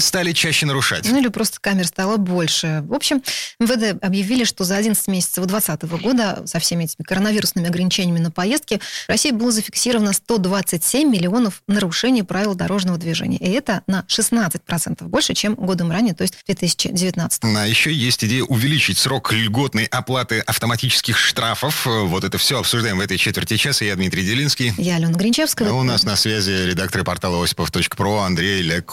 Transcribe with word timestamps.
Стали 0.00 0.32
чаще 0.32 0.66
нарушать. 0.66 1.06
Ну 1.08 1.18
или 1.18 1.28
просто 1.28 1.60
камер 1.60 1.86
стало 1.86 2.16
больше. 2.16 2.82
В 2.86 2.94
общем, 2.94 3.22
МВД 3.58 4.02
объявили, 4.02 4.44
что 4.44 4.64
за 4.64 4.76
11 4.76 5.06
месяцев 5.08 5.46
2020 5.46 6.02
года 6.02 6.42
со 6.46 6.58
всеми 6.58 6.84
этими 6.84 7.04
коронавирусными 7.04 7.68
ограничениями 7.68 8.18
на 8.18 8.30
поездки 8.30 8.80
в 9.06 9.08
России 9.08 9.30
было 9.30 9.52
зафиксировано 9.52 10.12
127 10.12 11.08
миллионов 11.08 11.62
нарушений 11.68 12.22
правил 12.22 12.54
дорожного 12.54 12.98
движения. 12.98 13.38
И 13.38 13.50
это 13.50 13.82
на 13.86 14.04
16% 14.08 15.04
больше, 15.04 15.34
чем 15.34 15.54
годом 15.54 15.90
ранее, 15.90 16.14
то 16.14 16.22
есть 16.22 16.34
2019. 16.46 17.44
А 17.44 17.66
еще 17.66 17.92
есть 17.92 18.24
идея 18.24 18.44
увеличить 18.44 18.98
срок 18.98 19.32
льготной 19.32 19.84
оплаты 19.84 20.40
автоматических 20.40 21.16
штрафов. 21.16 21.86
Вот 21.86 22.24
это 22.24 22.38
все 22.38 22.58
обсуждаем 22.58 22.98
в 22.98 23.00
этой 23.00 23.18
четверти 23.18 23.56
часа. 23.56 23.84
Я 23.84 23.96
Дмитрий 23.96 24.24
Делинский. 24.24 24.72
Я 24.78 24.96
Алена 24.96 25.12
Гринчевская. 25.12 25.68
А 25.68 25.72
у 25.72 25.82
нас 25.82 26.04
на 26.04 26.16
связи 26.16 26.50
редакторы 26.50 27.04
портала 27.04 27.42
осипов.про 27.42 28.20
Андрей 28.22 28.62
Лек. 28.62 28.90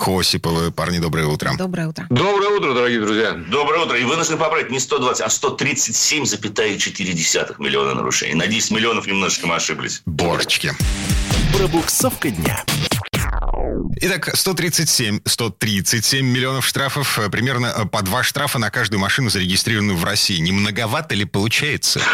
Парни, 0.75 0.96
доброе 0.99 1.27
утро. 1.27 1.51
Доброе 1.57 1.87
утро. 1.87 2.05
Доброе 2.09 2.57
утро, 2.57 2.73
дорогие 2.73 2.99
друзья. 2.99 3.31
Доброе 3.33 3.85
утро. 3.85 3.97
И 3.97 4.03
вынужден 4.03 4.37
поправить 4.37 4.69
не 4.69 4.79
120, 4.79 5.21
а 5.21 5.27
137,4 5.27 7.55
миллиона 7.59 7.93
нарушений. 7.93 8.35
На 8.35 8.47
10 8.47 8.71
миллионов 8.71 9.07
немножечко 9.07 9.47
мы 9.47 9.55
ошиблись. 9.55 10.01
Борочки. 10.05 10.73
Пробуксовка 11.55 12.29
дня. 12.29 12.65
Итак, 14.01 14.29
137, 14.35 15.21
137 15.25 16.25
миллионов 16.25 16.65
штрафов, 16.65 17.17
э, 17.19 17.29
примерно 17.29 17.73
э, 17.75 17.85
по 17.85 18.01
два 18.01 18.23
штрафа 18.23 18.59
на 18.59 18.69
каждую 18.69 18.99
машину, 18.99 19.29
зарегистрированную 19.29 19.97
в 19.97 20.03
России. 20.03 20.37
Не 20.39 20.51
многовато 20.51 21.15
ли 21.15 21.25
получается? 21.25 22.01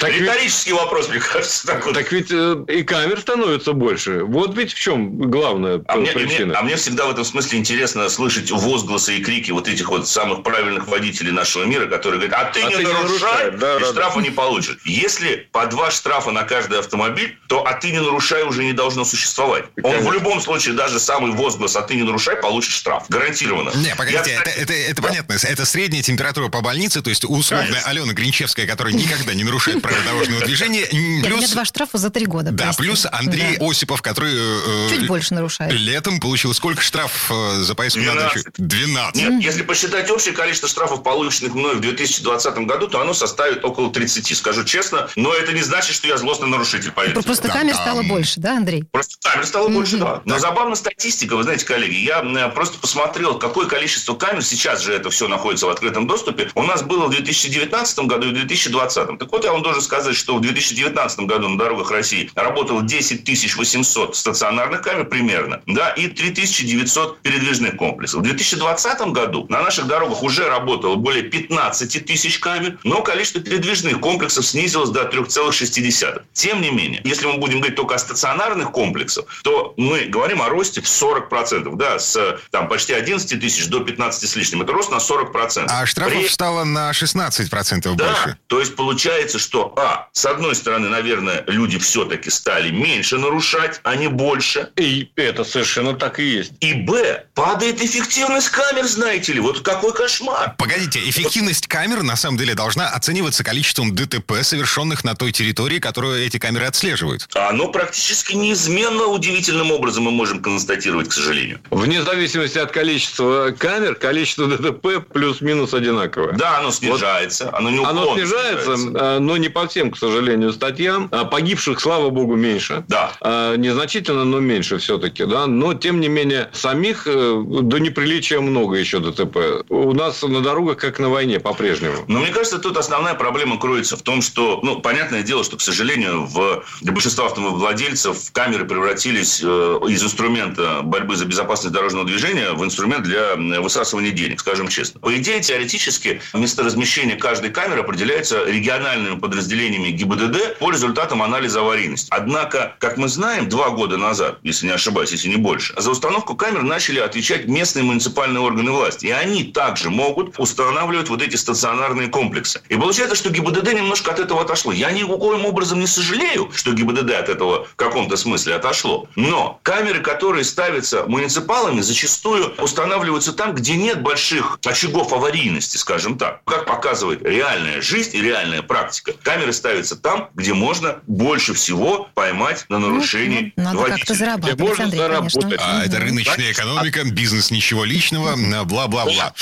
Так 0.00 0.10
ведь, 0.10 0.22
Риторический 0.22 0.72
вопрос, 0.72 1.08
мне 1.08 1.20
кажется. 1.20 1.66
такой. 1.66 1.94
так 1.94 2.10
ведь 2.10 2.26
э, 2.30 2.56
и 2.68 2.82
камер 2.82 3.20
становится 3.20 3.72
больше. 3.72 4.24
Вот 4.24 4.56
ведь 4.56 4.72
в 4.72 4.78
чем 4.78 5.30
главная 5.30 5.82
А 5.86 5.96
мне, 5.96 6.10
причина. 6.10 6.46
мне- 6.46 6.54
а 6.56 6.62
мне 6.62 6.76
всегда 6.76 7.06
в 7.06 7.10
этом 7.10 7.24
смысле 7.24 7.58
интересно 7.60 8.08
слышать 8.08 8.50
возгласы 8.50 9.16
и 9.16 9.22
крики 9.22 9.52
вот 9.52 9.68
этих 9.68 9.88
вот 9.88 10.08
самых 10.08 10.42
правильных 10.42 10.88
водителей 10.88 11.30
нашего 11.30 11.64
мира, 11.64 11.86
которые 11.86 12.20
говорят, 12.20 12.38
а 12.48 12.52
ты 12.52 12.62
А 12.62 12.68
не 12.70 12.76
ты 12.76 12.82
нарушай, 12.82 13.50
да, 13.52 13.76
и 13.76 13.80
да, 13.80 13.86
штрафа 13.86 14.18
не 14.20 14.30
получишь. 14.30 14.78
Если 14.84 15.48
по 15.52 15.66
два 15.66 15.90
штрафа 15.92 16.32
на 16.32 16.42
каждый 16.42 16.80
автомобиль, 16.80 17.38
то 17.46 17.64
а 17.64 17.72
ты 17.74 17.92
не 17.92 18.00
нарушай 18.00 18.42
уже 18.42 18.64
не 18.64 18.72
должно 18.72 19.04
существовать. 19.04 19.64
Он 19.76 19.82
Конечно. 19.92 20.10
в 20.10 20.12
любом 20.12 20.23
случае, 20.40 20.74
даже 20.74 20.98
самый 21.00 21.32
возглас, 21.32 21.76
а 21.76 21.82
ты 21.82 21.94
не 21.94 22.02
нарушай, 22.02 22.36
получит 22.36 22.72
штраф. 22.72 23.04
Гарантированно. 23.08 23.70
Не, 23.76 23.94
погодите, 23.94 24.30
Я, 24.30 24.40
это, 24.40 24.50
это, 24.50 24.72
это 24.72 25.02
понятно. 25.02 25.34
Это 25.42 25.64
средняя 25.64 26.02
температура 26.02 26.48
по 26.48 26.60
больнице, 26.60 27.02
то 27.02 27.10
есть 27.10 27.24
условная 27.24 27.66
Конечно. 27.68 27.88
Алена 27.90 28.12
Гринчевская, 28.12 28.66
которая 28.66 28.94
никогда 28.94 29.34
не 29.34 29.44
нарушает 29.44 29.82
правила 29.82 30.02
дорожного 30.04 30.40
движения. 30.46 30.80
Нет, 30.92 30.92
у 30.92 30.96
меня 30.96 31.24
Плюс, 31.38 31.50
два 31.50 31.64
штрафа 31.64 31.98
за 31.98 32.10
три 32.10 32.26
года. 32.26 32.50
да, 32.50 32.64
прости. 32.64 32.82
плюс 32.82 33.06
Андрей 33.10 33.56
Да. 33.58 33.66
Осипов, 33.68 34.02
который 34.02 34.32
э, 34.34 34.88
Чуть 34.90 35.06
больше 35.06 35.34
нарушает. 35.34 35.72
летом 35.72 36.20
получил 36.20 36.52
сколько 36.54 36.82
штраф 36.82 37.30
э, 37.30 37.60
за 37.60 37.74
поездку 37.74 38.00
на 38.02 38.12
12. 38.12 38.34
дачу? 38.44 38.50
12. 38.58 39.22
Нет, 39.30 39.42
если 39.42 39.62
посчитать 39.62 40.10
общее 40.10 40.34
количество 40.34 40.68
штрафов, 40.68 41.02
полученных 41.02 41.54
мной 41.54 41.76
в 41.76 41.80
2020 41.80 42.54
году, 42.66 42.88
то 42.88 43.00
оно 43.00 43.14
составит 43.14 43.64
около 43.64 43.90
30, 43.92 44.36
скажу 44.36 44.64
честно. 44.64 45.08
Но 45.16 45.32
это 45.34 45.52
не 45.52 45.62
значит, 45.62 45.94
что 45.94 46.06
я 46.08 46.16
злостный 46.16 46.48
нарушитель, 46.48 46.90
поверьте. 46.92 47.20
Просто 47.22 47.48
Да, 47.48 47.54
камер 47.54 47.74
там- 47.74 47.82
стало 47.82 48.02
больше, 48.02 48.40
да, 48.40 48.56
Андрей? 48.56 48.84
Просто 48.92 49.16
камер 49.22 49.46
стало 49.46 49.68
больше, 49.68 49.96
Мгм. 49.96 50.04
Да. 50.24 50.34
Но 50.34 50.38
забавная 50.38 50.76
статистика, 50.76 51.36
вы 51.36 51.42
знаете, 51.42 51.64
коллеги, 51.66 51.96
я 51.96 52.48
просто 52.48 52.78
посмотрел, 52.78 53.38
какое 53.38 53.66
количество 53.66 54.14
камер, 54.14 54.42
сейчас 54.42 54.82
же 54.82 54.92
это 54.92 55.10
все 55.10 55.28
находится 55.28 55.66
в 55.66 55.70
открытом 55.70 56.06
доступе, 56.06 56.50
у 56.54 56.62
нас 56.62 56.82
было 56.82 57.06
в 57.06 57.10
2019 57.10 57.98
году 58.00 58.28
и 58.28 58.30
в 58.30 58.34
2020. 58.34 59.18
Так 59.18 59.32
вот, 59.32 59.44
я 59.44 59.52
вам 59.52 59.62
должен 59.62 59.82
сказать, 59.82 60.16
что 60.16 60.36
в 60.36 60.40
2019 60.40 61.20
году 61.20 61.48
на 61.48 61.58
дорогах 61.58 61.90
России 61.90 62.30
работало 62.34 62.82
10 62.82 63.24
800 63.56 64.16
стационарных 64.16 64.82
камер 64.82 65.06
примерно, 65.06 65.62
да, 65.66 65.90
и 65.90 66.08
3900 66.08 67.20
передвижных 67.20 67.76
комплексов. 67.76 68.20
В 68.20 68.24
2020 68.24 69.00
году 69.08 69.46
на 69.48 69.62
наших 69.62 69.86
дорогах 69.86 70.22
уже 70.22 70.48
работало 70.48 70.96
более 70.96 71.22
15 71.22 72.04
тысяч 72.04 72.38
камер, 72.38 72.78
но 72.84 73.02
количество 73.02 73.40
передвижных 73.40 74.00
комплексов 74.00 74.46
снизилось 74.46 74.90
до 74.90 75.02
3,6. 75.02 76.22
Тем 76.32 76.60
не 76.60 76.70
менее, 76.70 77.00
если 77.04 77.26
мы 77.26 77.38
будем 77.38 77.58
говорить 77.58 77.76
только 77.76 77.94
о 77.94 77.98
стационарных 77.98 78.72
комплексах, 78.72 79.24
то 79.42 79.74
мы 79.76 80.03
говорим 80.04 80.42
о 80.42 80.48
росте 80.48 80.80
в 80.80 80.84
40%, 80.84 81.74
да, 81.76 81.98
с 81.98 82.38
там, 82.50 82.68
почти 82.68 82.92
11 82.92 83.40
тысяч 83.40 83.66
до 83.68 83.80
15 83.80 84.28
с 84.28 84.36
лишним. 84.36 84.62
Это 84.62 84.72
рост 84.72 84.90
на 84.90 84.96
40%. 84.96 85.66
А 85.68 85.86
штрафов 85.86 86.18
При- 86.22 86.28
стало 86.28 86.64
на 86.64 86.90
16% 86.92 87.94
да, 87.94 88.06
больше. 88.06 88.36
то 88.46 88.60
есть 88.60 88.76
получается, 88.76 89.38
что, 89.38 89.72
а, 89.76 90.08
с 90.12 90.24
одной 90.26 90.54
стороны, 90.54 90.88
наверное, 90.88 91.44
люди 91.46 91.78
все-таки 91.78 92.30
стали 92.30 92.70
меньше 92.70 93.18
нарушать, 93.18 93.80
а 93.84 93.94
не 93.96 94.08
больше. 94.08 94.70
И 94.76 95.10
это 95.16 95.44
совершенно 95.44 95.94
так 95.94 96.18
и 96.18 96.24
есть. 96.24 96.52
И 96.60 96.74
Б, 96.74 97.24
падает 97.34 97.80
эффективность 97.82 98.48
камер, 98.48 98.84
знаете 98.86 99.32
ли. 99.32 99.40
Вот 99.40 99.60
какой 99.60 99.92
кошмар. 99.94 100.54
Погодите, 100.58 100.98
эффективность 101.08 101.66
камер 101.66 102.02
на 102.02 102.16
самом 102.16 102.36
деле 102.38 102.54
должна 102.54 102.88
оцениваться 102.88 103.44
количеством 103.44 103.94
ДТП, 103.94 104.42
совершенных 104.42 105.04
на 105.04 105.14
той 105.14 105.32
территории, 105.32 105.78
которую 105.78 106.24
эти 106.24 106.38
камеры 106.38 106.66
отслеживают. 106.66 107.28
А 107.34 107.50
Оно 107.50 107.68
практически 107.68 108.34
неизменно 108.34 109.04
удивительным 109.04 109.70
образом 109.70 109.93
мы 110.00 110.10
можем 110.10 110.40
констатировать, 110.40 111.08
к 111.08 111.12
сожалению. 111.12 111.60
Вне 111.70 112.02
зависимости 112.02 112.58
от 112.58 112.70
количества 112.70 113.54
камер, 113.56 113.94
количество 113.94 114.46
ДТП 114.46 115.06
плюс-минус 115.12 115.74
одинаковое. 115.74 116.32
Да, 116.34 116.58
оно 116.58 116.70
снижается, 116.70 117.50
оно 117.52 117.70
не 117.70 117.84
Оно 117.84 118.14
снижается, 118.14 118.74
а, 118.94 119.18
но 119.18 119.36
не 119.36 119.48
по 119.48 119.66
всем, 119.68 119.90
к 119.90 119.98
сожалению, 119.98 120.52
статьям. 120.52 121.08
А, 121.12 121.24
Погибших, 121.24 121.80
слава 121.80 122.10
богу, 122.10 122.36
меньше. 122.36 122.84
Да. 122.88 123.12
А, 123.20 123.56
Незначительно, 123.56 124.24
но 124.24 124.40
меньше 124.40 124.78
все-таки, 124.78 125.24
да. 125.24 125.46
Но, 125.46 125.74
тем 125.74 126.00
не 126.00 126.08
менее, 126.08 126.50
самих 126.52 127.06
э, 127.06 127.42
до 127.44 127.78
неприличия 127.78 128.40
много 128.40 128.76
еще 128.76 128.98
ДТП. 128.98 129.64
У 129.68 129.92
нас 129.92 130.22
на 130.22 130.40
дорогах, 130.40 130.78
как 130.78 130.98
на 130.98 131.08
войне, 131.08 131.40
по-прежнему. 131.40 132.04
Но 132.08 132.20
мне 132.20 132.30
кажется, 132.30 132.58
тут 132.58 132.76
основная 132.76 133.14
проблема 133.14 133.58
кроется 133.58 133.96
в 133.96 134.02
том, 134.02 134.22
что, 134.22 134.60
ну, 134.62 134.80
понятное 134.80 135.22
дело, 135.22 135.44
что, 135.44 135.56
к 135.56 135.60
сожалению, 135.60 136.26
в, 136.26 136.64
для 136.80 136.92
большинства 136.92 137.26
автовладельцев 137.26 138.32
камеры 138.32 138.64
превратились 138.64 139.40
э, 139.42 139.78
из 139.88 140.02
инструмента 140.02 140.80
борьбы 140.82 141.16
за 141.16 141.24
безопасность 141.24 141.74
дорожного 141.74 142.06
движения 142.06 142.52
в 142.52 142.64
инструмент 142.64 143.04
для 143.04 143.36
высасывания 143.60 144.10
денег, 144.10 144.40
скажем 144.40 144.68
честно. 144.68 145.00
По 145.00 145.16
идее, 145.16 145.40
теоретически, 145.40 146.20
месторазмещение 146.32 147.16
каждой 147.16 147.50
камеры 147.50 147.80
определяется 147.80 148.44
региональными 148.44 149.18
подразделениями 149.18 149.90
ГИБДД 149.90 150.58
по 150.58 150.70
результатам 150.70 151.22
анализа 151.22 151.60
аварийности. 151.60 152.08
Однако, 152.10 152.76
как 152.78 152.96
мы 152.96 153.08
знаем, 153.08 153.48
два 153.48 153.70
года 153.70 153.96
назад, 153.96 154.38
если 154.42 154.66
не 154.66 154.72
ошибаюсь, 154.72 155.12
если 155.12 155.28
не 155.28 155.36
больше, 155.36 155.74
за 155.76 155.90
установку 155.90 156.34
камер 156.34 156.62
начали 156.62 156.98
отвечать 157.00 157.46
местные 157.46 157.82
муниципальные 157.82 158.40
органы 158.40 158.70
власти. 158.70 159.06
И 159.06 159.10
они 159.10 159.44
также 159.44 159.90
могут 159.90 160.38
устанавливать 160.38 161.08
вот 161.08 161.22
эти 161.22 161.36
стационарные 161.36 162.08
комплексы. 162.08 162.60
И 162.68 162.76
получается, 162.76 163.16
что 163.16 163.30
ГИБДД 163.30 163.74
немножко 163.74 164.10
от 164.10 164.18
этого 164.18 164.42
отошло. 164.42 164.72
Я 164.72 164.90
никоим 164.90 165.44
образом 165.44 165.80
не 165.80 165.86
сожалею, 165.86 166.50
что 166.54 166.72
ГИБДД 166.72 167.10
от 167.12 167.28
этого 167.28 167.64
в 167.64 167.76
каком-то 167.76 168.16
смысле 168.16 168.54
отошло. 168.54 169.08
Но 169.16 169.60
камеры, 169.74 170.00
которые 170.00 170.44
ставятся 170.44 171.02
муниципалами, 171.08 171.80
зачастую 171.80 172.54
устанавливаются 172.58 173.32
там, 173.32 173.54
где 173.56 173.74
нет 173.74 174.02
больших 174.02 174.60
очагов 174.64 175.12
аварийности, 175.12 175.76
скажем 175.76 176.16
так. 176.16 176.42
Как 176.44 176.64
показывает 176.64 177.22
реальная 177.22 177.82
жизнь 177.82 178.16
и 178.16 178.20
реальная 178.22 178.62
практика. 178.62 179.14
Камеры 179.24 179.52
ставятся 179.52 179.96
там, 179.96 180.28
где 180.34 180.54
можно 180.54 180.98
больше 181.08 181.54
всего 181.54 182.08
поймать 182.14 182.66
на 182.68 182.78
нарушении 182.78 183.52
Ну, 183.56 183.64
Надо 183.64 183.78
водителя. 183.78 183.98
как-то 183.98 184.14
зарабатывать, 184.14 184.60
можно 184.60 184.84
Андрей, 184.84 185.00
конечно. 185.00 185.40
заработать. 185.40 185.60
А 185.64 185.84
это 185.84 185.98
рыночная 185.98 186.52
экономика, 186.52 187.04
бизнес 187.04 187.50
ничего 187.50 187.84
личного, 187.84 188.36
бла-бла-бла. 188.64 189.34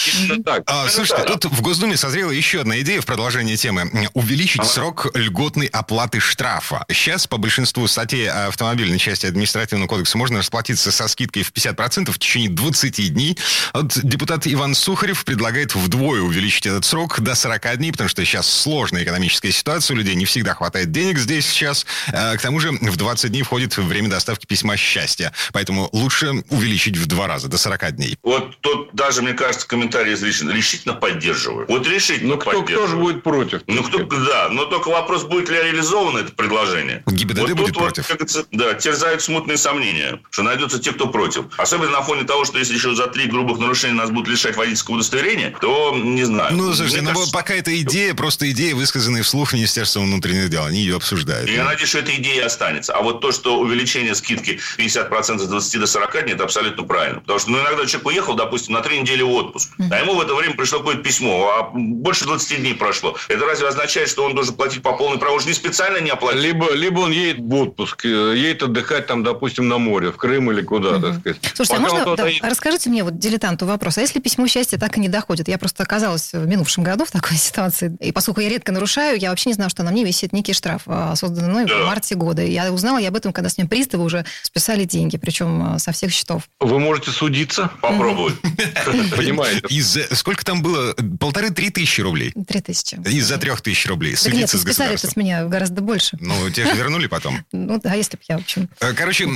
Так. 0.46 0.62
А, 0.66 0.88
слушайте, 0.88 1.24
да. 1.26 1.36
тут 1.36 1.52
в 1.52 1.60
Госдуме 1.60 1.98
созрела 1.98 2.30
еще 2.30 2.62
одна 2.62 2.80
идея 2.80 3.02
в 3.02 3.06
продолжение 3.06 3.58
темы. 3.58 4.08
Увеличить 4.14 4.64
срок 4.64 5.08
льготной 5.14 5.66
оплаты 5.66 6.20
штрафа. 6.20 6.86
Сейчас 6.90 7.26
по 7.26 7.36
большинству 7.36 7.86
статей 7.86 8.30
автомобильной 8.30 8.98
части 8.98 9.26
административного 9.26 9.88
кодекса 9.88 10.16
можно 10.22 10.38
расплатиться 10.38 10.92
со 10.92 11.08
скидкой 11.08 11.42
в 11.42 11.50
50% 11.50 12.12
в 12.12 12.18
течение 12.20 12.48
20 12.48 13.12
дней. 13.12 13.36
Вот 13.72 13.98
депутат 14.04 14.46
Иван 14.46 14.76
Сухарев 14.76 15.24
предлагает 15.24 15.74
вдвое 15.74 16.20
увеличить 16.20 16.64
этот 16.66 16.84
срок 16.84 17.18
до 17.18 17.34
40 17.34 17.78
дней, 17.78 17.90
потому 17.90 18.08
что 18.08 18.24
сейчас 18.24 18.48
сложная 18.48 19.02
экономическая 19.02 19.50
ситуация, 19.50 19.96
у 19.96 19.98
людей 19.98 20.14
не 20.14 20.24
всегда 20.24 20.54
хватает 20.54 20.92
денег 20.92 21.18
здесь 21.18 21.44
сейчас. 21.44 21.86
А, 22.12 22.36
к 22.36 22.40
тому 22.40 22.60
же 22.60 22.70
в 22.70 22.96
20 22.96 23.32
дней 23.32 23.42
входит 23.42 23.76
время 23.76 24.10
доставки 24.10 24.46
письма 24.46 24.76
счастья. 24.76 25.32
Поэтому 25.52 25.88
лучше 25.90 26.44
увеличить 26.50 26.96
в 26.96 27.06
два 27.06 27.26
раза, 27.26 27.48
до 27.48 27.58
40 27.58 27.96
дней. 27.96 28.16
Вот 28.22 28.56
тут 28.60 28.90
даже, 28.92 29.22
мне 29.22 29.32
кажется, 29.32 29.66
комментарий 29.66 30.14
излишен. 30.14 30.52
Решительно 30.52 30.94
поддерживаю. 30.94 31.66
Вот 31.68 31.84
решительно 31.88 32.34
Ну, 32.34 32.38
кто, 32.38 32.62
кто 32.62 32.86
же 32.86 32.96
будет 32.96 33.24
против? 33.24 33.62
Ну, 33.66 33.82
кто, 33.82 33.98
да, 34.04 34.50
но 34.50 34.66
только 34.66 34.88
вопрос, 34.88 35.24
будет 35.24 35.48
ли 35.48 35.56
реализовано 35.56 36.18
это 36.18 36.30
предложение. 36.30 37.02
ГИБДД 37.08 37.38
вот 37.40 37.50
будет 37.50 37.66
тут 37.74 37.78
против. 37.78 38.08
Вот, 38.08 38.18
как 38.18 38.18
говорится, 38.18 38.46
да, 38.52 38.74
терзают 38.74 39.20
смутные 39.20 39.58
сомнения, 39.58 40.11
что 40.30 40.42
найдутся 40.42 40.78
те, 40.78 40.92
кто 40.92 41.08
против. 41.08 41.44
Особенно 41.56 41.90
на 41.90 42.02
фоне 42.02 42.24
того, 42.24 42.44
что 42.44 42.58
если 42.58 42.74
еще 42.74 42.94
за 42.94 43.06
три 43.06 43.26
грубых 43.26 43.58
нарушения 43.58 43.94
нас 43.94 44.10
будут 44.10 44.28
лишать 44.28 44.56
водительского 44.56 44.96
удостоверения, 44.96 45.54
то 45.60 45.94
не 45.96 46.24
знаю. 46.24 46.54
Ну, 46.54 46.72
слушайте, 46.72 47.00
Мне 47.00 47.10
ну, 47.10 47.14
кажется, 47.14 47.32
пока 47.32 47.54
это 47.54 47.80
идея, 47.80 48.14
просто 48.14 48.50
идея, 48.50 48.74
высказанная 48.74 49.22
вслух 49.22 49.52
Министерства 49.52 50.00
внутренних 50.00 50.48
дел. 50.48 50.64
Они 50.64 50.80
ее 50.80 50.96
обсуждают. 50.96 51.48
Я 51.48 51.64
надеюсь, 51.64 51.88
что 51.88 51.98
эта 51.98 52.14
идея 52.16 52.46
останется. 52.46 52.94
А 52.94 53.02
вот 53.02 53.20
то, 53.20 53.32
что 53.32 53.58
увеличение 53.58 54.14
скидки 54.14 54.58
50% 54.78 55.38
с 55.38 55.46
20 55.46 55.80
до 55.80 55.86
40 55.86 56.22
дней, 56.24 56.34
это 56.34 56.44
абсолютно 56.44 56.82
правильно. 56.84 57.20
Потому 57.20 57.38
что 57.38 57.50
ну, 57.50 57.60
иногда 57.60 57.86
человек 57.86 58.06
уехал, 58.06 58.34
допустим, 58.34 58.74
на 58.74 58.80
три 58.80 59.00
недели 59.00 59.22
в 59.22 59.30
отпуск, 59.30 59.70
а 59.90 59.98
ему 59.98 60.14
в 60.14 60.20
это 60.20 60.34
время 60.34 60.54
пришло 60.54 60.78
какое-то 60.78 61.02
письмо, 61.02 61.54
а 61.58 61.70
больше 61.72 62.24
20 62.24 62.60
дней 62.60 62.74
прошло. 62.74 63.16
Это 63.28 63.44
разве 63.46 63.68
означает, 63.68 64.08
что 64.08 64.24
он 64.24 64.34
должен 64.34 64.54
платить 64.54 64.82
по 64.82 64.92
полной 64.92 65.18
программе? 65.18 65.36
Он 65.36 65.40
же 65.40 65.48
не 65.48 65.54
специально 65.54 65.98
не 65.98 66.10
оплатил. 66.10 66.40
Либо, 66.40 66.72
либо 66.72 67.00
он 67.00 67.12
едет 67.12 67.38
в 67.38 67.54
отпуск, 67.54 68.04
э, 68.04 68.34
едет 68.36 68.62
отдыхать 68.62 69.06
там, 69.06 69.22
допустим, 69.22 69.68
на 69.68 69.78
море, 69.78 69.91
в 70.00 70.16
Крым 70.16 70.50
или 70.52 70.62
куда, 70.62 70.98
так 71.00 71.20
сказать. 71.20 71.38
Слушайте, 71.54 71.74
а 71.76 71.80
Пока 71.80 71.94
можно, 71.96 72.10
он 72.10 72.16
да, 72.16 72.26
едет- 72.28 72.44
расскажите 72.44 72.90
мне, 72.90 73.04
вот 73.04 73.18
дилетанту 73.18 73.66
вопрос, 73.66 73.98
а 73.98 74.00
если 74.00 74.18
письмо 74.20 74.46
счастья 74.46 74.78
так 74.78 74.96
и 74.96 75.00
не 75.00 75.08
доходит? 75.08 75.48
Я 75.48 75.58
просто 75.58 75.82
оказалась 75.82 76.32
в 76.32 76.46
минувшем 76.46 76.82
году 76.84 77.04
в 77.04 77.10
такой 77.10 77.36
ситуации, 77.36 77.96
и 78.00 78.12
поскольку 78.12 78.40
я 78.40 78.48
редко 78.48 78.72
нарушаю, 78.72 79.18
я 79.18 79.30
вообще 79.30 79.50
не 79.50 79.54
знала, 79.54 79.70
что 79.70 79.82
на 79.82 79.90
мне 79.90 80.04
висит 80.04 80.32
некий 80.32 80.52
штраф, 80.52 80.82
а, 80.86 81.14
созданный 81.16 81.48
мной 81.50 81.66
Да. 81.66 81.82
в 81.82 81.86
марте 81.86 82.14
года. 82.14 82.42
Я 82.42 82.72
узнала 82.72 82.98
я 82.98 83.08
об 83.08 83.16
этом, 83.16 83.32
когда 83.32 83.48
с 83.50 83.58
ним 83.58 83.68
приставы 83.68 84.04
уже 84.04 84.24
списали 84.42 84.84
деньги, 84.84 85.16
причем 85.16 85.62
а, 85.74 85.78
со 85.78 85.92
всех 85.92 86.12
счетов. 86.12 86.48
Вы 86.60 86.78
можете 86.78 87.10
судиться, 87.10 87.70
Попробуй. 87.80 88.32
понимаете? 89.16 89.66
Из 89.68 89.98
сколько 90.12 90.44
там 90.44 90.62
было? 90.62 90.94
Полторы-три 91.18 91.70
тысячи 91.70 92.00
рублей. 92.00 92.32
Три 92.46 92.60
тысячи. 92.60 92.94
Из-за 93.06 93.38
трех 93.38 93.60
тысяч 93.60 93.86
рублей. 93.86 94.16
Судиться 94.16 94.58
с 94.58 94.62
списали 94.62 94.92
государством. 94.92 95.10
с 95.10 95.16
меня 95.16 95.44
гораздо 95.46 95.82
больше. 95.82 96.16
Ну, 96.20 96.50
те 96.50 96.64
же 96.66 96.74
вернули 96.74 97.06
потом. 97.06 97.38
Ну 97.52 97.80
да, 97.82 97.94
если 97.94 98.16
бы 98.16 98.22
я, 98.28 98.38
в 98.38 98.42
общем... 98.42 98.68
Э, 98.80 98.92
Короче, 98.92 99.26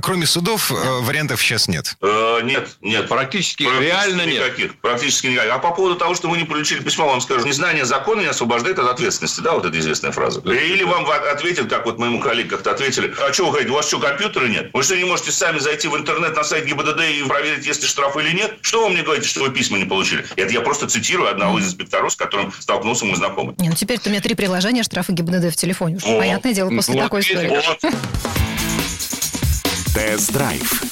кроме 0.00 0.26
судов, 0.26 0.70
э, 0.70 0.74
вариантов 1.00 1.42
сейчас 1.42 1.68
нет. 1.68 1.96
Э, 2.00 2.40
Нет, 2.42 2.68
нет. 2.80 3.08
Практически, 3.08 3.64
Практически 3.64 3.90
реально 3.90 4.22
нет. 4.22 4.44
никаких. 4.44 4.80
Практически 4.80 5.26
никаких. 5.28 5.52
А 5.52 5.58
по 5.58 5.72
поводу 5.72 5.96
того, 5.96 6.14
что 6.14 6.28
вы 6.28 6.38
не 6.38 6.44
получили 6.44 6.80
письмо, 6.80 7.06
вам 7.06 7.20
скажу, 7.20 7.46
незнание 7.46 7.84
закона 7.84 8.20
не 8.20 8.26
освобождает 8.26 8.78
от 8.78 8.88
ответственности. 8.88 9.40
Да, 9.40 9.52
вот 9.52 9.64
эта 9.64 9.78
известная 9.78 10.12
фраза. 10.12 10.40
Или 10.40 10.84
вам 10.84 11.06
ответят, 11.10 11.68
как 11.68 11.86
вот 11.86 11.98
моему 11.98 12.20
коллеге 12.20 12.48
как-то 12.50 12.70
ответили, 12.70 13.14
а 13.20 13.32
что 13.32 13.44
вы 13.46 13.50
говорите, 13.50 13.72
у 13.72 13.74
вас 13.74 13.86
что, 13.86 13.98
компьютера 13.98 14.46
нет? 14.46 14.70
Вы 14.72 14.82
что, 14.82 14.96
не 14.96 15.04
можете 15.04 15.32
сами 15.32 15.58
зайти 15.58 15.88
в 15.88 15.96
интернет 15.96 16.36
на 16.36 16.44
сайт 16.44 16.64
ГИБДД 16.66 17.00
и 17.00 17.22
проверить, 17.24 17.66
есть 17.66 17.82
ли 17.82 17.88
штраф 17.88 18.16
или 18.16 18.32
нет? 18.32 18.58
Что 18.62 18.84
вы 18.84 18.90
мне 18.90 19.02
говорите, 19.02 19.28
что 19.28 19.40
вы 19.42 19.50
письма 19.50 19.78
не 19.78 19.84
получили? 19.84 20.24
Это 20.36 20.52
я 20.52 20.60
просто 20.60 20.86
цитирую 20.88 21.30
одного 21.30 21.58
из 21.58 21.66
инспекторов, 21.66 22.12
с 22.12 22.16
которым 22.16 22.52
столкнулся 22.58 23.04
мой 23.04 23.16
знакомый. 23.16 23.54
Не, 23.58 23.68
ну 23.68 23.74
теперь-то 23.74 24.08
у 24.08 24.12
меня 24.12 24.20
три 24.20 24.34
приложения 24.34 24.82
штрафы 24.82 25.12
ГИБДД 25.12 25.52
в 25.52 25.56
телефоне. 25.56 25.96
Уж 25.96 26.02
понятное 26.02 26.52
дело, 26.54 26.70
после 26.70 26.94
вот 26.94 27.02
такой 27.02 27.20
истории. 27.20 27.48
Вот. 27.48 27.94
Тест-драйв. 29.94 30.82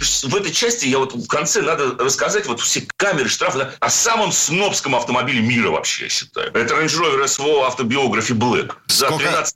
в 0.00 0.34
этой 0.34 0.52
части 0.52 0.86
я 0.86 0.98
вот 0.98 1.14
в 1.14 1.26
конце 1.28 1.62
надо 1.62 1.96
рассказать 2.02 2.46
вот 2.46 2.60
все 2.60 2.86
камеры, 2.96 3.28
штрафы 3.28 3.58
да, 3.58 3.74
о 3.78 3.88
самом 3.88 4.32
снобском 4.32 4.96
автомобиле 4.96 5.40
мира 5.40 5.70
вообще, 5.70 6.04
я 6.04 6.10
считаю. 6.10 6.52
Это 6.54 6.74
Range 6.74 6.86
Rover 6.86 7.24
SVO 7.24 7.66
автобиографии 7.66 8.34
Black. 8.34 8.72
За 8.88 9.06
Сколько? 9.06 9.46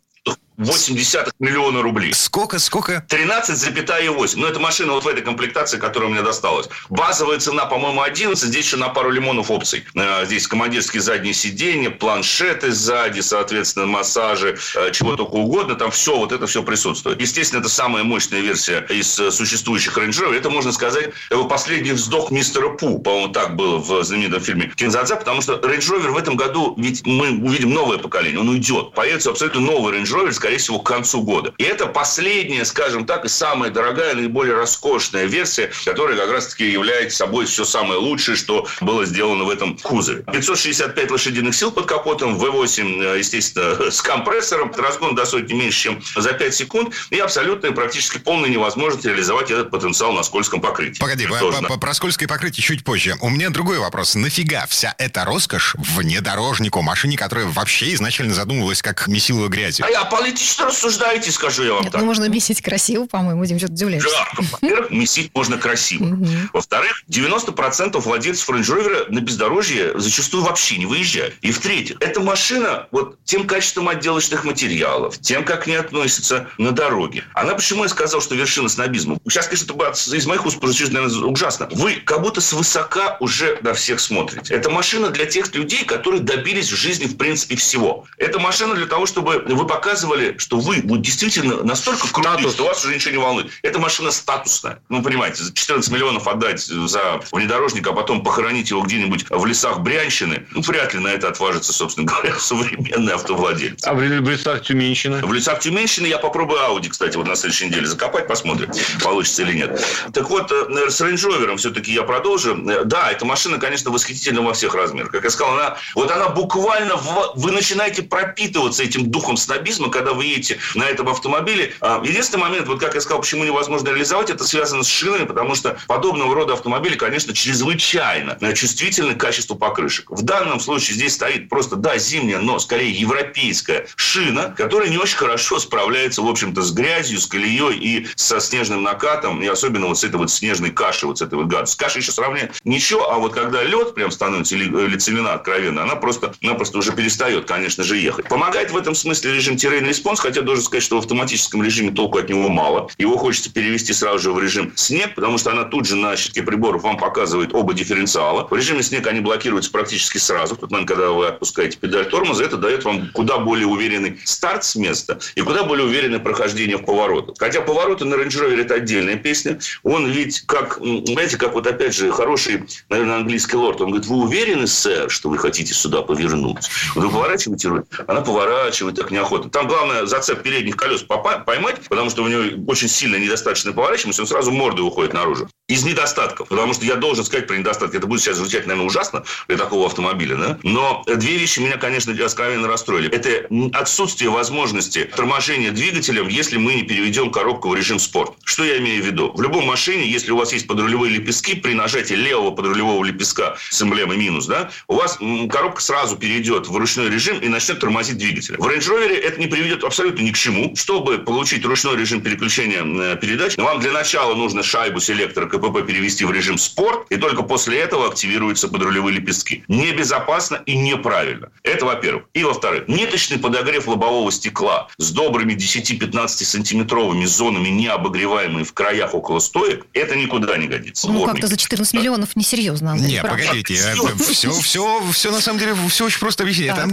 13,8 0.63 1.33
миллиона 1.39 1.83
рублей. 1.83 2.13
Сколько, 2.15 2.59
сколько? 2.59 3.05
13,8. 3.09 4.35
Ну, 4.37 4.47
это 4.47 4.61
машина 4.61 4.93
вот 4.93 5.05
в 5.05 5.09
этой 5.09 5.23
комплектации, 5.23 5.79
которая 5.79 6.11
мне 6.11 6.23
досталась. 6.23 6.69
Базовая 6.89 7.39
цена, 7.39 7.67
по-моему, 7.67 8.03
11. 8.03 8.43
Здесь 8.49 8.65
еще 8.67 8.77
на 8.77 8.89
пару 8.89 9.11
лимонов 9.11 9.51
опций. 9.51 9.85
Э, 9.95 10.25
Здесь 10.25 10.47
командирские 10.47 11.03
задние 11.03 11.35
сиденья, 11.35 11.91
планшеты 11.91 12.73
сзади, 12.73 13.21
соответственно, 13.21 13.87
массажи, 13.87 14.57
э, 14.77 14.91
чего 14.93 15.17
только 15.17 15.35
угодно. 15.35 15.75
Там 15.75 15.91
все, 15.91 16.17
вот 16.17 16.33
это 16.33 16.47
все 16.47 16.63
присутствует. 16.63 17.21
Естественно, 17.21 17.61
это 17.61 17.69
самая 17.69 18.05
мощная 18.05 18.41
версия 18.41 18.87
из 18.89 19.19
э, 19.19 19.31
существующих 19.31 19.97
Range 19.99 20.11
Rover. 20.11 20.37
Это, 20.37 20.51
можно 20.51 20.73
сказать, 20.73 21.11
его 21.31 21.45
последний 21.45 21.93
вздох 21.93 22.31
мистера 22.31 22.71
Пу. 22.71 22.99
По-моему, 23.01 23.33
так 23.33 23.57
было 23.57 23.79
в 23.79 24.05
знаменитом 24.05 24.41
фильме 24.41 24.73
Кинзадза, 24.75 25.17
потому 25.17 25.43
что 25.43 25.55
Range 25.55 25.79
Rover 25.79 26.11
в 26.13 26.17
этом 26.17 26.37
году, 26.37 26.75
ведь 26.79 27.05
мы 27.07 27.31
увидим 27.31 27.71
новое 27.73 27.99
поколение, 27.99 28.41
он 28.41 28.49
уйдет. 28.49 28.93
Появится 28.93 29.31
абсолютно 29.31 29.61
новый 29.61 29.95
Range 29.95 30.05
Rover, 30.05 30.33
скорее 30.33 30.52
всего, 30.59 30.79
к 30.81 30.87
концу 30.87 31.23
года. 31.23 31.53
И 31.59 31.63
это 31.65 31.87
последняя, 31.87 32.65
скажем 32.65 33.07
так, 33.07 33.25
и 33.25 33.29
самая 33.29 33.71
дорогая, 33.71 34.15
наиболее 34.15 34.55
роскошная 34.55 35.25
версия, 35.25 35.71
которая 35.85 36.17
как 36.17 36.31
раз-таки 36.31 36.71
является 36.71 37.19
собой 37.19 37.47
все 37.47 37.65
самое 37.65 37.99
лучшее, 38.01 38.37
что 38.37 38.67
было 38.81 39.05
сделано 39.07 39.45
в 39.45 39.51
этом 39.51 39.77
кузове. 39.79 40.25
565 40.33 41.11
лошадиных 41.11 41.55
сил 41.55 41.71
под 41.71 41.87
капотом, 41.87 42.37
V8, 42.39 43.03
э, 43.15 43.19
естественно, 43.19 43.91
с 43.91 44.03
компрессором, 44.03 44.73
разгон 44.77 45.15
до 45.15 45.25
сотни 45.25 45.55
меньше, 45.55 45.83
чем 45.83 46.03
за 46.17 46.33
5 46.33 46.55
секунд, 46.55 46.95
и 47.11 47.19
абсолютно 47.19 47.69
и 47.69 47.73
практически 47.73 48.19
полная 48.19 48.51
невозможность 48.51 49.05
реализовать 49.05 49.51
этот 49.51 49.71
потенциал 49.71 50.13
на 50.13 50.23
скользком 50.23 50.61
покрытии. 50.61 51.01
Погоди, 51.01 51.27
по- 51.27 51.63
по- 51.69 51.79
про 51.79 51.95
скользкое 51.95 52.29
покрытие 52.29 52.63
чуть 52.65 52.85
позже. 52.85 53.17
У 53.21 53.29
меня 53.31 53.51
другой 53.51 53.79
вопрос. 53.79 54.15
Нафига 54.15 54.67
вся 54.69 54.95
эта 54.99 55.25
роскошь 55.25 55.75
внедорожнику, 55.79 56.83
машине, 56.83 57.17
которая 57.17 57.47
вообще 57.47 57.93
изначально 57.95 58.35
задумывалась 58.35 58.83
как 58.83 59.07
месило 59.09 59.49
грязью? 59.49 59.87
А 59.87 59.91
я 59.91 60.05
политично 60.33 60.67
рассуждаете, 60.67 61.31
скажу 61.31 61.63
я 61.63 61.75
вам 61.75 61.83
Нет, 61.83 61.93
так. 61.93 62.01
ну 62.01 62.07
можно 62.07 62.29
месить 62.29 62.63
красиво, 62.63 63.07
по-моему, 63.07 63.45
Дим, 63.45 63.59
что-то 63.59 63.75
удивляешься. 63.75 64.09
Да, 64.11 64.43
во-первых, 64.53 64.91
месить 64.91 65.31
можно 65.35 65.59
красиво. 65.59 66.19
Во-вторых, 66.53 67.05
90% 67.09 67.99
владельцев 68.01 68.49
Range 68.49 69.11
на 69.11 69.21
бездорожье 69.21 69.99
зачастую 69.99 70.45
вообще 70.45 70.79
не 70.79 70.87
выезжают. 70.87 71.35
И 71.43 71.53
в-третьих, 71.53 71.97
эта 72.01 72.21
машина 72.21 72.89
вот 72.91 73.19
тем 73.25 73.47
качеством 73.47 73.89
отделочных 73.89 74.45
материалов, 74.45 75.19
тем, 75.19 75.45
как 75.45 75.65
к 75.65 75.67
ней 75.67 75.77
относятся 75.77 76.49
на 76.59 76.73
дороге. 76.73 77.25
Она 77.35 77.55
почему 77.55 77.83
я 77.85 77.89
сказал, 77.89 78.21
что 78.21 78.35
вершина 78.35 78.69
снобизма? 78.69 79.19
Сейчас, 79.29 79.47
конечно, 79.47 79.73
это 79.73 80.17
из 80.17 80.27
моих 80.27 80.47
уст 80.47 80.59
прозвучит, 80.59 80.93
наверное, 80.93 81.25
ужасно. 81.25 81.69
Вы 81.73 81.97
как 81.97 82.23
будто 82.23 82.41
свысока 82.41 83.17
уже 83.21 83.59
на 83.63 83.75
всех 83.75 84.01
смотрите. 84.01 84.55
Это 84.55 84.71
машина 84.71 85.11
для 85.11 85.27
тех 85.27 85.55
людей, 85.55 85.85
которые 85.85 86.23
добились 86.23 86.71
в 86.71 86.77
жизни, 86.77 87.07
в 87.07 87.17
принципе, 87.17 87.57
всего. 87.57 88.07
Это 88.19 88.39
машина 88.39 88.75
для 88.75 88.87
того, 88.87 89.07
чтобы 89.07 89.45
вы 89.47 89.67
показывали, 89.67 90.22
что 90.39 90.59
вы 90.59 90.81
вот 90.85 91.01
действительно 91.03 91.63
настолько 91.63 92.09
крутые, 92.13 92.35
Статус. 92.39 92.55
что 92.55 92.65
вас 92.65 92.85
уже 92.85 92.95
ничего 92.95 93.13
не 93.13 93.19
волнует. 93.19 93.51
Эта 93.63 93.79
машина 93.79 94.11
статусная. 94.11 94.81
Ну, 94.89 95.03
понимаете, 95.03 95.43
за 95.45 95.53
14 95.53 95.91
миллионов 95.93 96.27
отдать 96.29 96.61
за 96.61 97.21
внедорожник, 97.33 97.87
а 97.87 97.93
потом 97.93 98.23
похоронить 98.23 98.71
его 98.71 98.83
где-нибудь 98.83 99.27
в 99.31 99.47
лесах 99.47 99.81
Брянщины, 99.81 100.47
ну, 100.53 100.61
вряд 100.63 100.95
ли 100.95 101.01
на 101.01 101.09
это 101.09 101.29
отважится, 101.29 101.73
собственно 101.73 102.07
говоря, 102.07 102.35
современный 102.39 103.15
автовладелец. 103.15 103.85
А 103.87 103.95
в 103.95 104.01
лесах 104.03 104.63
Тюменщина? 104.63 105.21
В 105.25 105.33
лесах 105.33 105.61
Тюменщины 105.61 106.07
я 106.07 106.19
попробую 106.19 106.61
Ауди, 106.63 106.89
кстати, 106.89 107.17
вот 107.17 107.27
на 107.27 107.37
следующей 107.37 107.67
неделе 107.67 107.87
закопать, 107.87 108.27
посмотрим, 108.29 108.71
получится 109.03 109.43
или 109.43 109.55
нет. 109.57 109.85
Так 110.13 110.29
вот, 110.31 110.51
э, 110.53 110.91
с 110.91 111.01
Range 111.01 111.15
Rover 111.15 111.57
все-таки 111.57 111.93
я 111.93 112.03
продолжу. 112.03 112.57
Да, 112.85 113.11
эта 113.11 113.25
машина, 113.25 113.59
конечно, 113.59 113.91
восхитительна 113.91 114.43
во 114.43 114.53
всех 114.55 114.75
размерах. 114.75 115.11
Как 115.11 115.25
я 115.25 115.31
сказал, 115.31 115.55
она, 115.55 115.77
вот 115.95 116.11
она 116.11 116.29
буквально, 116.29 116.97
в- 116.97 117.33
вы 117.37 117.51
начинаете 117.53 118.03
пропитываться 118.03 118.83
этим 118.83 119.11
духом 119.11 119.37
снобизма, 119.37 119.91
когда 119.91 120.12
вы 120.15 120.27
едете 120.27 120.59
на 120.75 120.85
этом 120.85 121.09
автомобиле. 121.09 121.75
А, 121.81 122.01
Единственный 122.05 122.41
момент, 122.41 122.69
вот 122.69 122.81
как 122.81 122.95
я 122.95 123.01
сказал, 123.01 123.21
почему 123.21 123.45
невозможно 123.45 123.89
реализовать, 123.89 124.31
это 124.31 124.45
связано 124.45 124.83
с 124.83 124.89
шинами, 124.89 125.25
потому 125.25 125.55
что 125.55 125.79
подобного 125.87 126.35
рода 126.35 126.55
автомобили, 126.55 126.97
конечно, 126.97 127.33
чрезвычайно 127.35 128.37
э, 128.41 128.53
чувствительны 128.55 129.15
к 129.15 129.21
качеству 129.21 129.57
покрышек. 129.57 130.11
В 130.11 130.23
данном 130.23 130.61
случае 130.61 130.97
здесь 130.97 131.15
стоит 131.15 131.49
просто, 131.49 131.77
да, 131.77 131.99
зимняя, 131.99 132.39
но 132.39 132.59
скорее 132.59 132.93
европейская 132.93 133.87
шина, 133.97 134.55
которая 134.57 134.89
не 134.89 134.99
очень 134.99 135.17
хорошо 135.17 135.59
справляется, 135.59 136.23
в 136.23 136.29
общем-то, 136.29 136.63
с 136.63 136.73
грязью, 136.73 137.19
с 137.19 137.27
колеей 137.27 137.79
и 137.79 138.07
со 138.17 138.41
снежным 138.41 138.83
накатом, 138.83 139.43
и 139.43 139.47
особенно 139.47 139.87
вот 139.87 139.99
с 139.99 140.05
этой 140.05 140.17
вот 140.17 140.31
снежной 140.31 140.71
кашей, 140.71 141.09
вот 141.09 141.19
с 141.19 141.23
этой 141.23 141.35
вот 141.35 141.47
гадостью. 141.47 141.75
С 141.75 141.77
кашей 141.77 142.01
еще 142.01 142.13
сравнять 142.13 142.53
ничего, 142.65 143.11
а 143.11 143.19
вот 143.19 143.33
когда 143.33 143.63
лед 143.63 143.95
прям 143.95 144.11
становится, 144.11 144.55
или, 144.55 144.65
или 144.65 144.97
целина 144.97 145.35
откровенно, 145.35 145.83
она 145.83 145.97
просто, 145.97 146.35
напросто 146.41 146.79
уже 146.79 146.93
перестает, 146.93 147.47
конечно 147.47 147.85
же, 147.85 147.97
ехать. 147.97 148.29
Помогает 148.29 148.71
в 148.71 148.77
этом 148.77 148.95
смысле 148.95 149.35
режим 149.35 149.57
Terrain 149.57 149.89
Response, 150.03 150.21
хотя 150.21 150.43
должен 150.43 150.65
сказать, 150.65 150.83
что 150.83 150.97
в 150.97 150.99
автоматическом 150.99 151.63
режиме 151.63 151.93
толку 151.93 152.19
от 152.19 152.29
него 152.29 152.49
мало. 152.49 152.91
Его 152.99 153.17
хочется 153.17 153.53
перевести 153.53 153.93
сразу 153.93 154.19
же 154.19 154.33
в 154.33 154.41
режим 154.41 154.73
снег, 154.75 155.15
потому 155.15 155.39
что 155.39 155.53
она 155.53 155.65
тут 155.65 155.87
же 155.87 155.97
на 155.97 156.17
щитке 156.17 156.43
приборов 156.43 156.83
вам 156.83 156.97
показывает 156.97 157.55
оба 157.55 157.73
дифференциала. 157.73 158.49
В 158.51 158.55
режиме 158.55 158.83
снег 158.83 159.07
они 159.07 159.21
блокируются 159.21 159.71
практически 159.71 160.19
сразу. 160.19 160.57
В 160.57 160.59
тот 160.59 160.73
момент, 160.73 160.89
когда 160.89 161.11
вы 161.11 161.29
отпускаете 161.29 161.79
педаль 161.79 162.09
тормоза, 162.09 162.45
это 162.45 162.57
дает 162.57 162.85
вам 162.85 163.11
куда 163.13 163.39
более 163.39 163.67
уверенный 163.67 164.19
старт 164.25 164.65
с 164.65 164.75
места 164.75 165.21
и 165.37 165.41
куда 165.43 165.63
более 165.63 165.87
уверенное 165.87 166.19
прохождение 166.19 166.79
в 166.79 166.85
поворотах. 166.85 167.37
Хотя 167.39 167.61
повороты 167.61 168.05
на 168.05 168.15
Range 168.15 168.29
Rover 168.29 168.61
это 168.61 168.75
отдельная 168.75 169.17
песня. 169.17 169.61
Он 169.85 170.11
ведь 170.11 170.41
как, 170.47 170.79
знаете, 170.81 171.37
как 171.37 171.55
вот 171.55 171.67
опять 171.67 171.95
же 171.95 172.11
хороший, 172.11 172.65
наверное, 172.89 173.17
английский 173.19 173.57
лорд. 173.57 173.81
Он 173.81 173.91
говорит, 173.91 174.09
вы 174.09 174.17
уверены, 174.17 174.67
сэр, 174.67 175.11
что 175.11 175.29
вы 175.29 175.39
хотите 175.39 175.75
сюда 175.75 176.03
повернуть? 176.03 176.69
Вы 176.97 177.09
поворачиваете 177.09 177.69
руль, 177.69 177.85
она 178.09 178.21
поворачивает 178.21 178.97
так 178.97 179.11
неохотно. 179.13 179.51
Там 179.51 179.69
главное 179.69 179.92
зацеп 180.05 180.43
передних 180.43 180.77
колес 180.77 181.03
поймать, 181.03 181.81
потому 181.89 182.11
что 182.11 182.23
у 182.23 182.29
него 182.29 182.43
очень 182.67 182.89
сильно 182.89 183.17
недостаточная 183.17 183.73
поворачиваемость, 183.73 184.21
он 184.21 184.27
сразу 184.27 184.51
мордой 184.51 184.87
уходит 184.87 185.13
наружу. 185.13 185.49
Из 185.69 185.85
недостатков, 185.85 186.49
потому 186.49 186.75
что 186.75 186.85
я 186.85 186.97
должен 186.97 187.25
сказать 187.25 187.47
про 187.47 187.57
недостатки. 187.57 187.97
Это 187.97 188.09
будет 188.09 188.21
сейчас 188.21 188.37
звучать, 188.37 188.67
наверное, 188.67 188.89
ужасно 188.89 189.25
для 189.47 189.57
такого 189.57 189.87
автомобиля, 189.87 190.37
да? 190.37 190.59
Но 190.65 191.05
две 191.07 191.37
вещи 191.37 191.61
меня, 191.61 191.77
конечно, 191.77 192.13
откровенно 192.13 192.67
расстроили. 192.67 193.09
Это 193.09 193.47
отсутствие 193.73 194.29
возможности 194.31 195.05
торможения 195.05 195.71
двигателем, 195.71 196.27
если 196.27 196.57
мы 196.57 196.75
не 196.75 196.83
переведем 196.83 197.31
коробку 197.31 197.69
в 197.69 197.77
режим 197.77 198.01
спорт. 198.01 198.33
Что 198.43 198.65
я 198.65 198.79
имею 198.79 199.05
в 199.05 199.07
виду? 199.07 199.33
В 199.33 199.41
любом 199.41 199.65
машине, 199.65 200.05
если 200.05 200.33
у 200.33 200.37
вас 200.37 200.53
есть 200.53 200.67
подрулевые 200.67 201.13
лепестки, 201.13 201.55
при 201.55 201.75
нажатии 201.75 202.15
левого 202.15 202.51
подрулевого 202.51 203.05
лепестка 203.05 203.57
с 203.71 203.81
эмблемой 203.81 204.17
минус, 204.17 204.47
да, 204.47 204.71
у 204.89 204.97
вас 204.97 205.19
коробка 205.49 205.81
сразу 205.81 206.17
перейдет 206.17 206.67
в 206.67 206.77
ручной 206.77 207.09
режим 207.09 207.39
и 207.39 207.49
начнет 207.49 207.79
тормозить 207.79 208.19
двигатель. 208.19 208.57
В 208.59 208.67
Range 208.67 208.81
Rover 208.81 209.15
это 209.15 209.39
не 209.39 209.47
приведет 209.47 209.85
абсолютно 209.85 210.23
ни 210.23 210.33
к 210.33 210.37
чему. 210.37 210.75
Чтобы 210.75 211.19
получить 211.19 211.65
ручной 211.65 211.97
режим 211.97 212.21
переключения 212.21 212.83
э, 212.83 213.17
передач, 213.17 213.57
вам 213.57 213.79
для 213.79 213.93
начала 213.93 214.35
нужно 214.35 214.65
шайбу 214.65 214.99
селектора 214.99 215.52
КПП 215.53 215.87
перевести 215.87 216.25
в 216.25 216.33
режим 216.33 216.57
спорт, 216.59 217.07
и 217.11 217.17
только 217.17 217.43
после 217.43 217.79
этого 217.79 218.09
активируются 218.09 218.69
подрулевые 218.69 219.17
лепестки. 219.17 219.65
Небезопасно 219.69 220.63
и 220.67 220.77
неправильно. 220.77 221.51
Это 221.63 221.85
во-первых. 221.85 222.25
И 222.33 222.43
во-вторых, 222.43 222.89
ниточный 222.89 223.39
подогрев 223.39 223.87
лобового 223.87 224.33
стекла 224.33 224.89
с 224.97 225.11
добрыми 225.11 225.53
10-15 225.53 226.27
сантиметровыми 226.29 227.27
зонами, 227.27 227.69
не 227.69 227.87
обогреваемые 227.89 228.65
в 228.65 228.73
краях 228.73 229.15
около 229.15 229.39
стоек, 229.41 229.87
это 229.93 230.17
никуда 230.17 230.57
не 230.57 230.69
годится. 230.69 231.09
Ну, 231.09 231.25
как-то 231.27 231.47
за 231.47 231.57
14 231.57 231.95
миллионов 231.95 232.35
несерьезно, 232.37 232.93
Андрей. 232.93 233.13
Не, 233.13 233.23
погодите, 233.23 233.75
все, 233.75 234.51
все, 234.51 235.03
все 235.13 235.31
на 235.31 235.41
самом 235.41 235.59
деле, 235.59 235.75
все 235.89 236.07
очень 236.07 236.21
просто 236.21 236.45
объяснить. 236.45 236.69
Это 236.69 236.89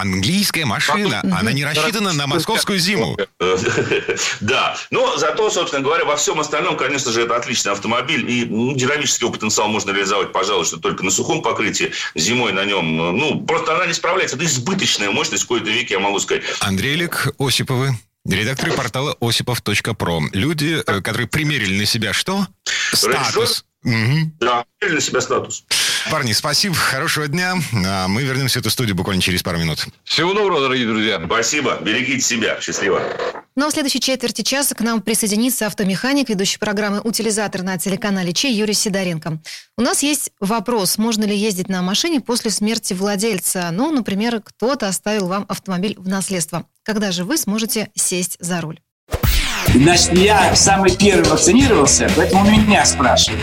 английская 0.00 0.64
машина, 0.64 1.20
она 1.22 1.52
не 1.52 1.64
рассчитана 1.64 2.12
на 2.12 2.26
московскую 2.26 2.78
зиму. 2.78 3.16
Да, 4.40 4.76
но 4.90 5.16
зато, 5.16 5.50
собственно 5.50 5.82
говоря, 5.82 6.04
во 6.04 6.16
всем 6.16 6.40
остальном, 6.40 6.76
конечно 6.76 7.12
же, 7.12 7.22
это 7.22 7.36
отличный 7.36 7.72
автомобиль, 7.72 8.03
и 8.12 8.44
ну, 8.44 8.74
динамический 8.74 9.30
потенциал 9.30 9.68
можно 9.68 9.90
реализовать, 9.90 10.32
пожалуй, 10.32 10.64
что 10.64 10.78
только 10.78 11.04
на 11.04 11.10
сухом 11.10 11.42
покрытии, 11.42 11.92
зимой 12.14 12.52
на 12.52 12.64
нем, 12.64 12.96
ну, 12.96 13.40
просто 13.40 13.74
она 13.74 13.86
не 13.86 13.94
справляется. 13.94 14.36
Это 14.36 14.44
избыточная 14.44 15.10
мощность, 15.10 15.44
в 15.44 15.46
кои-то 15.46 15.70
веке, 15.70 15.94
я 15.94 16.00
могу 16.00 16.18
сказать. 16.20 16.44
Андрей 16.60 16.96
Лик 16.96 17.34
Осиповы, 17.38 17.96
Редакторы 18.26 18.72
портала 18.76 19.16
осипов.про. 19.20 20.20
Люди, 20.32 20.82
э, 20.86 21.00
которые 21.00 21.28
примерили 21.28 21.78
на 21.78 21.86
себя 21.86 22.12
что? 22.12 22.46
Статус. 22.92 23.64
Угу. 23.84 24.32
Да, 24.40 24.64
на 24.80 25.00
себя 25.00 25.20
статус. 25.20 25.64
Парни, 26.10 26.32
спасибо, 26.32 26.74
хорошего 26.74 27.28
дня. 27.28 27.54
А 27.86 28.08
мы 28.08 28.22
вернемся 28.22 28.58
в 28.58 28.62
эту 28.62 28.70
студию 28.70 28.94
буквально 28.94 29.22
через 29.22 29.42
пару 29.42 29.58
минут. 29.58 29.86
Всего 30.04 30.34
доброго, 30.34 30.60
дорогие 30.60 30.86
друзья. 30.86 31.20
Спасибо, 31.24 31.78
берегите 31.80 32.20
себя. 32.20 32.60
Счастливо. 32.60 33.02
Ну 33.56 33.66
а 33.66 33.70
в 33.70 33.72
следующей 33.72 34.00
четверти 34.00 34.42
часа 34.42 34.74
к 34.74 34.80
нам 34.80 35.00
присоединится 35.00 35.66
автомеханик, 35.66 36.28
ведущий 36.28 36.58
программы 36.58 37.00
«Утилизатор» 37.00 37.62
на 37.62 37.78
телеканале 37.78 38.32
Че 38.32 38.50
Юрий 38.50 38.74
Сидоренко. 38.74 39.38
У 39.76 39.82
нас 39.82 40.02
есть 40.02 40.32
вопрос, 40.40 40.98
можно 40.98 41.24
ли 41.24 41.36
ездить 41.36 41.68
на 41.68 41.80
машине 41.80 42.20
после 42.20 42.50
смерти 42.50 42.94
владельца. 42.94 43.70
Ну, 43.70 43.92
например, 43.92 44.40
кто-то 44.42 44.88
оставил 44.88 45.28
вам 45.28 45.46
автомобиль 45.48 45.94
в 45.96 46.08
наследство. 46.08 46.66
Когда 46.82 47.12
же 47.12 47.24
вы 47.24 47.38
сможете 47.38 47.90
сесть 47.94 48.36
за 48.40 48.60
руль? 48.60 48.80
Значит, 49.68 50.12
я 50.14 50.54
самый 50.54 50.94
первый 50.96 51.28
вакцинировался, 51.28 52.10
поэтому 52.16 52.50
меня 52.50 52.84
спрашивают. 52.84 53.42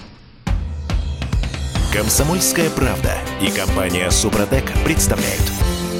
Комсомольская 1.93 2.69
правда 2.69 3.17
и 3.41 3.51
компания 3.51 4.09
Супротек 4.11 4.63
представляют. 4.85 5.43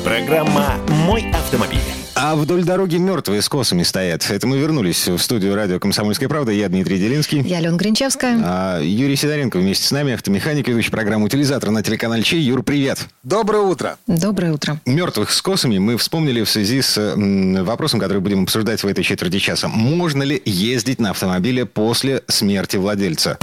Программа 0.06 0.76
«Мой 1.06 1.30
автомобиль». 1.34 1.80
А 2.16 2.36
вдоль 2.36 2.64
дороги 2.64 2.96
мертвые 2.96 3.42
с 3.42 3.50
косами 3.50 3.84
стоят. 3.84 4.30
Это 4.30 4.48
мы 4.48 4.58
вернулись 4.58 5.10
в 5.10 5.18
студию 5.18 5.54
радио 5.54 5.80
«Комсомольская 5.80 6.30
правда». 6.30 6.54
Я 6.54 6.70
Дмитрий 6.70 6.98
Делинский. 6.98 7.42
Я 7.42 7.58
Алена 7.58 7.76
Гринчевская. 7.76 8.40
А 8.42 8.80
Юрий 8.82 9.18
Сидоренко 9.18 9.58
вместе 9.58 9.86
с 9.86 9.92
нами, 9.92 10.14
автомеханик, 10.14 10.68
ведущий 10.70 10.92
программу 10.92 11.26
«Утилизатор» 11.26 11.72
на 11.72 11.84
телеканале 11.84 12.24
Чей. 12.24 12.42
Юр, 12.42 12.64
привет. 12.64 13.08
Доброе 13.24 13.64
утро. 13.64 13.98
Доброе 14.08 14.54
утро. 14.54 14.80
Мертвых 14.86 15.32
с 15.32 15.42
косами 15.42 15.78
мы 15.78 15.98
вспомнили 15.98 16.42
в 16.44 16.50
связи 16.50 16.82
с 16.82 16.98
м, 16.98 17.66
вопросом, 17.66 18.00
который 18.00 18.22
будем 18.22 18.44
обсуждать 18.44 18.82
в 18.82 18.88
этой 18.88 19.04
четверти 19.04 19.40
часа. 19.40 19.68
Можно 19.68 20.24
ли 20.24 20.42
ездить 20.46 21.00
на 21.00 21.10
автомобиле 21.10 21.66
после 21.66 22.24
смерти 22.28 22.78
владельца? 22.78 23.38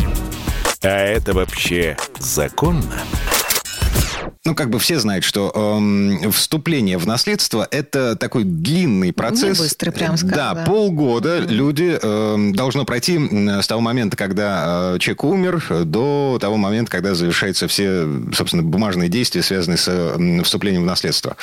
А 0.83 0.89
это 0.89 1.35
вообще 1.35 1.97
законно? 2.21 2.95
Ну, 4.45 4.55
как 4.55 4.71
бы 4.71 4.79
все 4.79 4.99
знают, 4.99 5.25
что 5.25 5.53
эм, 5.55 6.31
вступление 6.33 6.97
в 6.97 7.07
наследство 7.07 7.67
это 7.71 8.17
такой 8.17 8.45
длинный 8.45 9.13
процесс. 9.13 9.59
Не 9.59 9.65
быстрый, 9.65 9.91
прям 9.91 10.17
скажем. 10.17 10.37
Да, 10.37 10.55
да. 10.55 10.65
полгода 10.65 11.41
люди 11.41 11.99
эм, 12.01 12.55
должно 12.55 12.85
пройти 12.85 13.19
с 13.61 13.67
того 13.67 13.81
момента, 13.81 14.17
когда 14.17 14.95
э, 14.95 14.99
человек 15.01 15.25
умер, 15.25 15.85
до 15.85 16.39
того 16.41 16.57
момента, 16.57 16.91
когда 16.91 17.15
завершаются 17.15 17.69
все, 17.69 18.09
собственно, 18.33 18.63
бумажные 18.63 19.09
действия, 19.11 19.43
связанные 19.43 19.77
с 19.77 19.89
э, 19.89 20.43
вступлением 20.45 20.85
в 20.85 20.87
наследство. 20.87 21.37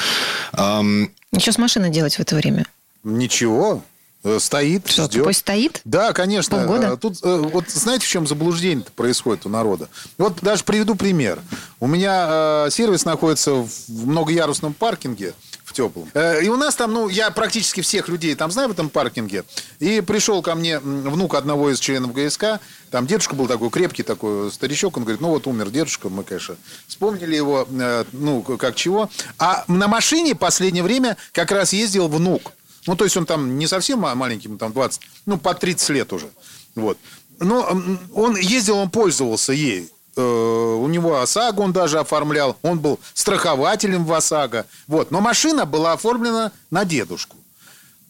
Эм, 0.53 1.11
Что 1.37 1.51
с 1.51 1.57
машиной 1.57 1.91
делать 1.91 2.15
в 2.15 2.19
это 2.21 2.35
время? 2.35 2.65
Ничего. 3.03 3.83
Э, 4.25 4.39
Стоит, 4.39 4.87
Что, 4.89 5.05
ждет. 5.05 5.23
пусть 5.23 5.39
стоит? 5.39 5.81
Да, 5.85 6.11
конечно. 6.11 6.57
Полгода? 6.57 6.87
Э, 6.93 6.97
Тут, 6.97 7.19
э, 7.23 7.35
вот 7.53 7.69
знаете, 7.69 8.05
в 8.05 8.09
чем 8.09 8.25
заблуждение 8.27 8.83
происходит 8.95 9.45
у 9.45 9.49
народа? 9.49 9.87
Вот 10.17 10.39
даже 10.41 10.63
приведу 10.63 10.95
пример. 10.95 11.39
У 11.79 11.85
меня 11.87 12.65
э, 12.65 12.69
сервис 12.71 13.05
находится 13.05 13.51
в 13.53 13.69
многоярусном 13.87 14.73
паркинге 14.73 15.33
в 15.63 15.73
теплом. 15.73 16.09
Э, 16.15 16.43
И 16.43 16.49
у 16.49 16.57
нас 16.57 16.75
там, 16.75 16.91
ну, 16.91 17.07
я 17.07 17.29
практически 17.29 17.81
всех 17.81 18.07
людей 18.09 18.33
там 18.33 18.49
знаю 18.49 18.69
в 18.69 18.71
этом 18.71 18.89
паркинге. 18.89 19.43
И 19.79 20.01
пришел 20.01 20.41
ко 20.41 20.55
мне 20.55 20.79
внук 20.79 21.35
одного 21.35 21.69
из 21.69 21.79
членов 21.79 22.11
ГСК. 22.13 22.59
Там 22.89 23.05
дедушка 23.05 23.35
был 23.35 23.47
такой 23.47 23.69
крепкий 23.69 24.01
такой 24.01 24.51
старичок. 24.51 24.97
Он 24.97 25.03
говорит, 25.03 25.21
ну 25.21 25.29
вот 25.29 25.45
умер 25.45 25.69
дедушка. 25.69 26.09
Мы, 26.09 26.23
конечно, 26.23 26.55
вспомнили 26.87 27.35
его, 27.35 27.67
э, 27.69 28.05
ну, 28.11 28.41
как 28.41 28.73
чего. 28.75 29.07
А 29.37 29.65
на 29.67 29.87
машине 29.87 30.33
последнее 30.33 30.83
время 30.83 31.15
как 31.31 31.51
раз 31.51 31.73
ездил 31.73 32.07
внук. 32.07 32.53
Ну, 32.87 32.95
то 32.95 33.03
есть 33.03 33.17
он 33.17 33.25
там 33.25 33.57
не 33.57 33.67
совсем 33.67 33.99
ма- 33.99 34.15
маленький, 34.15 34.49
там 34.57 34.71
20, 34.73 35.01
ну, 35.25 35.37
по 35.37 35.53
30 35.53 35.89
лет 35.89 36.13
уже. 36.13 36.29
Вот. 36.75 36.97
Но 37.39 37.77
он 38.13 38.35
ездил, 38.37 38.77
он 38.77 38.89
пользовался 38.89 39.53
ей. 39.53 39.89
Э, 40.15 40.21
У 40.21 40.87
него 40.87 41.19
ОСАГО 41.19 41.61
он 41.61 41.73
даже 41.73 41.99
оформлял. 41.99 42.57
Он 42.61 42.79
был 42.79 42.99
страхователем 43.13 44.05
в 44.05 44.13
ОСАГО. 44.13 44.65
Вот. 44.87 45.11
Но 45.11 45.19
машина 45.19 45.65
была 45.65 45.93
оформлена 45.93 46.51
на 46.71 46.85
дедушку. 46.85 47.35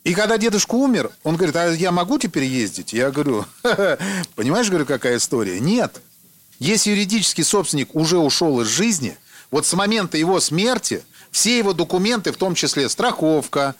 И 0.03 0.13
когда 0.13 0.37
дедушка 0.37 0.75
умер, 0.75 1.09
он 1.23 1.35
говорит, 1.35 1.55
а 1.55 1.71
я 1.71 1.91
могу 1.91 2.19
теперь 2.19 2.43
ездить? 2.43 2.93
Я 2.93 3.09
говорю, 3.09 3.45
понимаешь, 4.35 4.69
говорю, 4.69 4.85
какая 4.85 5.17
история? 5.17 5.59
Нет. 5.59 5.99
Если 6.59 6.91
юридический 6.91 7.43
собственник 7.43 7.95
уже 7.95 8.17
ушел 8.19 8.61
из 8.61 8.67
жизни, 8.67 9.17
вот 9.51 9.65
с 9.65 9.73
момента 9.73 10.17
его 10.17 10.39
смерти 10.39 11.03
все 11.31 11.57
его 11.57 11.73
документы, 11.73 12.31
в 12.31 12.37
том 12.37 12.53
числе 12.55 12.87
страховка, 12.87 13.73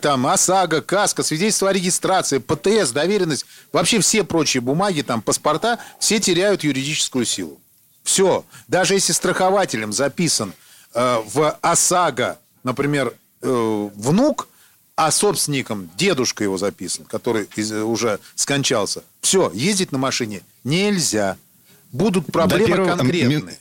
там 0.00 0.26
ОСАГО, 0.26 0.82
КАСКО, 0.82 1.22
свидетельство 1.22 1.70
о 1.70 1.72
регистрации, 1.72 2.38
ПТС, 2.38 2.92
доверенность, 2.92 3.46
вообще 3.72 4.00
все 4.00 4.24
прочие 4.24 4.60
бумаги, 4.60 5.02
там 5.02 5.20
паспорта, 5.20 5.78
все 5.98 6.20
теряют 6.20 6.64
юридическую 6.64 7.24
силу. 7.24 7.60
Все. 8.02 8.44
Даже 8.68 8.94
если 8.94 9.12
страхователем 9.12 9.92
записан 9.92 10.52
э, 10.94 11.18
в 11.26 11.58
ОСАГО, 11.60 12.38
например, 12.62 13.14
э, 13.42 13.88
внук, 13.94 14.48
а 14.96 15.10
собственником 15.10 15.90
дедушка 15.96 16.44
его 16.44 16.56
записан, 16.56 17.04
который 17.04 17.48
из, 17.56 17.72
уже 17.72 18.20
скончался, 18.36 19.02
все, 19.20 19.50
ездить 19.52 19.90
на 19.90 19.98
машине 19.98 20.42
нельзя. 20.62 21.36
Будут 21.90 22.26
проблемы 22.26 22.66
первого- 22.66 22.96
конкретные. 22.96 23.58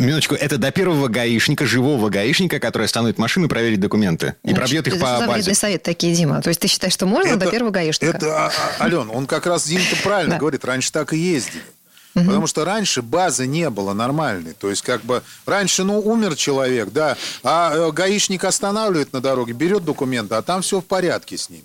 Ми- 0.00 0.06
Минуточку, 0.06 0.34
это 0.34 0.58
до 0.58 0.70
первого 0.70 1.08
гаишника, 1.08 1.66
живого 1.66 2.08
гаишника, 2.08 2.58
который 2.58 2.84
остановит 2.84 3.18
машину 3.18 3.46
и 3.46 3.48
проверит 3.48 3.80
документы. 3.80 4.34
И 4.42 4.50
Ну, 4.50 4.56
пробьет 4.56 4.86
их 4.88 4.94
это 4.96 5.04
по 5.04 5.18
базе. 5.20 5.32
вредный 5.32 5.54
совет 5.54 5.82
такие, 5.82 6.14
Дима? 6.14 6.42
То 6.42 6.48
есть 6.48 6.60
ты 6.60 6.68
считаешь, 6.68 6.92
что 6.94 7.06
можно 7.06 7.36
до 7.36 7.50
первого 7.50 7.70
гаишника? 7.70 8.16
Это, 8.16 8.46
а, 8.46 8.52
а, 8.78 8.84
Ален, 8.84 9.10
он 9.12 9.26
как 9.26 9.46
раз 9.46 9.66
Дим-то 9.66 9.96
правильно 10.02 10.38
говорит, 10.38 10.64
раньше 10.64 10.90
так 10.92 11.12
и 11.12 11.18
ездили. 11.18 11.62
Потому 12.12 12.48
что 12.48 12.64
раньше 12.64 13.02
базы 13.02 13.46
не 13.46 13.70
было 13.70 13.92
нормальной. 13.92 14.52
То 14.52 14.68
есть, 14.68 14.82
как 14.82 15.02
бы, 15.02 15.22
раньше, 15.46 15.84
ну, 15.84 16.00
умер 16.00 16.34
человек, 16.34 16.90
да, 16.90 17.16
а 17.44 17.72
э, 17.72 17.92
гаишник 17.92 18.42
останавливает 18.42 19.12
на 19.12 19.20
дороге, 19.20 19.52
берет 19.52 19.84
документы, 19.84 20.34
а 20.34 20.42
там 20.42 20.62
все 20.62 20.80
в 20.80 20.84
порядке 20.84 21.38
с 21.38 21.48
ними. 21.50 21.62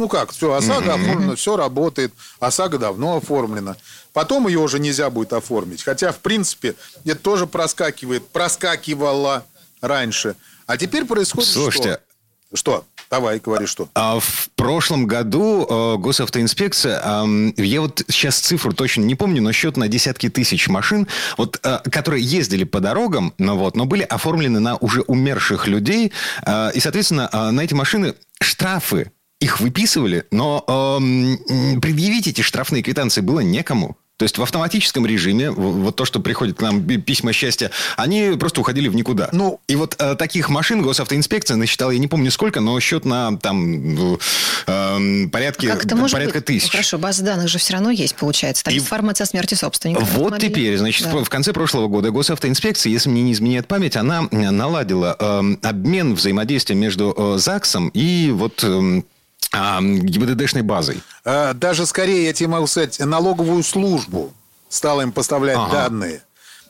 Ну 0.00 0.08
как, 0.08 0.32
все, 0.32 0.54
ОСАГО 0.54 0.94
оформлено, 0.94 1.36
все 1.36 1.56
работает, 1.56 2.14
ОСАГО 2.38 2.78
давно 2.78 3.18
оформлено. 3.18 3.76
Потом 4.14 4.48
ее 4.48 4.58
уже 4.60 4.78
нельзя 4.78 5.10
будет 5.10 5.34
оформить. 5.34 5.82
Хотя, 5.82 6.10
в 6.10 6.20
принципе, 6.20 6.74
это 7.04 7.20
тоже 7.20 7.46
проскакивает, 7.46 8.26
проскакивало 8.28 9.44
раньше. 9.82 10.36
А 10.66 10.78
теперь 10.78 11.04
происходит 11.04 11.50
Слушайте, 11.50 12.00
что? 12.48 12.56
Что? 12.56 12.84
Давай, 13.10 13.40
говори, 13.40 13.66
что. 13.66 13.90
А 13.94 14.20
в 14.20 14.48
прошлом 14.56 15.06
году 15.06 15.66
э, 15.68 15.96
госавтоинспекция, 15.98 16.98
эм, 16.98 17.52
я 17.58 17.82
вот 17.82 18.02
сейчас 18.08 18.38
цифру 18.38 18.72
точно 18.72 19.02
не 19.02 19.16
помню, 19.16 19.42
но 19.42 19.52
счет 19.52 19.76
на 19.76 19.88
десятки 19.88 20.30
тысяч 20.30 20.68
машин, 20.68 21.08
вот, 21.36 21.60
э, 21.62 21.80
которые 21.90 22.24
ездили 22.24 22.64
по 22.64 22.80
дорогам, 22.80 23.34
но, 23.36 23.58
вот, 23.58 23.76
но 23.76 23.84
были 23.84 24.02
оформлены 24.04 24.60
на 24.60 24.76
уже 24.76 25.02
умерших 25.02 25.66
людей. 25.66 26.10
э, 26.46 26.70
и, 26.72 26.80
соответственно, 26.80 27.28
э, 27.30 27.50
на 27.50 27.60
эти 27.60 27.74
машины 27.74 28.14
штрафы 28.40 29.12
их 29.40 29.60
выписывали, 29.60 30.26
но 30.30 30.64
эм, 30.68 31.80
предъявить 31.80 32.28
эти 32.28 32.42
штрафные 32.42 32.82
квитанции 32.82 33.20
было 33.22 33.40
некому. 33.40 33.96
То 34.18 34.24
есть 34.24 34.36
в 34.36 34.42
автоматическом 34.42 35.06
режиме, 35.06 35.50
вот 35.50 35.96
то, 35.96 36.04
что 36.04 36.20
приходит 36.20 36.58
к 36.58 36.60
нам 36.60 36.82
письма 36.84 37.32
счастья, 37.32 37.70
они 37.96 38.32
просто 38.38 38.60
уходили 38.60 38.88
в 38.88 38.94
никуда. 38.94 39.30
Ну, 39.32 39.60
и 39.66 39.76
вот 39.76 39.96
э, 39.98 40.14
таких 40.14 40.50
машин 40.50 40.82
госавтоинспекция 40.82 41.56
насчитала, 41.56 41.90
я 41.90 41.98
не 41.98 42.06
помню 42.06 42.30
сколько, 42.30 42.60
но 42.60 42.78
счет 42.80 43.06
на 43.06 43.38
там 43.38 44.18
эм, 44.66 45.30
порядке, 45.30 45.68
Как 45.68 45.86
это 45.86 45.96
может 45.96 46.12
порядка 46.12 46.38
быть? 46.38 46.44
тысяч. 46.44 46.66
Ну, 46.66 46.72
хорошо, 46.72 46.98
база 46.98 47.24
данных 47.24 47.48
же 47.48 47.58
все 47.58 47.72
равно 47.72 47.90
есть, 47.90 48.14
получается. 48.14 48.62
Там 48.64 48.74
И- 48.74 48.78
информация 48.78 49.24
о 49.24 49.26
смерти 49.26 49.54
собственника. 49.54 50.00
Вот 50.00 50.34
автомобиля. 50.34 50.48
теперь, 50.50 50.76
значит, 50.76 51.10
Да. 51.10 51.24
в 51.24 51.28
конце 51.30 51.54
прошлого 51.54 51.88
года 51.88 52.10
госавтоинспекция, 52.10 52.90
если 52.92 53.08
мне 53.08 53.22
не 53.22 53.32
изменяет 53.32 53.68
память, 53.68 53.96
она 53.96 54.28
э, 54.30 54.50
наладила 54.50 55.16
эм, 55.18 55.58
обмен 55.62 56.14
взаимодействия 56.14 56.76
между 56.76 57.14
э, 57.16 57.38
ЗАГСом 57.38 57.88
и 57.94 58.30
вот 58.32 58.62
эм, 58.64 59.06
а, 59.52 59.80
ГИБДДшной 59.82 60.62
базой. 60.62 61.02
Э, 61.24 61.52
Даже 61.54 61.86
скорее, 61.86 62.26
я 62.26 62.32
тебе 62.32 62.48
могу 62.48 62.66
сказать, 62.66 62.98
налоговую 63.00 63.62
службу 63.62 64.32
стала 64.68 65.02
им 65.02 65.12
поставлять 65.12 65.56
Ага. 65.58 65.72
данные. 65.72 66.22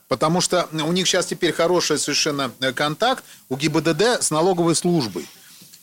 Потому 0.08 0.40
что 0.40 0.66
у 0.72 0.92
них 0.92 1.06
сейчас 1.06 1.26
теперь 1.26 1.52
хороший 1.52 1.98
совершенно 1.98 2.50
э, 2.60 2.72
контакт 2.72 3.22
у 3.48 3.56
ГИБДД 3.56 4.22
с 4.22 4.30
налоговой 4.30 4.74
службой. 4.74 5.26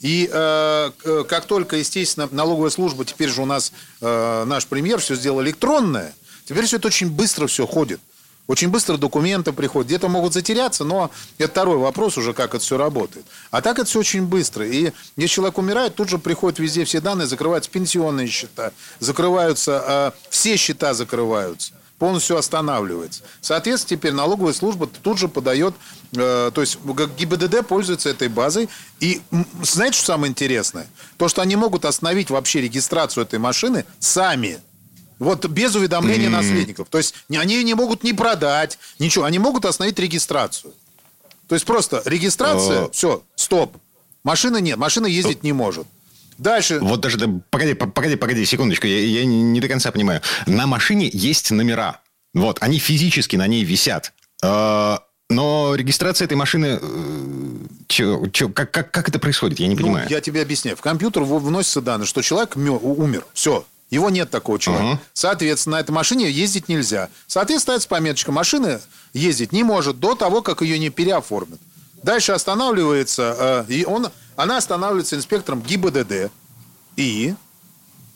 И 0.02 0.30
э, 0.32 0.92
как 1.28 1.46
только, 1.46 1.78
естественно, 1.78 2.28
налоговая 2.32 2.70
служба, 2.70 3.06
теперь 3.06 3.30
же 3.30 3.42
у 3.42 3.46
нас 3.46 3.72
э, 4.02 4.44
наш 4.46 4.68
премьер 4.68 5.00
все 5.00 5.16
сделал 5.16 5.42
электронное, 5.42 6.14
теперь 6.46 6.66
все 6.66 6.78
это 6.78 6.88
очень 6.88 7.10
быстро 7.10 7.48
все 7.48 7.66
ходит. 7.66 8.00
Очень 8.48 8.70
быстро 8.70 8.98
документы 8.98 9.52
приходят. 9.52 9.88
Где-то 9.88 10.08
могут 10.08 10.34
затеряться, 10.34 10.84
но 10.84 11.12
это 11.38 11.52
второй 11.52 11.78
вопрос 11.78 12.18
уже, 12.18 12.34
как 12.34 12.56
это 12.56 12.64
все 12.64 12.78
работает. 12.78 13.26
А 13.52 13.62
так 13.62 13.78
это 13.78 13.86
все 13.88 14.00
очень 14.00 14.26
быстро. 14.26 14.66
И 14.66 14.94
если 15.16 15.34
человек 15.36 15.58
умирает, 15.58 15.96
тут 15.96 16.10
же 16.10 16.18
приходят 16.18 16.60
везде 16.60 16.86
все 16.86 17.02
данные, 17.02 17.28
закрываются 17.28 17.70
пенсионные 17.70 18.28
счета, 18.28 18.72
закрываются, 19.00 20.14
э, 20.16 20.30
все 20.30 20.56
счета 20.56 20.94
закрываются 20.94 21.74
полностью 22.00 22.38
останавливается. 22.38 23.24
Соответственно, 23.42 23.98
теперь 23.98 24.14
налоговая 24.14 24.54
служба 24.54 24.88
тут 24.88 25.18
же 25.18 25.28
подает, 25.28 25.74
э, 26.16 26.52
то 26.54 26.62
есть 26.62 26.78
ГИБДД 26.84 27.66
пользуется 27.66 28.10
этой 28.10 28.28
базой. 28.28 28.70
И 29.00 29.22
знаете, 29.64 29.98
что 29.98 30.08
самое 30.08 30.30
интересное? 30.30 30.88
То, 31.18 31.28
что 31.28 31.42
они 31.42 31.56
могут 31.56 31.86
остановить 31.86 32.30
вообще 32.30 32.62
регистрацию 32.62 33.24
этой 33.24 33.40
машины 33.40 33.86
сами. 34.00 34.60
Вот 35.20 35.46
без 35.48 35.74
уведомления 35.76 36.30
наследников. 36.30 36.88
То 36.90 36.98
есть 37.00 37.16
не- 37.30 37.38
они 37.38 37.64
не 37.64 37.74
могут 37.74 38.04
ни 38.04 38.12
продать, 38.12 38.78
ничего. 39.00 39.26
Они 39.26 39.40
могут 39.40 39.66
остановить 39.66 39.98
регистрацию. 40.00 40.74
То 41.48 41.56
есть 41.56 41.66
просто 41.66 42.02
регистрация, 42.06 42.84
О. 42.86 42.90
все, 42.92 43.24
стоп. 43.36 43.78
Машины 44.24 44.60
нет, 44.62 44.78
машина 44.78 45.08
ездить 45.08 45.44
не 45.44 45.54
может. 45.54 45.88
Дальше. 46.38 46.80
Вот 46.82 47.00
даже, 47.00 47.18
да, 47.18 47.28
погоди, 47.50 47.74
погоди, 47.74 48.16
погоди, 48.16 48.46
секундочку, 48.46 48.86
я, 48.86 49.00
я 49.00 49.26
не 49.26 49.42
не 49.42 49.60
до 49.60 49.68
конца 49.68 49.92
понимаю. 49.92 50.22
На 50.46 50.68
машине 50.68 51.10
есть 51.12 51.50
номера. 51.52 52.02
Вот, 52.34 52.58
они 52.62 52.78
физически 52.78 53.36
на 53.38 53.48
ней 53.48 53.64
висят. 53.64 54.14
Э, 54.44 54.98
Но 55.30 55.74
регистрация 55.76 56.26
этой 56.26 56.36
машины... 56.38 56.80
э, 56.82 57.58
чё- 57.88 58.28
чё- 58.28 58.50
как, 58.50 58.72
как, 58.72 58.92
как 58.92 59.10
это 59.10 59.18
происходит? 59.20 59.60
Я 59.60 59.68
не 59.68 59.76
Ну, 59.76 59.82
понимаю. 59.82 60.08
я 60.10 60.22
тебе 60.22 60.42
объясняю. 60.42 60.78
В 60.78 60.82
компьютер 60.82 61.24
вносятся 61.24 61.82
данные, 61.82 62.06
что 62.06 62.22
человек 62.22 62.56
умер. 62.56 63.26
Все. 63.34 63.66
Его 63.90 64.10
нет 64.10 64.30
такого 64.30 64.60
человека. 64.60 64.92
Ага. 64.94 65.02
Соответственно, 65.14 65.78
на 65.78 65.80
этой 65.80 65.92
машине 65.92 66.30
ездить 66.30 66.68
нельзя. 66.68 67.10
Соответственно, 67.26 67.80
ставится 67.80 67.88
пометочка. 67.88 68.32
Машина 68.32 68.82
ездить 69.14 69.54
не 69.54 69.64
может 69.64 70.00
до 70.00 70.16
того, 70.16 70.42
как 70.42 70.62
ее 70.62 70.78
не 70.78 70.90
переоформят. 70.90 71.60
Дальше 72.04 72.34
останавливается, 72.34 73.66
э, 73.70 73.74
и 73.74 73.86
он, 73.86 74.08
она 74.36 74.58
останавливается 74.58 75.16
инспектором 75.16 75.62
ГИБДД. 75.62 76.32
И 76.98 77.34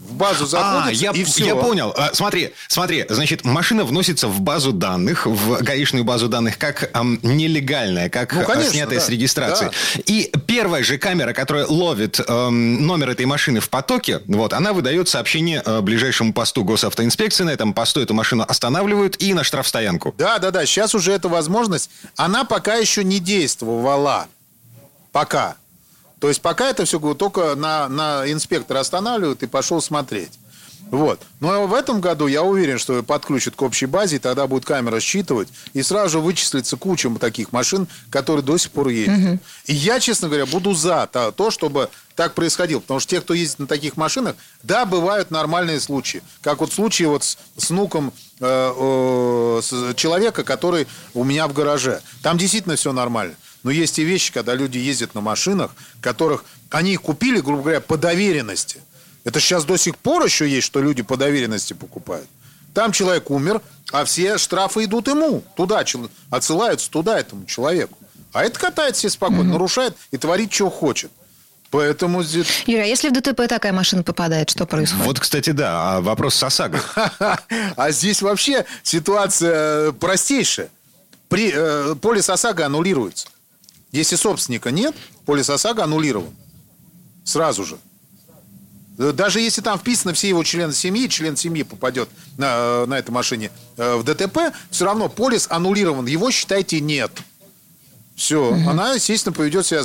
в 0.02 0.14
базу 0.16 0.46
заходит, 0.46 0.88
А, 0.88 0.92
я, 0.92 1.12
и 1.12 1.24
все. 1.24 1.46
я 1.46 1.56
понял. 1.56 1.94
А, 1.96 2.10
смотри, 2.14 2.54
смотри, 2.68 3.06
значит, 3.10 3.46
машина 3.46 3.86
вносится 3.86 4.28
в 4.28 4.42
базу 4.42 4.72
данных, 4.72 5.26
в 5.26 5.62
гаишную 5.62 6.04
базу 6.04 6.28
данных, 6.28 6.58
как 6.58 6.90
ам, 6.94 7.20
нелегальная, 7.22 8.10
как 8.10 8.34
Ну, 8.34 8.42
а, 8.42 8.46
конечно, 8.46 8.72
снятая 8.72 9.00
да, 9.00 9.06
с 9.06 9.10
регистрации. 9.10 9.72
И 10.06 10.32
первая 10.48 10.84
же 10.84 10.98
камера, 10.98 11.34
которая 11.34 11.66
ловит 11.68 12.20
ам, 12.28 12.86
номер 12.86 13.12
этой 13.12 13.26
машины 13.26 13.60
в 13.60 13.70
потоке, 13.70 14.22
вот, 14.26 14.54
она 14.54 14.74
выдает 14.74 15.08
сообщение 15.08 15.62
а, 15.64 15.82
ближайшему 15.82 16.34
посту 16.34 16.64
госавтоинспекции. 16.64 17.44
На 17.44 17.52
этом 17.52 17.74
посту 17.74 18.02
эту 18.02 18.14
машину 18.14 18.44
останавливают 18.48 19.22
и 19.22 19.34
на 19.34 19.44
штрафстоянку. 19.44 20.16
Да, 20.18 20.40
да, 20.40 20.52
да. 20.52 20.66
Сейчас 20.66 20.96
уже 20.96 21.12
эта 21.14 21.30
возможность, 21.30 21.90
она 22.16 22.44
пока 22.44 22.76
еще 22.76 23.04
не 23.04 23.20
действовала. 23.20 24.28
Пока. 25.12 25.56
То 26.22 26.30
есть 26.30 26.42
пока 26.42 26.70
это 26.70 26.86
все 26.86 27.00
только 27.16 27.56
на, 27.56 27.90
на 27.90 28.32
инспектора 28.32 28.80
останавливают 28.80 29.42
и 29.42 29.48
пошел 29.48 29.82
смотреть. 29.82 30.32
Вот. 30.92 31.22
Но 31.40 31.68
в 31.68 31.74
этом 31.74 32.02
году 32.02 32.28
я 32.28 32.44
уверен, 32.44 32.78
что 32.78 33.02
подключат 33.02 33.56
к 33.56 33.62
общей 33.62 33.86
базе, 33.86 34.18
и 34.18 34.20
тогда 34.20 34.46
будет 34.46 34.66
камера 34.66 35.00
считывать, 35.00 35.48
и 35.74 35.82
сразу 35.82 36.10
же 36.10 36.20
вычислится 36.20 36.76
куча 36.76 37.10
таких 37.16 37.54
машин, 37.54 37.88
которые 38.10 38.44
до 38.44 38.58
сих 38.58 38.72
пор 38.72 38.90
ездят. 38.90 39.40
И 39.66 39.74
я, 39.74 40.00
честно 40.02 40.28
говоря, 40.28 40.46
буду 40.46 40.74
за 40.74 41.08
то, 41.12 41.32
то, 41.32 41.50
чтобы 41.50 41.90
так 42.16 42.34
происходило. 42.36 42.82
Потому 42.82 43.00
что 43.00 43.10
те, 43.10 43.22
кто 43.22 43.34
ездит 43.34 43.60
на 43.60 43.68
таких 43.68 43.96
машинах, 43.98 44.36
да, 44.64 44.86
бывают 44.86 45.32
нормальные 45.32 45.80
случаи. 45.80 46.22
Как 46.42 46.60
вот 46.60 46.74
случай 46.74 47.06
вот 47.06 47.24
с, 47.24 47.38
с 47.58 47.70
внуком 47.70 48.12
э, 48.42 48.46
э, 48.46 49.62
с- 49.64 49.96
человека, 49.96 50.44
который 50.44 50.88
у 51.14 51.24
меня 51.24 51.48
в 51.48 51.54
гараже. 51.54 52.02
Там 52.22 52.38
действительно 52.38 52.76
все 52.76 52.92
нормально. 52.92 53.36
Но 53.64 53.72
есть 53.72 54.00
и 54.00 54.04
вещи, 54.04 54.34
когда 54.34 54.56
люди 54.56 54.78
ездят 54.78 55.16
на 55.16 55.22
машинах, 55.22 55.72
которых 56.02 56.46
они 56.70 56.94
их 56.94 57.02
купили, 57.02 57.40
грубо 57.40 57.62
говоря, 57.62 57.82
по 57.82 57.98
доверенности. 57.98 58.82
Это 59.24 59.40
сейчас 59.40 59.66
до 59.66 59.78
сих 59.78 59.98
пор 59.98 60.26
еще 60.26 60.50
есть, 60.50 60.66
что 60.66 60.82
люди 60.82 61.04
по 61.04 61.18
доверенности 61.18 61.74
покупают. 61.74 62.28
Там 62.74 62.92
человек 62.92 63.30
умер, 63.30 63.62
а 63.92 64.06
все 64.06 64.38
штрафы 64.38 64.86
идут 64.86 65.08
ему. 65.08 65.44
Туда, 65.56 65.84
отсылаются 66.30 66.90
туда, 66.90 67.20
этому 67.20 67.46
человеку. 67.46 67.98
А 68.34 68.44
это 68.44 68.58
катает 68.58 68.96
все 68.96 69.10
спокойно, 69.10 69.44
нарушает 69.44 69.96
и 70.12 70.18
творит, 70.18 70.54
что 70.54 70.70
хочет. 70.70 71.12
Поэтому 71.70 72.22
здесь... 72.22 72.64
Юрий, 72.66 72.84
а 72.84 72.86
если 72.86 73.10
в 73.10 73.14
ДТП 73.14 73.48
такая 73.48 73.72
машина 73.72 74.04
попадает, 74.04 74.50
что 74.50 74.66
происходит? 74.66 75.06
Вот, 75.06 75.20
кстати, 75.20 75.52
да, 75.52 75.98
а 75.98 76.02
вопрос 76.02 76.36
с 76.36 76.44
ОСАГО. 76.44 76.82
А 77.78 77.92
здесь 77.92 78.22
вообще 78.22 78.66
ситуация 78.84 79.94
простейшая. 79.94 80.70
При, 81.30 81.52
э, 81.54 81.96
полис 81.96 82.30
ОСАГО 82.30 82.66
аннулируется. 82.66 83.28
Если 83.92 84.16
собственника 84.16 84.72
нет, 84.72 84.96
полис 85.26 85.50
ОСАГО 85.50 85.84
аннулирован. 85.84 86.34
Сразу 87.24 87.66
же. 87.66 87.78
Э, 88.98 89.12
Даже 89.12 89.42
если 89.42 89.62
там 89.62 89.78
вписаны 89.78 90.14
все 90.14 90.30
его 90.30 90.44
члены 90.44 90.74
семьи, 90.74 91.08
член 91.08 91.36
семьи 91.36 91.64
попадет 91.64 92.10
на, 92.38 92.46
э, 92.56 92.86
на 92.86 92.98
этой 92.98 93.12
машине 93.12 93.52
э, 93.78 93.96
в 93.96 94.04
ДТП, 94.04 94.54
все 94.70 94.86
равно 94.86 95.10
полис 95.10 95.48
аннулирован. 95.50 96.06
Его, 96.06 96.32
считайте, 96.32 96.80
нет. 96.80 97.12
Все. 98.16 98.54
Она, 98.68 98.94
естественно, 98.94 99.34
поведет 99.34 99.66
себя 99.66 99.84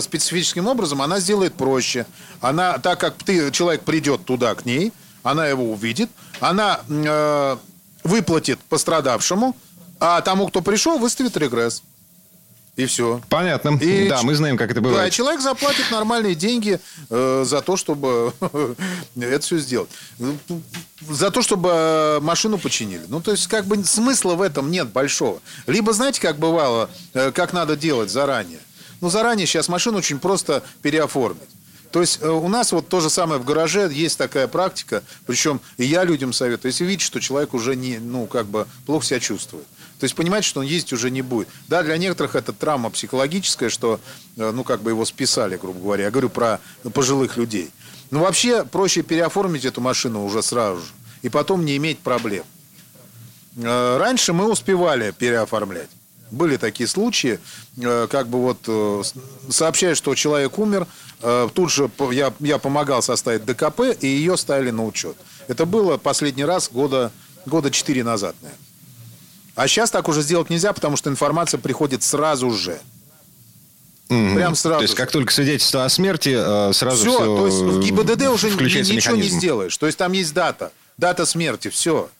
специфическим 0.00 0.68
образом, 0.68 1.02
она 1.02 1.18
сделает 1.18 1.54
проще. 1.54 2.06
Она, 2.40 2.78
так 2.78 3.00
как 3.00 3.16
ты, 3.24 3.50
человек 3.50 3.82
придет 3.82 4.24
туда 4.24 4.54
к 4.54 4.64
ней, 4.64 4.92
она 5.24 5.48
его 5.48 5.72
увидит, 5.72 6.08
она 6.38 6.80
э, 6.88 7.56
выплатит 8.04 8.60
пострадавшему, 8.68 9.56
а 9.98 10.20
тому, 10.20 10.46
кто 10.48 10.60
пришел, 10.60 10.98
выставит 10.98 11.36
регресс. 11.36 11.82
И 12.74 12.86
все. 12.86 13.20
Понятно. 13.28 13.76
И 13.82 14.08
да, 14.08 14.20
ч- 14.20 14.24
мы 14.26 14.34
знаем, 14.34 14.56
как 14.56 14.70
это 14.70 14.80
Да, 14.80 14.88
бывает. 14.88 15.12
человек 15.12 15.42
заплатит 15.42 15.90
нормальные 15.90 16.34
деньги 16.34 16.80
э, 17.10 17.44
за 17.46 17.60
то, 17.60 17.76
чтобы 17.76 18.32
это 19.14 19.40
все 19.40 19.58
сделать. 19.58 19.90
Ну, 20.18 20.38
За 21.06 21.30
то, 21.30 21.42
чтобы 21.42 21.68
э, 21.70 22.20
машину 22.20 22.56
починили. 22.58 23.02
Ну, 23.08 23.20
то 23.20 23.30
есть, 23.32 23.46
как 23.48 23.66
бы 23.66 23.84
смысла 23.84 24.34
в 24.36 24.40
этом 24.42 24.70
нет 24.70 24.88
большого. 24.88 25.40
Либо, 25.66 25.92
знаете, 25.92 26.20
как 26.22 26.38
бывало, 26.38 26.88
э, 27.12 27.30
как 27.32 27.52
надо 27.52 27.76
делать 27.76 28.10
заранее. 28.10 28.60
Ну, 29.02 29.10
заранее 29.10 29.46
сейчас 29.46 29.68
машину 29.68 29.98
очень 29.98 30.18
просто 30.18 30.62
переоформить. 30.80 31.42
То 31.90 32.00
есть 32.00 32.20
э, 32.22 32.28
у 32.30 32.48
нас 32.48 32.72
вот 32.72 32.88
то 32.88 33.00
же 33.00 33.10
самое 33.10 33.38
в 33.38 33.44
гараже, 33.44 33.90
есть 33.92 34.16
такая 34.16 34.48
практика, 34.48 35.02
причем 35.26 35.60
и 35.76 35.84
я 35.84 36.04
людям 36.04 36.32
советую, 36.32 36.70
если 36.72 36.86
видите, 36.86 37.04
что 37.04 37.20
человек 37.20 37.52
уже 37.52 37.76
не, 37.76 37.98
ну, 37.98 38.24
как 38.26 38.46
бы 38.46 38.66
плохо 38.86 39.04
себя 39.04 39.20
чувствует. 39.20 39.66
То 40.02 40.06
есть 40.06 40.16
понимаете, 40.16 40.48
что 40.48 40.58
он 40.58 40.66
ездить 40.66 40.92
уже 40.94 41.12
не 41.12 41.22
будет. 41.22 41.46
Да, 41.68 41.84
для 41.84 41.96
некоторых 41.96 42.34
это 42.34 42.52
травма 42.52 42.90
психологическая, 42.90 43.68
что, 43.68 44.00
э, 44.36 44.50
ну, 44.50 44.64
как 44.64 44.82
бы 44.82 44.90
его 44.90 45.04
списали, 45.04 45.56
грубо 45.56 45.78
говоря. 45.78 46.04
Я 46.06 46.10
говорю 46.10 46.28
про 46.28 46.58
пожилых 46.92 47.36
людей. 47.36 47.70
Но 48.10 48.18
вообще 48.18 48.64
проще 48.64 49.02
переоформить 49.02 49.64
эту 49.64 49.80
машину 49.80 50.24
уже 50.24 50.42
сразу 50.42 50.80
же. 50.80 50.88
И 51.22 51.28
потом 51.28 51.64
не 51.64 51.76
иметь 51.76 52.00
проблем. 52.00 52.42
Э, 53.58 53.96
Раньше 53.96 54.32
мы 54.32 54.50
успевали 54.50 55.12
переоформлять. 55.12 55.88
Были 56.32 56.56
такие 56.56 56.88
случаи, 56.88 57.38
э, 57.80 58.08
как 58.10 58.26
бы 58.26 58.40
вот 58.42 58.58
с- 59.06 59.14
сообщают, 59.54 59.96
что 59.96 60.16
человек 60.16 60.58
умер, 60.58 60.88
тут 61.54 61.70
же 61.70 61.88
я, 62.10 62.32
я 62.40 62.58
помогал 62.58 63.02
составить 63.02 63.44
ДКП, 63.44 63.82
и 64.00 64.08
ее 64.08 64.36
ставили 64.36 64.72
на 64.72 64.84
учет. 64.84 65.16
Это 65.46 65.64
было 65.64 65.96
последний 65.96 66.44
раз 66.44 66.68
года, 66.72 67.12
года 67.46 67.70
4 67.70 68.02
назад, 68.02 68.34
наверное. 68.42 68.71
А 69.54 69.68
сейчас 69.68 69.90
так 69.90 70.08
уже 70.08 70.22
сделать 70.22 70.50
нельзя, 70.50 70.72
потому 70.72 70.96
что 70.96 71.10
информация 71.10 71.58
приходит 71.58 72.02
сразу 72.02 72.50
же. 72.52 72.80
Мгм. 74.08 74.34
прям 74.36 74.54
сразу 74.54 74.78
То 74.78 74.82
есть, 74.82 74.92
же. 74.92 74.96
как 74.98 75.10
только 75.10 75.32
свидетельство 75.32 75.84
о 75.86 75.88
смерти, 75.88 76.34
э, 76.36 76.72
сразу 76.74 76.98
Все, 76.98 77.12
все... 77.16 77.24
то 77.24 77.46
есть 77.46 77.58
в 77.58 77.80
ГИБДД 77.80 78.22
уже 78.28 78.50
ничего 78.50 78.84
не 78.84 78.96
механизм. 78.96 79.38
сделаешь. 79.38 79.76
То 79.78 79.86
есть 79.86 79.96
там 79.96 80.12
есть 80.12 80.34
дата, 80.34 80.70
дата 80.98 81.24
смерти, 81.24 81.68
все. 81.68 82.10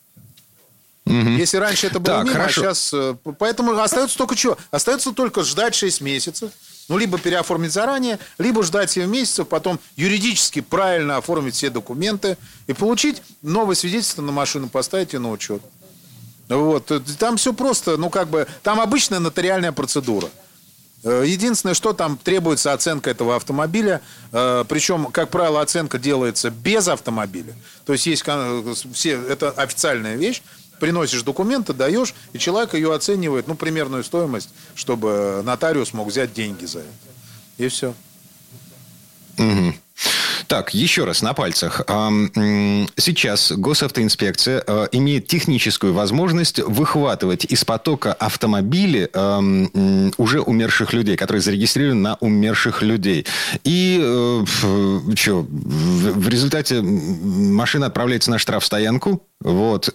Если 1.05 1.57
раньше 1.59 1.89
это 1.89 1.99
было 2.01 2.19
Так, 2.19 2.25
мимо, 2.25 2.37
хорошо. 2.37 2.61
а 2.63 2.65
сейчас... 2.65 2.91
э, 2.95 3.15
Поэтому 3.39 3.77
остается 3.79 4.17
только 4.17 4.37
что? 4.37 4.57
Остается 4.71 5.13
только 5.13 5.43
ждать 5.43 5.75
6 5.75 6.01
месяцев. 6.01 6.51
Ну, 6.89 6.97
либо 6.97 7.19
переоформить 7.19 7.73
заранее, 7.73 8.19
либо 8.39 8.63
ждать 8.63 8.91
7 8.91 9.11
месяцев, 9.11 9.49
потом 9.49 9.79
юридически 9.97 10.61
правильно 10.61 11.17
оформить 11.19 11.55
все 11.57 11.69
документы 11.71 12.39
и 12.69 12.73
получить 12.73 13.21
новое 13.43 13.75
свидетельство 13.75 14.23
на 14.23 14.33
машину, 14.33 14.69
поставить 14.69 15.13
ее 15.13 15.19
на 15.19 15.31
учет. 15.31 15.61
Вот. 16.57 16.91
э, 16.91 17.01
Там 17.19 17.37
все 17.37 17.53
просто, 17.53 17.97
ну, 17.97 18.11
как 18.11 18.29
бы, 18.29 18.47
там 18.63 18.81
обычная 18.81 19.19
нотариальная 19.21 19.73
процедура. 19.73 20.29
Э, 21.05 21.25
Единственное, 21.27 21.75
что 21.75 21.93
там 21.93 22.17
требуется 22.17 22.73
оценка 22.73 23.11
этого 23.11 23.37
автомобиля, 23.37 24.01
э, 24.33 24.65
причем, 24.69 25.07
как 25.07 25.31
правило, 25.31 25.61
оценка 25.61 25.99
делается 25.99 26.51
без 26.51 26.89
автомобиля. 26.89 27.55
То 27.85 27.93
есть 27.93 28.07
есть 28.07 28.25
все, 28.93 29.21
это 29.23 29.51
официальная 29.51 30.17
вещь. 30.17 30.43
Приносишь 30.81 31.23
документы, 31.23 31.73
даешь, 31.75 32.13
и 32.33 32.39
человек 32.41 32.75
ее 32.75 32.93
оценивает, 32.93 33.47
ну, 33.47 33.55
примерную 33.55 34.03
стоимость, 34.03 34.49
чтобы 34.75 35.41
нотариус 35.45 35.93
мог 35.93 36.09
взять 36.09 36.33
деньги 36.33 36.65
за 36.65 36.81
это. 36.81 36.89
И 37.59 37.69
все. 37.69 37.95
Мгм. 39.37 39.77
Так, 40.53 40.75
еще 40.75 41.05
раз 41.05 41.23
на 41.23 41.33
пальцах. 41.33 41.81
Сейчас 41.87 43.53
госавтоинспекция 43.53 44.63
э, 44.67 44.89
имеет 44.93 45.27
техническую 45.27 45.95
возможность 45.95 46.59
выхватывать 46.59 47.47
из 47.47 47.65
потока 47.65 48.13
автомобили 48.13 49.09
уже 50.19 50.43
умерших 50.43 50.93
людей, 50.93 51.17
которые 51.17 51.41
зарегистрированы 51.41 52.01
на 52.03 52.17
умерших 52.17 52.83
людей. 52.83 53.25
И 53.65 53.97
что, 55.15 55.47
в 55.49 56.29
результате 56.29 56.83
машина 56.83 57.87
отправляется 57.87 58.31
на 58.31 58.37
штрафстоянку. 58.37 59.27
Вот. 59.41 59.95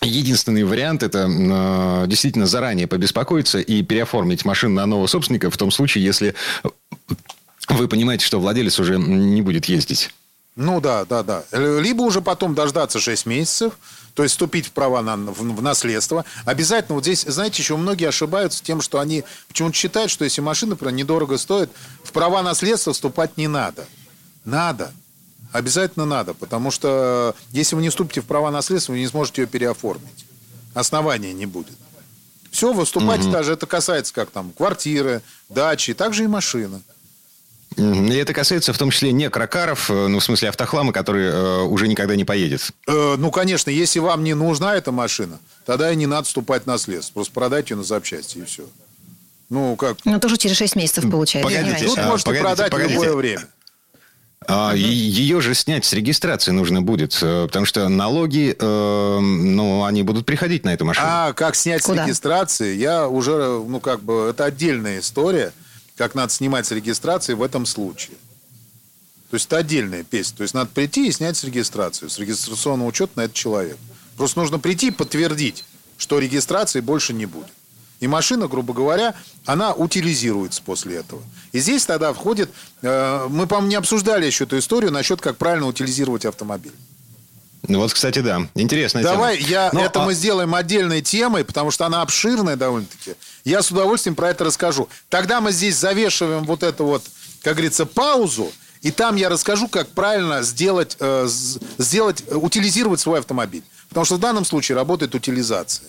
Единственный 0.00 0.62
вариант 0.62 1.02
это 1.02 1.28
э, 1.28 2.04
действительно 2.06 2.46
заранее 2.46 2.86
побеспокоиться 2.86 3.58
и 3.58 3.82
переоформить 3.82 4.44
машину 4.44 4.76
на 4.76 4.86
нового 4.86 5.08
собственника 5.08 5.50
в 5.50 5.56
том 5.56 5.72
случае, 5.72 6.04
если 6.04 6.34
вы 7.68 7.88
понимаете, 7.88 8.24
что 8.24 8.40
владелец 8.40 8.78
уже 8.78 8.98
не 8.98 9.42
будет 9.42 9.66
ездить. 9.66 10.10
Ну 10.54 10.80
да, 10.80 11.04
да, 11.04 11.22
да. 11.22 11.44
Либо 11.52 12.02
уже 12.02 12.20
потом 12.20 12.54
дождаться 12.54 13.00
6 13.00 13.24
месяцев, 13.24 13.72
то 14.14 14.22
есть 14.22 14.34
вступить 14.34 14.66
в 14.66 14.72
права 14.72 15.00
на, 15.00 15.16
в, 15.16 15.38
в 15.38 15.62
наследство. 15.62 16.26
Обязательно 16.44 16.96
вот 16.96 17.04
здесь, 17.04 17.22
знаете, 17.22 17.62
еще 17.62 17.76
многие 17.76 18.08
ошибаются 18.08 18.62
тем, 18.62 18.82
что 18.82 19.00
они 19.00 19.24
почему-то 19.48 19.74
считают, 19.74 20.10
что 20.10 20.24
если 20.24 20.42
машина, 20.42 20.70
например, 20.70 20.94
недорого 20.94 21.38
стоит, 21.38 21.70
в 22.04 22.12
права 22.12 22.42
наследства 22.42 22.92
вступать 22.92 23.38
не 23.38 23.48
надо. 23.48 23.86
Надо. 24.44 24.92
Обязательно 25.52 26.04
надо, 26.04 26.34
потому 26.34 26.70
что 26.70 27.34
если 27.50 27.76
вы 27.76 27.82
не 27.82 27.90
вступите 27.90 28.20
в 28.20 28.26
права 28.26 28.50
наследства, 28.50 28.92
вы 28.92 29.00
не 29.00 29.08
сможете 29.08 29.42
ее 29.42 29.48
переоформить. 29.48 30.26
Основания 30.74 31.32
не 31.32 31.46
будет. 31.46 31.76
Все, 32.50 32.72
вы 32.74 32.84
вступаете 32.84 33.30
даже, 33.30 33.52
это 33.52 33.66
касается 33.66 34.12
как 34.12 34.30
там, 34.30 34.52
квартиры, 34.52 35.22
дачи, 35.48 35.94
также 35.94 36.24
и 36.24 36.26
машины. 36.26 36.82
И 37.76 38.14
это 38.14 38.32
касается 38.32 38.72
в 38.72 38.78
том 38.78 38.90
числе 38.90 39.12
не 39.12 39.30
кракаров, 39.30 39.90
э, 39.90 40.06
ну, 40.08 40.18
в 40.18 40.24
смысле 40.24 40.48
автохлама, 40.50 40.92
который 40.92 41.26
э, 41.26 41.62
уже 41.62 41.88
никогда 41.88 42.16
не 42.16 42.24
поедет. 42.24 42.70
Э, 42.86 43.16
ну, 43.18 43.30
конечно, 43.30 43.70
если 43.70 43.98
вам 43.98 44.24
не 44.24 44.34
нужна 44.34 44.74
эта 44.74 44.92
машина, 44.92 45.38
тогда 45.66 45.92
и 45.92 45.96
не 45.96 46.06
надо 46.06 46.26
вступать 46.26 46.64
в 46.64 46.66
наследство. 46.66 47.14
Просто 47.14 47.32
продайте 47.32 47.74
ее 47.74 47.78
на 47.78 47.84
запчасти, 47.84 48.38
и 48.38 48.44
все. 48.44 48.64
Ну, 49.50 49.76
как? 49.76 49.98
Ну, 50.04 50.18
тоже 50.18 50.38
через 50.38 50.56
6 50.56 50.76
месяцев 50.76 51.10
получается. 51.10 51.50
Погодите. 51.50 51.86
Тут 51.86 51.98
а, 51.98 52.08
можете 52.08 52.24
погодите, 52.26 52.46
продать 52.46 52.68
в 52.68 52.70
погодите. 52.70 52.94
любое 52.94 53.14
время. 53.14 53.46
А, 54.48 54.72
ее 54.74 55.40
же 55.40 55.54
снять 55.54 55.84
с 55.84 55.92
регистрации 55.92 56.50
нужно 56.50 56.82
будет, 56.82 57.16
э, 57.22 57.46
потому 57.46 57.66
что 57.66 57.88
налоги, 57.88 58.56
э, 58.58 59.18
ну, 59.20 59.84
они 59.84 60.02
будут 60.02 60.26
приходить 60.26 60.64
на 60.64 60.74
эту 60.74 60.84
машину. 60.84 61.06
А 61.08 61.32
как 61.32 61.54
снять 61.54 61.82
Куда? 61.82 62.04
с 62.04 62.06
регистрации, 62.06 62.74
я 62.74 63.08
уже, 63.08 63.62
ну, 63.66 63.78
как 63.80 64.02
бы, 64.02 64.28
это 64.30 64.44
отдельная 64.44 65.00
история, 65.00 65.52
как 65.96 66.14
надо 66.14 66.32
снимать 66.32 66.66
с 66.66 66.70
регистрации 66.70 67.34
в 67.34 67.42
этом 67.42 67.66
случае. 67.66 68.16
То 69.30 69.36
есть 69.36 69.46
это 69.46 69.58
отдельная 69.58 70.02
песня. 70.04 70.36
То 70.36 70.42
есть 70.42 70.54
надо 70.54 70.70
прийти 70.72 71.08
и 71.08 71.12
снять 71.12 71.36
с 71.36 71.44
регистрации, 71.44 72.08
с 72.08 72.18
регистрационного 72.18 72.88
учета 72.88 73.12
на 73.16 73.22
этот 73.22 73.34
человек. 73.34 73.78
Просто 74.16 74.38
нужно 74.38 74.58
прийти 74.58 74.88
и 74.88 74.90
подтвердить, 74.90 75.64
что 75.96 76.18
регистрации 76.18 76.80
больше 76.80 77.14
не 77.14 77.26
будет. 77.26 77.48
И 78.00 78.08
машина, 78.08 78.48
грубо 78.48 78.74
говоря, 78.74 79.14
она 79.46 79.72
утилизируется 79.72 80.60
после 80.62 80.96
этого. 80.96 81.22
И 81.52 81.60
здесь 81.60 81.86
тогда 81.86 82.12
входит... 82.12 82.50
э, 82.82 83.26
мы, 83.30 83.46
по-моему, 83.46 83.68
не 83.68 83.76
обсуждали 83.76 84.26
еще 84.26 84.44
эту 84.44 84.58
историю 84.58 84.90
насчет, 84.90 85.20
как 85.20 85.36
правильно 85.36 85.68
утилизировать 85.68 86.26
автомобиль. 86.26 86.74
Вот, 87.68 87.92
кстати, 87.92 88.18
да. 88.18 88.48
Интересная 88.54 89.02
Давай, 89.02 89.36
тема. 89.36 89.48
я, 89.48 89.70
Ну, 89.72 89.80
это 89.80 90.02
а- 90.02 90.04
мы 90.06 90.14
сделаем 90.14 90.54
отдельной 90.54 91.00
темой, 91.00 91.44
потому 91.44 91.70
что 91.70 91.86
она 91.86 92.02
обширная 92.02 92.56
довольно-таки. 92.56 93.14
Я 93.44 93.62
с 93.62 93.70
удовольствием 93.70 94.14
про 94.16 94.30
это 94.30 94.44
расскажу. 94.44 94.88
Тогда 95.08 95.40
мы 95.40 95.52
здесь 95.52 95.76
завешиваем 95.76 96.44
вот 96.44 96.62
эту 96.62 96.84
вот, 96.84 97.04
как 97.42 97.54
говорится, 97.54 97.86
паузу, 97.86 98.52
и 98.80 98.90
там 98.90 99.14
я 99.14 99.28
расскажу, 99.28 99.68
как 99.68 99.88
правильно 99.90 100.42
сделать, 100.42 100.96
э, 100.98 101.28
сделать, 101.78 102.24
э, 102.26 102.34
утилизировать 102.34 102.98
свой 102.98 103.20
автомобиль. 103.20 103.62
Потому 103.88 104.04
что 104.06 104.16
в 104.16 104.20
данном 104.20 104.44
случае 104.44 104.74
работает 104.74 105.14
утилизация. 105.14 105.86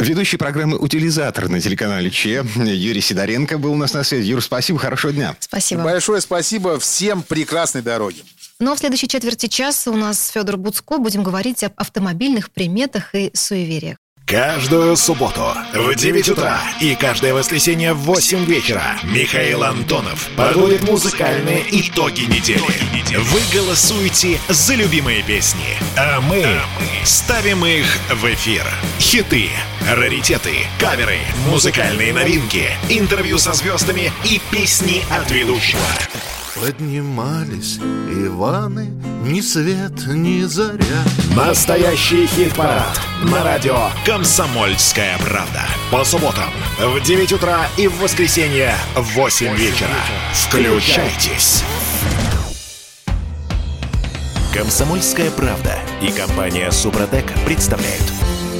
Ведущий 0.00 0.36
программы 0.36 0.76
«Утилизатор» 0.76 1.48
на 1.48 1.60
телеканале 1.60 2.10
ЧЕ 2.10 2.44
Юрий 2.56 3.00
Сидоренко 3.00 3.58
был 3.58 3.72
у 3.72 3.76
нас 3.76 3.92
на 3.94 4.02
связи. 4.02 4.26
Юр, 4.26 4.42
спасибо, 4.42 4.80
хорошего 4.80 5.12
дня. 5.12 5.36
Спасибо. 5.38 5.84
Большое 5.84 6.20
спасибо, 6.20 6.80
всем 6.80 7.22
прекрасной 7.22 7.82
дороги. 7.82 8.24
Ну 8.58 8.72
а 8.72 8.74
в 8.74 8.78
следующей 8.78 9.08
четверти 9.08 9.46
часа 9.46 9.90
у 9.90 9.96
нас 9.96 10.28
Федор 10.28 10.56
Буцко. 10.56 10.98
Будем 10.98 11.22
говорить 11.22 11.64
об 11.64 11.72
автомобильных 11.76 12.50
приметах 12.50 13.14
и 13.14 13.30
суевериях. 13.34 13.96
Каждую 14.26 14.96
субботу 14.96 15.42
в 15.74 15.94
9 15.94 16.28
утра 16.30 16.58
и 16.80 16.94
каждое 16.94 17.34
воскресенье 17.34 17.92
в 17.92 17.98
8 17.98 18.44
вечера 18.44 18.96
Михаил 19.02 19.62
Антонов 19.64 20.30
подводит 20.36 20.88
музыкальные 20.88 21.64
итоги 21.70 22.22
недели. 22.22 22.62
Вы 23.18 23.40
голосуете 23.52 24.38
за 24.48 24.74
любимые 24.74 25.22
песни, 25.22 25.76
а 25.98 26.20
мы 26.20 26.46
ставим 27.04 27.66
их 27.66 27.86
в 28.10 28.24
эфир. 28.32 28.64
Хиты, 28.98 29.50
раритеты, 29.90 30.66
каверы, 30.78 31.18
музыкальные 31.50 32.14
новинки, 32.14 32.70
интервью 32.88 33.38
со 33.38 33.52
звездами 33.52 34.12
и 34.24 34.40
песни 34.50 35.02
от 35.10 35.30
ведущего. 35.30 35.80
Поднимались 36.62 37.78
Иваны 38.08 38.92
Ни 39.24 39.40
свет, 39.40 40.06
ни 40.06 40.42
заря 40.42 41.02
Настоящий 41.34 42.24
хит-парад 42.28 43.00
на 43.24 43.42
радио 43.42 43.88
«Комсомольская 44.06 45.18
правда». 45.18 45.62
По 45.90 46.04
субботам 46.04 46.50
в 46.78 47.02
9 47.02 47.32
утра 47.32 47.66
и 47.76 47.88
в 47.88 47.98
воскресенье 47.98 48.76
в 48.94 49.14
8 49.14 49.56
вечера. 49.56 49.88
Включайтесь. 50.34 51.64
«Комсомольская 54.54 55.32
правда» 55.32 55.80
и 56.00 56.12
компания 56.12 56.70
«Супротек» 56.70 57.24
представляют. 57.44 58.04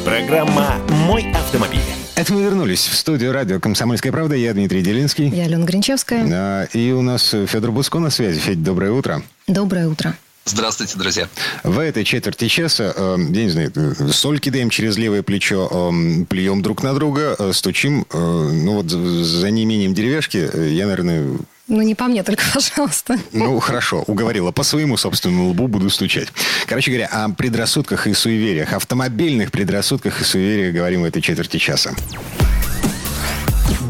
Программа 0.05 0.75
«Мой 1.07 1.31
автомобиль». 1.33 1.92
Это 2.15 2.33
мы 2.35 2.43
вернулись 2.43 2.87
в 2.87 2.95
студию 2.95 3.33
радио 3.33 3.59
«Комсомольская 3.59 4.13
правда». 4.13 4.35
Я 4.37 4.53
Дмитрий 4.53 4.83
Делинский. 4.83 5.29
Я 5.29 5.45
Алена 5.45 5.65
Гринчевская. 5.65 6.27
А, 6.31 6.65
И 6.75 6.93
у 6.93 7.01
нас 7.03 7.31
Федор 7.47 7.73
Буско 7.73 7.99
на 7.99 8.11
связи. 8.11 8.39
Федь, 8.39 8.63
доброе 8.63 8.93
утро. 8.93 9.23
Доброе 9.47 9.89
утро. 9.89 10.15
Здравствуйте, 10.45 10.99
друзья. 10.99 11.29
В 11.63 11.79
этой 11.79 12.03
четверти 12.05 12.49
часа, 12.49 12.93
э, 12.97 13.17
я 13.31 13.45
не 13.45 13.51
знаю, 13.51 13.73
э, 13.75 14.09
соль 14.13 14.41
кидаем 14.41 14.71
через 14.71 14.97
левое 14.99 15.23
плечо, 15.23 15.69
э, 15.73 16.25
плюем 16.29 16.63
друг 16.63 16.83
на 16.83 16.95
друга, 16.95 17.37
э, 17.39 17.53
стучим. 17.55 18.05
э, 18.13 18.19
ну 18.19 18.75
вот 18.83 18.91
за- 18.91 19.51
неимением 19.53 19.95
деревяшки 19.95 20.51
я, 20.69 20.87
наверное, 20.87 21.39
Ну, 21.73 21.81
не 21.81 21.95
по 21.95 22.05
мне 22.05 22.23
только, 22.23 22.45
пожалуйста. 22.53 23.17
ну 23.33 23.59
хорошо, 23.59 24.05
уговорила. 24.07 24.53
По 24.53 24.63
своему 24.63 24.99
собственному 24.99 25.49
лбу 25.49 25.69
буду 25.69 25.89
стучать. 25.89 26.29
Короче 26.67 26.91
говоря, 26.91 27.07
о 27.07 27.31
предрассудках 27.31 28.07
и 28.07 28.13
суевериях, 28.13 28.75
автомобильных 28.75 29.51
предрассудках 29.51 30.21
и 30.21 30.25
суевериях 30.25 30.75
говорим 30.75 31.01
в 31.01 31.05
этой 31.07 31.23
четверти 31.23 31.57
часа. 31.57 31.95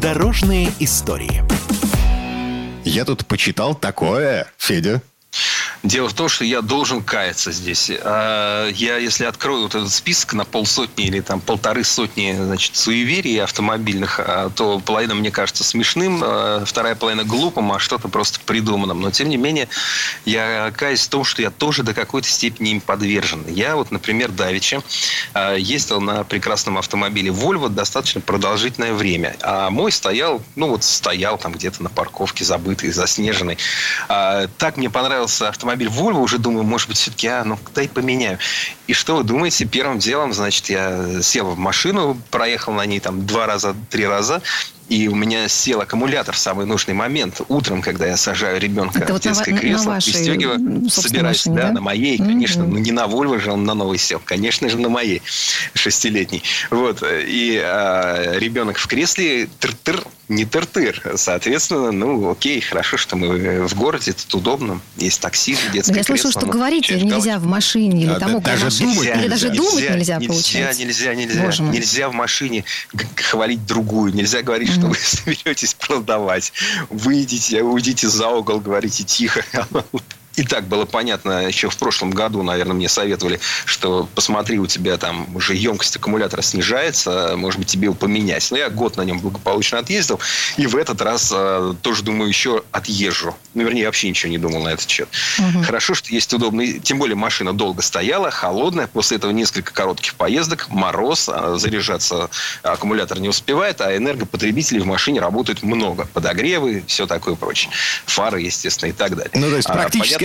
Дорожные 0.01 0.69
истории. 0.79 1.43
Я 2.85 3.05
тут 3.05 3.27
почитал 3.27 3.75
такое, 3.75 4.47
Федя. 4.59 5.03
Дело 5.83 6.09
в 6.09 6.15
том, 6.15 6.29
что 6.29 6.45
я 6.45 6.63
должен 6.63 7.03
каяться 7.03 7.51
здесь. 7.51 7.91
А, 8.05 8.69
Я, 8.71 8.99
если 8.99 9.25
открою 9.25 9.63
вот 9.63 9.75
этот 9.75 9.91
список 9.91 10.35
на 10.35 10.45
полсотни 10.45 11.07
или 11.07 11.19
там 11.21 11.41
полторы 11.41 11.83
сотни, 11.83 12.37
значит, 12.39 12.77
суеверий 12.77 13.43
автомобильных, 13.43 14.21
а, 14.21 14.51
то 14.51 14.79
половина 14.79 15.17
мне 15.17 15.33
кажется 15.33 15.65
смешным, 15.65 16.23
а 16.25 16.63
вторая 16.65 16.95
половина 16.95 17.25
глупым, 17.25 17.73
а 17.73 17.81
что-то 17.81 18.07
просто 18.07 18.39
придуманным. 18.47 19.01
Но, 19.01 19.11
тем 19.11 19.29
не 19.29 19.37
менее, 19.37 19.69
я 20.25 20.73
каюсь 20.77 21.05
в 21.05 21.09
том, 21.09 21.25
что 21.25 21.43
я 21.43 21.51
тоже 21.51 21.83
до 21.83 21.95
какой-то 21.95 22.29
степени 22.29 22.71
им 22.71 22.81
подвержен. 22.81 23.45
Я 23.49 23.75
вот, 23.75 23.91
например, 23.91 24.31
Давича 24.31 24.83
ездил 25.57 26.01
на 26.01 26.23
прекрасном 26.23 26.79
автомобиле 26.79 27.31
Volvo 27.31 27.69
достаточно 27.69 28.21
продолжительное 28.21 28.93
время. 28.93 29.37
А 29.43 29.71
мой 29.71 29.91
стоял, 29.91 30.43
ну 30.55 30.69
вот 30.69 30.85
стоял 30.85 31.39
там 31.39 31.53
где-то 31.53 31.83
на 31.83 31.91
парковке, 31.91 32.45
забытый, 32.45 32.91
заснеженный. 32.93 33.59
Так 34.07 34.77
мне 34.77 34.89
понравился 34.89 35.49
автомобиль 35.49 35.72
Volvo, 35.77 36.21
уже 36.21 36.39
думаю, 36.39 36.65
может 36.65 36.89
быть, 36.89 36.99
все-таки, 36.99 37.29
а, 37.29 37.45
ну, 37.45 37.59
дай 37.75 37.89
поменяю. 37.89 38.39
И 38.87 38.93
что 38.93 39.17
вы 39.17 39.25
думаете? 39.25 39.65
Первым 39.65 39.99
делом, 39.99 40.33
значит, 40.33 40.69
я 40.71 41.23
сел 41.23 41.51
в 41.51 41.59
машину, 41.59 42.21
проехал 42.31 42.73
на 42.73 42.87
ней 42.87 43.01
там 43.01 43.27
два 43.27 43.47
раза, 43.47 43.75
три 43.91 44.07
раза, 44.07 44.43
и 44.89 45.09
у 45.09 45.15
меня 45.15 45.49
сел 45.49 45.81
аккумулятор 45.81 46.35
в 46.35 46.39
самый 46.39 46.67
нужный 46.67 46.95
момент. 46.95 47.41
Утром, 47.49 47.83
когда 47.83 48.07
я 48.07 48.17
сажаю 48.17 48.61
ребенка 48.61 48.99
Это 48.99 49.09
в 49.09 49.13
вот 49.13 49.25
на 49.25 49.31
детское 49.31 49.55
на 49.55 49.61
кресло, 49.61 49.91
вашей, 49.91 50.13
пристегиваю, 50.13 50.91
собираюсь, 50.91 51.47
машине, 51.47 51.57
да, 51.57 51.63
да? 51.69 51.73
на 51.73 51.81
моей, 51.81 52.19
Мгм. 52.19 52.27
конечно. 52.29 52.65
Ну, 52.65 52.79
не 52.79 52.93
на 52.93 53.05
Volvo 53.05 53.41
же 53.41 53.51
он 53.53 53.65
на 53.65 53.75
новый 53.75 53.99
сел, 53.99 54.21
конечно 54.25 54.69
же, 54.69 54.79
на 54.79 54.89
моей 54.89 55.23
шестилетней. 55.75 56.43
Вот. 56.71 57.03
И 57.03 57.61
а, 57.63 58.39
ребенок 58.39 58.79
в 58.79 58.87
кресле 58.87 59.49
тыр-тыр, 59.61 60.05
не 60.29 60.45
тыр-тыр. 60.45 61.01
Соответственно, 61.17 61.93
ну, 61.93 62.31
окей, 62.31 62.61
хорошо, 62.61 62.97
что 62.97 63.17
мы 63.17 63.67
в 63.67 63.75
городе, 63.75 64.13
тут 64.13 64.35
удобно. 64.35 64.81
Есть 64.97 65.21
такси, 65.21 65.57
детское 65.73 65.97
Я 65.97 66.05
слышала, 66.05 66.33
кресло, 66.33 66.41
что 66.43 66.51
говорить 66.51 66.91
нельзя 66.91 67.39
в 67.39 67.47
машине 67.47 68.03
или 68.05 68.11
А, 68.11 68.19
там 68.19 68.33
да, 68.33 68.37
около 68.39 68.57
даже 68.57 68.79
думать 68.79 69.09
Или 69.17 69.29
даже 69.29 69.51
думать 69.51 69.75
нельзя, 69.75 69.95
нельзя, 69.97 70.21
получается. 70.21 70.83
Нельзя, 70.85 71.15
нельзя, 71.15 71.43
Боже 71.43 71.63
мой. 71.63 71.75
нельзя 71.75 72.09
в 72.09 72.15
машине 72.15 72.65
хвалить 73.17 73.65
другую. 73.67 74.15
Нельзя 74.15 74.43
говорить, 74.43 74.72
что 74.73 74.87
вы 74.87 74.97
соберетесь 74.97 75.75
продавать. 75.75 76.53
Выйдите, 76.91 77.63
уйдите 77.63 78.09
за 78.09 78.29
угол, 78.29 78.61
говорите 78.61 79.05
тихо. 79.05 79.45
И 80.37 80.45
так 80.45 80.67
было 80.67 80.85
понятно 80.85 81.47
еще 81.47 81.69
в 81.69 81.77
прошлом 81.77 82.11
году, 82.11 82.43
наверное, 82.43 82.75
мне 82.75 82.89
советовали, 82.89 83.41
что 83.65 84.09
посмотри, 84.15 84.59
у 84.59 84.67
тебя 84.67 84.97
там 84.97 85.35
уже 85.37 85.55
емкость 85.55 85.97
аккумулятора 85.97 86.43
снижается, 86.43 87.35
может 87.37 87.59
быть, 87.59 87.69
тебе 87.69 87.85
его 87.85 87.95
поменять. 87.95 88.51
Но 88.51 88.57
я 88.57 88.71
год 88.71 88.97
на 88.97 89.03
нем 89.03 89.21
благополучно 89.21 89.79
отъездил, 89.79 90.21
и 90.57 90.67
в 90.67 90.77
этот 90.77 91.01
раз 91.03 91.33
э, 91.35 91.75
тоже, 91.83 92.03
думаю, 92.03 92.29
еще 92.29 92.63
отъезжу. 92.73 93.37
Ну, 93.55 93.63
вернее, 93.63 93.87
вообще 93.87 94.09
ничего 94.09 94.31
не 94.31 94.39
думал 94.39 94.63
на 94.63 94.69
этот 94.69 94.89
счет. 94.89 95.09
Хорошо, 95.65 95.95
что 95.95 96.13
есть 96.13 96.33
удобный, 96.33 96.79
тем 96.79 96.99
более 96.99 97.17
машина 97.17 97.53
долго 97.53 97.83
стояла, 97.83 98.31
холодная, 98.31 98.87
после 98.87 99.19
этого 99.19 99.31
несколько 99.31 99.73
коротких 99.73 100.15
поездок, 100.15 100.69
мороз, 100.71 101.29
а 101.29 101.57
заряжаться 101.59 102.31
аккумулятор 102.63 103.21
не 103.21 103.29
успевает, 103.29 103.81
а 103.81 103.95
энергопотребителей 103.97 104.81
в 104.81 104.87
машине 104.87 105.21
работает 105.21 105.63
много. 105.63 106.07
Подогревы, 106.13 106.83
все 106.87 107.07
такое 107.07 107.35
прочее. 107.35 107.71
Фары, 108.07 108.41
естественно, 108.41 108.91
и 108.91 108.93
так 108.93 109.17
далее. 109.17 109.33
Ну, 109.35 109.51
то 109.51 109.57
есть 109.57 109.69
А, 109.69 109.75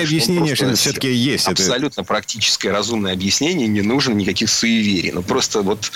практическое 0.01 0.33
объяснение, 0.39 0.75
все-таки 0.75 1.11
есть. 1.11 1.43
Это- 1.47 1.51
Абсолютно 1.63 2.03
практическое, 2.03 2.71
разумное 2.71 3.13
объяснение, 3.13 3.67
не 3.67 3.81
нужно 3.81 4.13
никаких 4.13 4.49
суеверий. 4.49 5.11
Ну, 5.11 5.21
просто 5.23 5.61
вот 5.61 5.91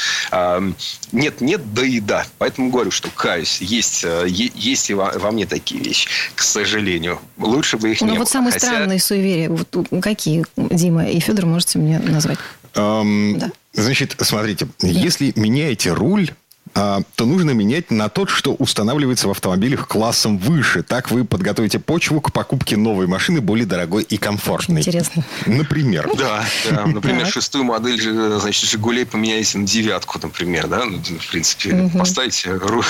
нет-нет, 1.11 1.73
да 1.73 1.85
и 1.85 1.99
да. 1.99 2.25
Поэтому 2.37 2.69
говорю, 2.69 2.91
что 2.91 3.09
каюсь. 3.09 3.59
Есть, 3.61 4.03
э, 4.03 4.25
есть 4.27 4.89
и 4.89 4.93
во, 4.93 5.11
во 5.17 5.31
мне 5.31 5.45
такие 5.45 5.81
вещи, 5.81 6.07
к 6.35 6.41
сожалению. 6.41 7.19
Лучше 7.37 7.77
бы 7.77 7.91
их 7.91 8.01
Ну 8.01 8.07
не 8.07 8.11
вот 8.13 8.19
было. 8.19 8.25
самые 8.31 8.53
Хотя- 8.53 8.67
странные 8.67 8.99
суеверия, 8.99 9.49
вот 9.49 9.87
какие, 10.01 10.45
Дима 10.57 11.05
и 11.07 11.19
Федор, 11.19 11.45
можете 11.45 11.79
мне 11.79 11.99
назвать? 11.99 12.37
Эм, 12.75 13.37
Да. 13.39 13.51
Значит, 13.73 14.15
смотрите, 14.19 14.67
если 14.81 15.31
меняете 15.37 15.93
руль, 15.93 16.29
то 16.73 17.25
нужно 17.25 17.51
менять 17.51 17.91
на 17.91 18.09
тот, 18.09 18.29
что 18.29 18.53
устанавливается 18.53 19.27
в 19.27 19.31
автомобилях 19.31 19.87
классом 19.87 20.37
выше. 20.37 20.83
Так 20.83 21.11
вы 21.11 21.25
подготовите 21.25 21.79
почву 21.79 22.21
к 22.21 22.31
покупке 22.31 22.77
новой 22.77 23.07
машины, 23.07 23.41
более 23.41 23.65
дорогой 23.65 24.03
и 24.03 24.17
комфортной. 24.17 24.81
Интересно. 24.81 25.23
Например. 25.45 26.09
Да, 26.17 26.45
да. 26.69 26.85
Например, 26.85 27.27
шестую 27.27 27.63
модель, 27.63 28.01
э, 28.05 28.39
значит, 28.39 28.69
«Жигулей» 28.69 29.05
поменяете 29.05 29.57
на 29.57 29.67
девятку, 29.67 30.19
например, 30.21 30.67
да? 30.67 30.85
Ну, 30.85 30.99
В 30.99 31.31
принципе, 31.31 31.89
поставите 31.97 32.51
руль. 32.53 32.85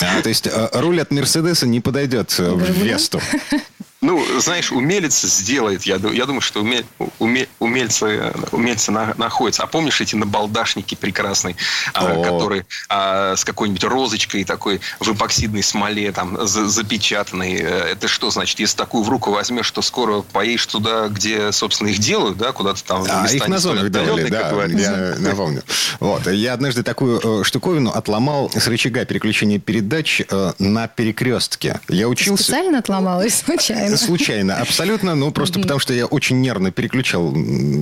А, 0.00 0.20
то 0.22 0.28
есть 0.28 0.46
э, 0.46 0.68
руль 0.72 1.00
от 1.00 1.10
Мерседеса 1.10 1.66
не 1.66 1.80
подойдет 1.80 2.34
э, 2.38 2.50
в? 2.50 2.60
Весту. 2.60 3.20
Ну, 4.02 4.22
знаешь, 4.40 4.72
умелец 4.72 5.22
сделает. 5.22 5.84
Я, 5.84 5.96
я 5.96 6.26
думаю, 6.26 6.42
что 6.42 6.60
уме- 6.60 6.84
уме- 7.18 7.48
умельцы, 7.58 8.32
умельцы 8.52 8.90
на- 8.92 9.14
находятся. 9.16 9.62
А 9.62 9.66
помнишь 9.66 10.00
эти 10.02 10.14
набалдашники 10.14 10.94
прекрасные, 10.94 11.56
а, 11.94 12.22
которые 12.22 12.66
а, 12.90 13.34
с 13.36 13.44
какой-нибудь 13.44 13.82
розочкой 13.84 14.44
такой 14.44 14.80
в 15.00 15.08
эпоксидной 15.12 15.62
смоле 15.62 16.12
там 16.12 16.46
за- 16.46 16.68
запечатанной? 16.68 17.54
Э, 17.54 17.86
Это 17.92 18.06
что 18.08 18.30
значит? 18.30 18.60
Если 18.60 18.76
такую 18.76 19.02
в 19.02 19.08
руку 19.08 19.30
возьмешь, 19.30 19.70
то 19.70 19.80
скоро 19.80 20.20
поедешь 20.20 20.66
туда, 20.66 21.08
где, 21.08 21.50
собственно, 21.50 21.88
их 21.88 21.98
делают, 21.98 22.36
да, 22.36 22.52
куда-то 22.52 22.84
там 22.84 23.04
А, 23.08 23.22
места 23.22 23.36
их 23.36 23.48
на 23.48 23.58
зонах 23.58 23.90
делали, 23.90 24.28
да, 24.28 24.50
я 24.74 25.14
напомню. 25.18 25.62
Вот, 26.00 26.26
я 26.26 26.52
однажды 26.52 26.82
такую 26.82 27.40
э, 27.40 27.44
штуковину 27.44 27.90
отломал 27.90 28.50
с 28.54 28.66
рычага 28.66 29.04
переключения 29.06 29.58
передач 29.58 30.20
э, 30.28 30.52
на 30.58 30.86
перекрестке. 30.86 31.80
Я 31.88 32.08
учился... 32.08 32.42
Специально 32.44 32.78
отломала 32.78 33.22
или 33.22 33.30
случайно? 33.30 33.85
Случайно, 33.96 34.56
абсолютно. 34.56 35.14
Ну, 35.14 35.30
просто 35.30 35.60
потому 35.60 35.80
что 35.80 35.92
я 35.94 36.06
очень 36.06 36.40
нервно 36.40 36.70
переключал, 36.70 37.34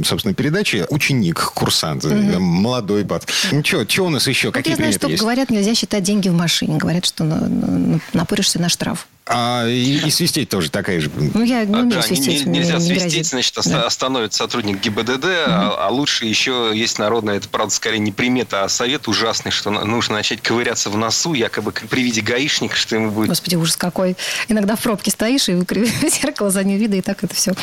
собственно, 0.04 0.34
передачи. 0.34 0.86
Ученик, 0.90 1.40
курсант, 1.54 2.04
э, 2.04 2.38
молодой 2.38 3.04
бат. 3.04 3.26
Ну, 3.52 3.64
что, 3.64 3.88
что 3.88 4.06
у 4.06 4.10
нас 4.10 4.26
еще? 4.28 4.52
Какие 4.52 4.72
я 4.72 4.76
знаю, 4.76 4.92
что 4.92 5.08
говорят, 5.08 5.50
нельзя 5.50 5.74
считать 5.74 6.02
деньги 6.02 6.28
в 6.28 6.34
машине. 6.34 6.76
Говорят, 6.78 7.04
что 7.06 7.24
на- 7.24 7.48
на- 7.48 8.00
напоришься 8.12 8.60
на 8.60 8.68
штраф. 8.68 9.06
А, 9.26 9.66
и, 9.66 10.06
и 10.06 10.10
свистеть 10.10 10.50
тоже 10.50 10.70
такая 10.70 11.00
же. 11.00 11.10
Ну, 11.16 11.42
я 11.42 11.64
не 11.64 11.74
А, 11.74 11.78
умею 11.78 11.90
да, 11.92 11.96
не- 11.96 12.02
свистеть. 12.02 12.44
не- 12.44 12.58
нельзя 12.58 12.74
не 12.74 12.80
свистеть, 12.84 13.02
грозит. 13.12 13.26
значит, 13.26 13.56
оста- 13.56 13.70
Да. 13.70 13.86
остановит 13.86 14.34
сотрудник 14.34 14.80
ГИБДД, 14.82 15.24
а, 15.46 15.76
а 15.86 15.88
лучше 15.90 16.26
еще 16.26 16.72
есть 16.74 16.98
народная, 16.98 17.36
это, 17.38 17.48
правда, 17.48 17.72
скорее 17.72 18.00
не 18.00 18.12
примета, 18.12 18.64
а 18.64 18.68
совет 18.68 19.08
ужасный, 19.08 19.50
что 19.50 19.70
нужно 19.70 20.16
начать 20.16 20.42
ковыряться 20.42 20.90
в 20.90 20.98
носу, 20.98 21.32
якобы 21.32 21.72
как 21.72 21.88
при 21.88 22.02
виде 22.02 22.20
гаишника, 22.20 22.76
что 22.76 22.96
ему 22.96 23.10
будет 23.12 23.30
Господи, 23.30 23.56
ужас 23.56 23.78
какой. 23.78 24.14
Иногда 24.48 24.76
в 24.76 24.80
пробке 24.82 25.10
стоишь 25.10 25.48
и 25.48 25.52
в 25.54 25.64
зеркало 26.22 26.50
заднего 26.50 26.76
вида, 26.76 26.96
и 26.96 27.00
так 27.00 27.24
это 27.24 27.34
все 27.34 27.54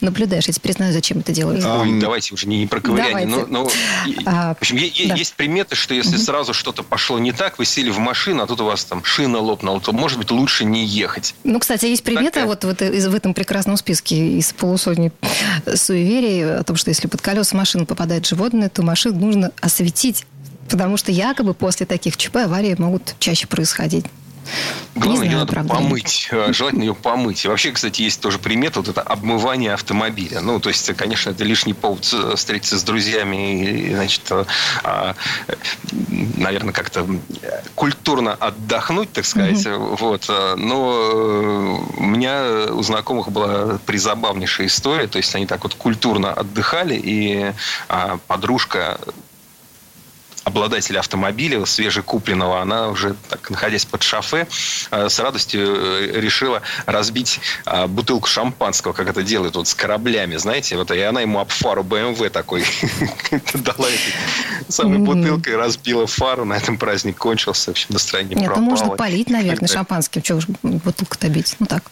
наблюдаешь. 0.00 0.44
Я 0.46 0.52
теперь 0.52 0.72
знаю, 0.74 0.92
зачем 0.92 1.18
это 1.18 1.32
делают. 1.32 1.64
Ой, 1.64 1.98
давайте 1.98 2.32
уже 2.32 2.46
не, 2.46 2.58
не 2.58 2.66
про 2.68 2.80
ковыряние. 2.80 3.26
Но- 3.26 3.46
но, 3.46 3.68
А, 4.24 4.54
в 4.54 4.58
общем, 4.60 4.76
да. 4.76 5.14
есть 5.16 5.34
приметы, 5.34 5.74
что 5.74 5.94
если 5.94 6.16
сразу 6.16 6.54
что-то 6.54 6.84
пошло 6.84 7.18
не 7.18 7.32
так, 7.32 7.58
вы 7.58 7.64
сели 7.64 7.90
в 7.90 7.98
машину, 7.98 8.44
а 8.44 8.46
тут 8.46 8.60
у 8.60 8.64
вас 8.66 8.84
там 8.84 9.02
шина 9.02 9.38
лопнула, 9.40 9.80
то, 9.80 9.92
может 9.92 10.18
быть, 10.18 10.30
лучше 10.30 10.64
не 10.64 10.91
ехать. 10.92 11.34
Ну, 11.44 11.58
кстати, 11.58 11.86
есть 11.86 12.02
примета 12.04 12.40
Такая. 12.40 12.46
вот 12.46 12.64
в, 12.64 12.82
из- 12.82 13.06
в 13.06 13.14
этом 13.14 13.34
прекрасном 13.34 13.76
списке 13.76 14.38
из 14.38 14.52
полусотни 14.52 15.10
суеверий 15.74 16.56
о 16.58 16.62
том, 16.62 16.76
что 16.76 16.90
если 16.90 17.08
под 17.08 17.20
колеса 17.20 17.56
машины 17.56 17.86
попадает 17.86 18.26
животное, 18.26 18.68
то 18.68 18.82
машину 18.82 19.18
нужно 19.18 19.52
осветить, 19.60 20.26
потому 20.68 20.96
что 20.96 21.12
якобы 21.12 21.54
после 21.54 21.86
таких 21.86 22.16
ЧП 22.16 22.36
аварии 22.36 22.74
могут 22.78 23.14
чаще 23.18 23.46
происходить. 23.46 24.04
Главное, 24.94 25.16
знаю, 25.16 25.30
ее 25.30 25.38
надо 25.38 25.52
правда 25.52 25.74
помыть. 25.74 26.28
Э, 26.30 26.52
Желательно 26.52 26.82
ее 26.82 26.94
помыть. 26.94 27.44
И 27.44 27.48
вообще, 27.48 27.72
кстати, 27.72 28.02
есть 28.02 28.20
тоже 28.20 28.38
примета 28.38 28.80
вот 28.80 28.88
это 28.88 29.00
обмывание 29.00 29.72
автомобиля. 29.72 30.40
Ну, 30.40 30.60
то 30.60 30.68
есть, 30.68 30.94
конечно, 30.96 31.30
это 31.30 31.44
лишний 31.44 31.74
повод 31.74 32.08
э, 32.12 32.36
встретиться 32.36 32.78
с 32.78 32.82
друзьями 32.82 33.62
и, 33.62 33.94
значит, 33.94 34.22
э, 34.30 34.44
а, 34.84 35.14
э, 35.48 35.54
наверное, 36.36 36.72
как-то 36.72 37.06
культурно 37.74 38.34
отдохнуть, 38.34 39.12
так 39.12 39.24
сказать. 39.24 39.66
Вот. 39.66 40.26
э, 40.28 40.54
Но 40.56 40.92
э, 40.92 41.98
у 41.98 42.04
меня 42.04 42.66
у 42.72 42.82
знакомых 42.82 43.32
была 43.32 43.78
призабавнейшая 43.86 44.66
история. 44.66 45.06
То 45.06 45.16
есть, 45.18 45.34
они 45.34 45.46
так 45.46 45.62
вот 45.62 45.74
культурно 45.74 46.32
отдыхали, 46.32 47.00
и 47.02 47.52
а, 47.88 48.18
подружка 48.26 48.98
обладателя 50.44 51.00
автомобиля 51.00 51.64
свежекупленного, 51.64 52.60
она 52.60 52.88
уже, 52.88 53.14
так, 53.28 53.50
находясь 53.50 53.84
под 53.84 54.02
шофе, 54.02 54.46
э, 54.90 55.08
с 55.08 55.18
радостью 55.18 55.60
э, 55.60 56.20
решила 56.20 56.62
разбить 56.86 57.40
а, 57.64 57.86
бутылку 57.86 58.28
шампанского, 58.28 58.92
как 58.92 59.08
это 59.08 59.22
делают 59.22 59.56
вот 59.56 59.68
с 59.68 59.74
кораблями, 59.74 60.36
знаете, 60.36 60.76
вот, 60.76 60.90
и 60.90 61.00
она 61.00 61.20
ему 61.20 61.38
об 61.38 61.50
фару 61.50 61.82
БМВ 61.82 62.30
такой 62.30 62.64
дала 63.54 63.88
этой 63.88 64.14
самой 64.68 64.98
бутылкой, 64.98 65.56
разбила 65.56 66.06
фару, 66.06 66.44
на 66.44 66.54
этом 66.54 66.78
праздник 66.78 67.16
кончился, 67.18 67.70
в 67.70 67.72
общем, 67.72 67.88
настроение 67.90 68.36
Нет, 68.36 68.52
ну 68.56 68.62
можно 68.62 68.90
полить, 68.90 69.30
наверное, 69.30 69.68
шампанским. 69.72 70.22
Чего 70.22 70.40
бутылку-то 70.62 71.28
бить? 71.28 71.56
Ну 71.58 71.66
так, 71.66 71.84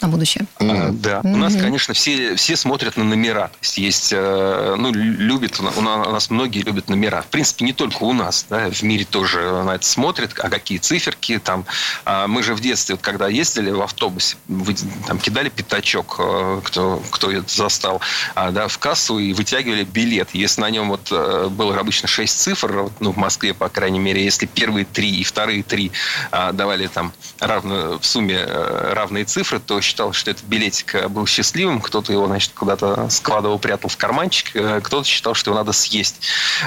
на 0.00 0.08
будущее. 0.08 0.46
А, 0.60 0.90
Да, 0.92 1.20
у 1.24 1.36
нас, 1.36 1.54
конечно, 1.54 1.92
все, 1.94 2.36
все 2.36 2.56
смотрят 2.56 2.96
на 2.96 3.04
номера. 3.04 3.48
То 3.48 3.56
есть, 3.62 3.78
есть 3.78 4.12
э, 4.14 4.74
ну, 4.78 4.92
лю- 4.92 5.16
любят, 5.18 5.58
у 5.58 5.62
на- 5.80 6.02
у 6.08 6.12
нас 6.12 6.30
многие 6.30 6.60
любят 6.62 6.88
номера. 6.88 7.22
В 7.22 7.26
принципе, 7.26 7.64
не 7.64 7.72
только 7.72 8.04
у 8.04 8.12
нас, 8.12 8.46
да, 8.48 8.70
в 8.70 8.82
мире 8.82 9.04
тоже 9.04 9.40
на 9.64 9.74
это 9.74 9.84
смотрят, 9.86 10.32
а 10.38 10.48
какие 10.50 10.78
циферки 10.78 11.38
там. 11.38 11.64
А 12.04 12.26
Мы 12.28 12.42
же 12.42 12.54
в 12.54 12.60
детстве, 12.60 12.94
вот, 12.94 13.02
когда 13.02 13.28
ездили 13.28 13.70
в 13.70 13.82
автобусе, 13.82 14.36
вы- 14.46 14.76
там 15.06 15.18
кидали 15.18 15.48
пятачок, 15.48 16.16
э, 16.18 16.60
кто, 16.64 17.02
кто 17.10 17.32
это 17.32 17.52
застал, 17.52 18.00
а, 18.34 18.50
да, 18.52 18.68
в 18.68 18.78
кассу 18.78 19.18
и 19.18 19.32
вытягивали 19.32 19.82
билет. 19.84 20.28
Если 20.32 20.60
на 20.60 20.70
нем 20.70 20.88
вот 20.88 21.08
э, 21.10 21.48
было 21.50 21.76
обычно 21.78 22.06
6 22.08 22.38
цифр, 22.40 22.90
ну, 23.00 23.12
в 23.12 23.16
Москве, 23.16 23.52
по 23.54 23.68
крайней 23.68 23.98
мере, 23.98 24.22
если 24.24 24.46
первые 24.46 24.84
три 24.84 25.10
и 25.10 25.24
вторые 25.24 25.62
три 25.64 25.90
а, 26.30 26.52
давали 26.52 26.86
там 26.86 27.12
равную, 27.40 27.98
в 27.98 28.06
сумме 28.06 28.44
равные 28.44 29.24
цифры, 29.24 29.58
то 29.60 29.80
считал, 29.88 30.12
что 30.12 30.30
этот 30.30 30.44
билетик 30.44 30.94
э, 30.94 31.08
был 31.08 31.26
счастливым. 31.26 31.80
Кто-то 31.80 32.12
его, 32.12 32.26
значит, 32.26 32.52
куда-то 32.54 33.08
складывал, 33.10 33.58
прятал 33.58 33.88
в 33.90 33.96
карманчик, 33.96 34.50
э, 34.54 34.80
кто-то 34.82 35.06
считал, 35.08 35.34
что 35.34 35.50
его 35.50 35.58
надо 35.58 35.72
съесть. 35.72 36.20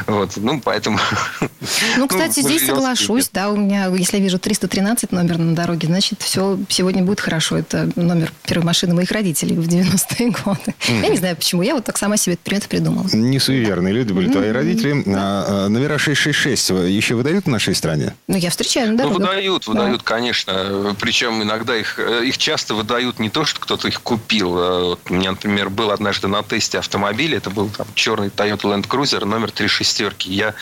Вот. 0.08 0.32
Ну, 0.38 0.60
поэтому... 0.60 1.00
Ну, 1.98 2.08
кстати, 2.08 2.40
мы 2.40 2.50
здесь 2.50 2.66
соглашусь, 2.66 3.30
да, 3.32 3.50
у 3.50 3.56
меня, 3.58 3.86
если 3.88 4.18
я 4.18 4.24
вижу 4.24 4.40
313 4.40 5.12
номер 5.12 5.38
на 5.38 5.56
дороге, 5.56 5.88
значит, 5.88 6.22
все 6.22 6.58
сегодня 6.70 7.04
будет 7.04 7.20
хорошо. 7.20 7.58
Это 7.58 7.90
номер 7.96 8.32
первой 8.46 8.64
машины 8.66 8.96
моих 8.96 9.12
родителей 9.12 9.56
в 9.56 9.68
90-е 9.68 10.32
годы. 10.46 10.74
Я 10.88 11.10
не 11.10 11.18
знаю, 11.18 11.36
почему, 11.36 11.62
я 11.62 11.76
вот 11.76 11.86
так 11.86 11.98
сама 11.98 12.18
себе 12.18 12.34
этот 12.34 12.46
примет 12.46 12.68
придумала. 12.68 13.08
Не 13.14 13.40
суеверные 13.40 13.94
люди 13.94 14.12
были 14.14 14.30
твои 14.32 14.50
родители. 14.50 15.04
А, 15.16 15.66
а, 15.66 15.70
номера 15.70 15.98
666 16.00 16.70
еще 16.90 17.16
выдают 17.16 17.46
в 17.46 17.50
нашей 17.50 17.76
стране? 17.76 18.16
Ну, 18.28 18.38
я 18.38 18.50
встречаю 18.50 18.88
на 18.88 18.92
Ну, 18.94 18.98
дорогах. 18.98 19.20
выдают, 19.20 19.68
выдают, 19.68 20.04
конечно. 20.04 20.96
Причем 21.00 21.44
иногда 21.44 21.76
их, 21.78 22.00
э, 22.00 22.26
их 22.26 22.38
часто 22.38 22.74
выдают 22.74 23.11
не 23.20 23.30
то, 23.30 23.46
что 23.46 23.60
кто-то 23.60 23.88
их 23.88 24.02
купил. 24.02 24.58
А 24.58 24.84
Вот 24.90 25.00
у 25.10 25.14
меня, 25.14 25.32
например, 25.32 25.70
был 25.70 25.92
однажды 25.92 26.28
на 26.28 26.44
тесте 26.44 26.80
автомобиля. 26.80 27.38
Это 27.38 27.50
был 27.50 27.70
там 27.70 27.88
черный 27.96 28.30
Toyota 28.30 28.64
Land 28.64 28.88
Cruiser 28.88 29.26
номер 29.26 29.52
три 29.52 29.68
шестерки. 29.68 30.32
Я 30.32 30.54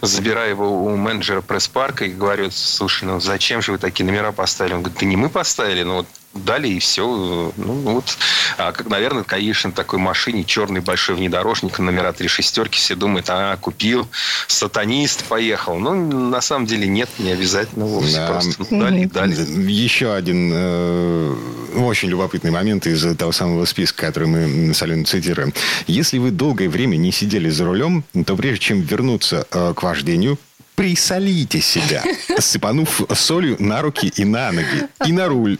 забираю 0.00 0.50
его 0.50 0.84
у 0.84 0.96
менеджера 0.96 1.40
пресс-парка 1.40 2.04
и 2.04 2.12
говорю, 2.12 2.50
слушай, 2.50 3.04
ну 3.04 3.20
зачем 3.20 3.62
же 3.62 3.72
вы 3.72 3.78
такие 3.78 4.04
номера 4.04 4.32
поставили? 4.32 4.74
Он 4.74 4.82
говорит, 4.82 5.00
да 5.00 5.06
не 5.06 5.16
мы 5.16 5.28
поставили, 5.28 5.82
ну 5.82 5.96
вот 5.96 6.06
дали 6.34 6.68
и 6.68 6.78
все. 6.78 7.52
Ну 7.56 7.72
вот, 7.82 8.16
а, 8.58 8.72
как, 8.72 8.88
наверное, 8.88 9.24
конечно, 9.24 9.70
на 9.70 9.76
такой 9.76 9.98
машине 9.98 10.44
черный 10.44 10.80
большой 10.80 11.16
внедорожник, 11.16 11.78
номера 11.78 12.12
три 12.12 12.28
шестерки, 12.28 12.78
все 12.78 12.94
думают, 12.94 13.26
а, 13.28 13.56
купил, 13.56 14.08
сатанист, 14.46 15.24
поехал. 15.24 15.78
Ну, 15.78 15.94
на 15.94 16.40
самом 16.40 16.66
деле 16.66 16.86
нет, 16.86 17.08
не 17.18 17.32
обязательно 17.32 17.86
вовсе. 17.86 18.16
Да. 18.16 18.28
Просто 18.28 18.66
ну, 18.70 18.80
дали 18.80 19.04
дали. 19.04 19.34
Еще 19.70 20.12
один 20.14 20.50
э, 20.54 21.34
очень 21.76 22.08
любопытный 22.08 22.50
момент 22.50 22.86
из 22.86 23.16
того 23.16 23.32
самого 23.32 23.64
списка, 23.64 24.06
который 24.06 24.28
мы 24.28 24.74
с 24.74 24.82
Аленой 24.82 25.04
цитируем. 25.04 25.52
Если 25.86 26.18
вы 26.18 26.30
долгое 26.30 26.68
время 26.68 26.96
не 26.96 27.12
сидели 27.12 27.50
за 27.50 27.64
рулем, 27.64 28.04
то 28.26 28.36
прежде 28.36 28.64
чем 28.64 28.80
вернуться 28.80 29.46
э, 29.50 29.74
к 29.74 29.82
вождению, 29.82 30.38
присолите 30.74 31.60
себя, 31.60 32.02
сыпанув 32.38 33.02
солью 33.14 33.56
на 33.58 33.82
руки 33.82 34.12
и 34.16 34.24
на 34.24 34.52
ноги, 34.52 34.88
и 35.06 35.12
на 35.12 35.28
руль. 35.28 35.58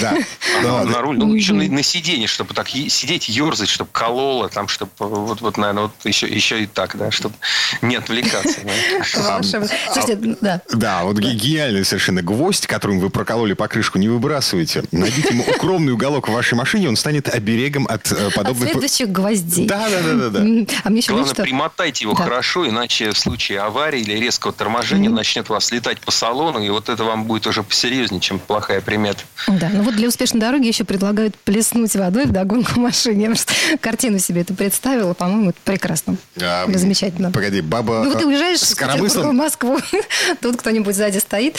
Да. 0.00 0.14
А, 0.60 0.62
Да. 0.62 0.84
на 0.84 1.00
руль, 1.00 1.16
ну, 1.18 1.32
еще 1.34 1.52
на, 1.52 1.64
на 1.68 1.82
сиденье, 1.82 2.26
чтобы 2.26 2.54
так 2.54 2.68
сидеть, 2.68 3.28
ерзать, 3.28 3.68
чтобы 3.68 3.90
кололо, 3.92 4.48
там, 4.48 4.68
чтобы 4.68 4.90
вот, 4.98 5.40
вот, 5.40 5.56
наверное, 5.56 5.84
вот 5.84 5.92
еще, 6.04 6.26
еще 6.28 6.62
и 6.62 6.66
так, 6.66 6.96
да, 6.98 7.10
чтобы 7.10 7.34
не 7.82 7.96
отвлекаться. 7.96 8.60
да. 8.64 9.20
Волшебно. 9.36 9.68
Слушайте, 9.92 10.36
да. 10.40 10.60
Да, 10.72 11.04
вот 11.04 11.16
ге- 11.18 11.32
гениальный 11.34 11.84
совершенно 11.84 12.22
гвоздь, 12.22 12.66
которым 12.66 13.00
вы 13.00 13.10
прокололи 13.10 13.52
покрышку, 13.54 13.98
не 13.98 14.08
выбрасывайте. 14.08 14.84
Найдите 14.92 15.28
ему 15.30 15.44
укромный 15.44 15.92
уголок 15.92 16.28
в 16.28 16.32
вашей 16.32 16.54
машине, 16.54 16.88
он 16.88 16.96
станет 16.96 17.28
оберегом 17.28 17.86
от 17.88 18.10
э, 18.12 18.26
От 18.28 18.34
подобных... 18.34 18.70
следующих 18.70 19.08
гвоздей. 19.10 19.66
Да, 19.66 19.88
да, 19.88 20.00
да, 20.14 20.28
да, 20.28 20.40
А 20.84 20.90
мне 20.90 20.98
еще 21.00 21.12
Главное, 21.12 21.34
что... 21.34 21.42
примотайте 21.42 22.04
его 22.04 22.14
Да. 22.14 22.24
хорошо, 22.24 22.68
иначе 22.68 23.10
в 23.12 23.18
случае 23.18 23.60
аварии 23.60 24.00
или 24.00 24.14
резкого 24.18 24.52
торможения 24.52 25.10
начнет 25.10 25.48
вас 25.48 25.70
летать 25.72 26.00
по 26.00 26.10
салону, 26.10 26.62
и 26.62 26.68
вот 26.70 26.88
это 26.88 27.04
вам 27.04 27.24
будет 27.24 27.46
уже 27.46 27.62
посерьезнее, 27.62 28.20
чем 28.20 28.38
плохая 28.38 28.80
примета. 28.80 29.22
Да, 29.46 29.70
ну 29.72 29.82
вот 29.82 29.96
для 29.96 30.08
успешной 30.08 30.40
дороги 30.40 30.66
еще 30.66 30.84
предлагают 30.84 31.36
плеснуть 31.36 31.94
водой 31.94 32.26
в 32.26 32.32
догонку 32.32 32.80
машине. 32.80 33.22
Я 33.22 33.26
просто 33.28 33.52
картину 33.80 34.18
себе 34.18 34.42
это 34.42 34.54
представила, 34.54 35.14
по-моему, 35.14 35.50
это 35.50 35.58
прекрасно. 35.64 36.16
А, 36.40 36.66
Или 36.68 36.76
замечательно. 36.76 37.30
Погоди, 37.32 37.60
баба 37.60 38.02
Ну, 38.04 38.10
вот 38.10 38.18
ты 38.18 38.24
э, 38.24 38.28
уезжаешь 38.28 38.60
с 38.60 38.74
в? 38.74 39.32
Москву, 39.32 39.78
тут 40.40 40.56
кто-нибудь 40.58 40.94
сзади 40.94 41.18
стоит 41.18 41.58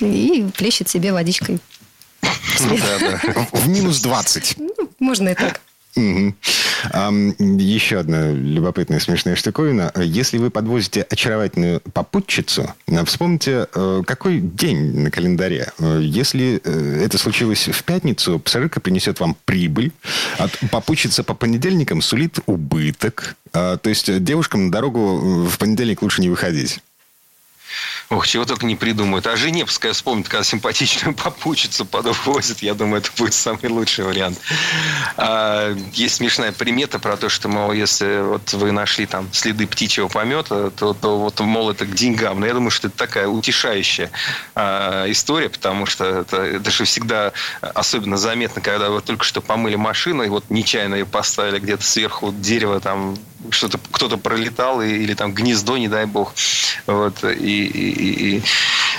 и 0.00 0.46
плещет 0.56 0.88
себе 0.88 1.12
водичкой. 1.12 1.60
Да. 2.22 3.20
В 3.52 3.68
минус 3.68 4.00
20. 4.00 4.56
Ну, 4.58 4.90
можно 4.98 5.30
и 5.30 5.34
так. 5.34 5.60
Мгм. 5.94 6.36
Еще 6.92 7.98
одна 7.98 8.30
любопытная 8.32 9.00
смешная 9.00 9.36
штуковина. 9.36 9.92
Если 9.96 10.38
вы 10.38 10.50
подвозите 10.50 11.02
очаровательную 11.02 11.80
попутчицу, 11.80 12.74
э, 12.86 13.04
вспомните, 13.04 13.66
э, 13.74 14.02
какой 14.06 14.40
день 14.40 15.00
на 15.00 15.10
календаре. 15.10 15.72
Э, 15.78 16.00
Если 16.02 16.56
это 17.04 17.18
случилось 17.18 17.68
в 17.68 17.84
пятницу, 17.84 18.38
пассажирка 18.38 18.80
принесет 18.80 19.20
вам 19.20 19.36
прибыль, 19.44 19.92
а 20.38 20.48
попутчица 20.70 21.22
по 21.22 21.34
понедельникам 21.34 22.02
сулит 22.02 22.38
убыток. 22.46 23.36
А, 23.52 23.76
То 23.76 23.90
есть 23.90 24.22
девушкам 24.24 24.66
на 24.66 24.72
дорогу 24.72 25.46
в 25.46 25.58
понедельник 25.58 26.02
лучше 26.02 26.22
не 26.22 26.28
выходить. 26.28 26.80
Ох, 28.10 28.26
чего 28.26 28.44
только 28.44 28.66
не 28.66 28.76
придумают. 28.76 29.26
А 29.26 29.36
жене 29.36 29.64
пускай 29.64 29.92
вспомнит, 29.92 30.28
когда 30.28 30.44
симпатичную 30.44 31.14
попутчицу 31.14 31.84
подвозит. 31.84 32.62
Я 32.62 32.74
думаю, 32.74 33.00
это 33.00 33.10
будет 33.16 33.34
самый 33.34 33.68
лучший 33.68 34.04
вариант. 34.04 34.38
А, 35.16 35.74
есть 35.92 36.16
смешная 36.16 36.52
примета 36.52 36.98
про 36.98 37.16
то, 37.16 37.28
что, 37.28 37.48
мол, 37.48 37.72
если 37.72 38.22
вот 38.22 38.52
вы 38.52 38.72
нашли 38.72 39.06
там 39.06 39.32
следы 39.32 39.66
птичьего 39.66 40.08
помета, 40.08 40.70
то, 40.70 40.94
то 40.94 41.18
вот, 41.18 41.40
мол, 41.40 41.70
это 41.70 41.86
к 41.86 41.94
деньгам. 41.94 42.40
Но 42.40 42.46
я 42.46 42.54
думаю, 42.54 42.70
что 42.70 42.88
это 42.88 42.96
такая 42.96 43.28
утешающая 43.28 44.10
а, 44.54 45.10
история, 45.10 45.48
потому 45.48 45.86
что 45.86 46.04
это, 46.04 46.42
это 46.42 46.70
же 46.70 46.84
всегда 46.84 47.32
особенно 47.60 48.16
заметно, 48.16 48.60
когда 48.60 48.90
вы 48.90 49.00
только 49.00 49.24
что 49.24 49.40
помыли 49.40 49.76
машину, 49.76 50.22
и 50.22 50.28
вот 50.28 50.44
нечаянно 50.50 50.96
ее 50.96 51.06
поставили 51.06 51.58
где-то 51.58 51.82
сверху 51.82 52.32
дерево, 52.32 52.80
там 52.80 53.16
что-то 53.50 53.78
кто-то 53.90 54.16
пролетал, 54.16 54.80
и- 54.82 54.88
или 54.88 55.14
там 55.14 55.32
гнездо, 55.32 55.76
не 55.78 55.88
дай 55.88 56.06
бог. 56.06 56.34
Вот, 56.86 57.22
и, 57.24 57.64
и, 57.66 58.36
и- 58.36 58.42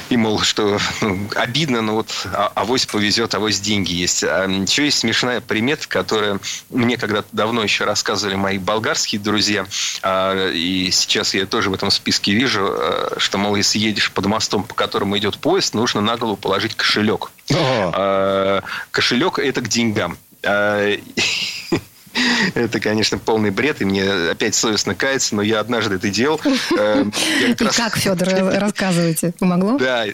и, 0.10 0.18
мол, 0.18 0.42
что 0.42 0.80
ну, 1.02 1.28
обидно, 1.36 1.82
но 1.82 1.94
вот 1.96 2.10
а- 2.34 2.52
авось 2.56 2.86
повезет, 2.86 3.34
авось 3.36 3.60
деньги 3.60 3.94
есть. 3.94 4.24
А 4.24 4.46
еще 4.48 4.86
есть 4.86 5.00
смешная 5.00 5.40
примета, 5.42 5.88
которая 5.88 6.40
мне 6.70 6.98
когда-то 6.98 7.28
давно 7.32 7.64
еще 7.64 7.86
рассказывали 7.86 8.36
мои 8.36 8.58
болгарские 8.58 9.22
друзья, 9.22 9.66
а, 10.02 10.52
и 10.52 10.90
сейчас 10.92 11.34
я 11.34 11.46
тоже 11.46 11.70
в 11.70 11.74
этом 11.74 11.90
списке 11.92 12.34
вижу, 12.34 12.68
а, 12.70 13.14
что, 13.18 13.38
мол, 13.38 13.56
если 13.56 13.80
едешь 13.80 14.12
под 14.12 14.26
мостом, 14.26 14.64
по 14.64 14.74
которому 14.76 15.18
идет 15.18 15.38
поезд, 15.38 15.74
нужно 15.74 16.02
на 16.02 16.18
голову 16.18 16.36
положить 16.38 16.76
кошелек. 16.76 17.32
О, 17.52 17.92
А, 17.96 18.62
Кошелек– 18.92 19.40
это 19.40 19.62
к 19.62 19.68
деньгам. 19.70 20.18
Это, 22.54 22.80
конечно, 22.80 23.18
полный 23.18 23.50
бред, 23.50 23.82
и 23.82 23.86
мне 23.86 24.04
опять 24.32 24.56
совестно 24.56 24.96
каяться, 24.96 25.36
но 25.36 25.42
я 25.42 25.60
однажды 25.60 25.96
это 25.96 26.10
делал. 26.10 26.40
Э, 26.78 27.06
и 27.48 27.56
как, 27.56 27.98
Федор, 27.98 28.28
рассказывайте, 28.60 29.34
помогло? 29.40 29.78
Да, 29.78 30.06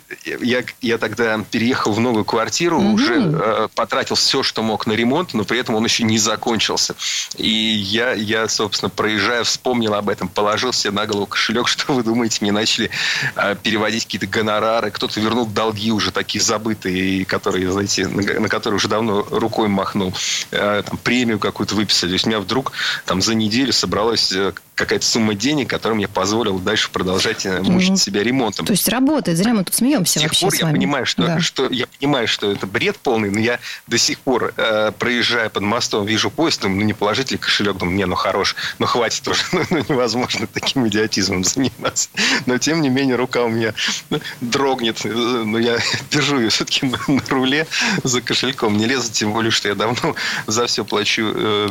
я, 0.82 0.98
тогда 0.98 1.44
переехал 1.50 1.92
в 1.92 2.00
новую 2.00 2.26
квартиру, 2.26 2.80
уже 2.80 3.16
э, 3.20 3.68
потратил 3.76 4.16
все, 4.16 4.44
что 4.44 4.64
мог 4.64 4.88
на 4.88 4.94
ремонт, 4.94 5.34
но 5.34 5.44
при 5.44 5.60
этом 5.60 5.76
он 5.76 5.84
еще 5.84 6.04
не 6.04 6.18
закончился. 6.18 6.96
И 7.38 7.50
я, 7.50 8.14
я, 8.14 8.48
собственно, 8.48 8.90
проезжая, 8.90 9.44
вспомнил 9.44 9.94
об 9.94 10.10
этом, 10.10 10.28
положил 10.28 10.74
себе 10.74 10.92
на 10.92 11.06
голову 11.06 11.26
кошелек, 11.28 11.68
что 11.80 11.94
вы 11.94 12.04
думаете, 12.04 12.40
мне 12.42 12.52
начали 12.52 12.90
э, 13.36 13.56
переводить 13.62 14.06
какие-то 14.06 14.28
гонорары, 14.28 14.92
кто-то 14.92 15.20
вернул 15.20 15.46
долги 15.46 15.92
уже 15.92 16.12
такие 16.12 16.44
забытые, 16.44 17.26
которые, 17.26 17.72
знаете, 17.72 18.08
на, 18.08 18.48
которые 18.48 18.78
уже 18.78 18.88
давно 18.88 19.26
рукой 19.30 19.68
махнул, 19.68 20.14
там, 20.52 20.98
премию 21.04 21.40
какую-то 21.40 21.76
выписали. 21.90 22.10
То 22.10 22.14
есть 22.14 22.26
у 22.26 22.30
меня 22.30 22.40
вдруг 22.40 22.72
там 23.06 23.22
за 23.22 23.36
неделю 23.36 23.74
собралась 23.74 24.32
э, 24.32 24.54
какая-то 24.80 25.06
сумма 25.06 25.36
денег, 25.36 25.70
которая 25.70 25.96
мне 25.98 26.08
позволила 26.08 26.60
дальше 26.60 26.90
продолжать 26.90 27.46
э, 27.46 27.62
мучить 27.62 27.92
mm 27.92 27.98
себя 28.00 28.24
ремонтом. 28.24 28.66
То 28.66 28.72
есть 28.72 28.88
работает, 28.88 29.38
зря 29.38 29.54
мы 29.54 29.66
тут 29.66 29.76
смеемся 29.76 30.20
с 30.20 30.22
тех 30.22 30.32
вообще 30.32 30.46
пор 30.46 30.56
я 30.56 30.66
понимаю, 30.68 31.06
что, 31.06 31.26
да. 31.26 31.40
что 31.42 31.70
я 31.70 31.86
понимаю, 31.88 32.28
что 32.28 32.50
это 32.52 32.66
бред 32.66 32.98
полный, 32.98 33.30
но 33.30 33.40
я 33.40 33.60
до 33.88 33.98
сих 33.98 34.20
пор, 34.20 34.54
э, 34.56 34.92
проезжая 34.98 35.50
под 35.50 35.64
мостом, 35.64 36.06
вижу 36.06 36.32
поезд, 36.32 36.62
думаю, 36.62 36.80
ну 36.80 36.86
не 36.86 36.94
положить 36.94 37.32
ли 37.32 37.38
кошелек, 37.38 37.78
думаю, 37.78 37.98
не, 37.98 38.06
ну 38.06 38.16
хорош, 38.16 38.56
ну 38.80 38.86
хватит 38.86 39.28
уже, 39.28 39.44
ну, 39.52 39.64
ну 39.70 39.78
невозможно 39.90 40.48
таким 40.48 40.88
идиотизмом 40.88 41.44
заниматься. 41.44 42.10
Но 42.46 42.58
тем 42.58 42.82
не 42.82 42.90
менее 42.90 43.18
рука 43.18 43.44
у 43.44 43.50
меня 43.50 43.74
ну, 44.10 44.20
дрогнет, 44.40 45.02
э, 45.04 45.10
но 45.10 45.60
я 45.60 45.78
держу 46.10 46.40
ее 46.40 46.50
все-таки 46.50 46.86
на, 46.86 47.00
на 47.08 47.22
руле 47.28 47.68
за 48.04 48.22
кошельком, 48.22 48.78
не 48.78 48.86
лезу, 48.86 49.12
тем 49.12 49.34
более, 49.34 49.52
что 49.52 49.68
я 49.68 49.76
давно 49.76 50.16
за 50.48 50.68
все 50.68 50.86
плачу 50.86 51.34
э, 51.36 51.70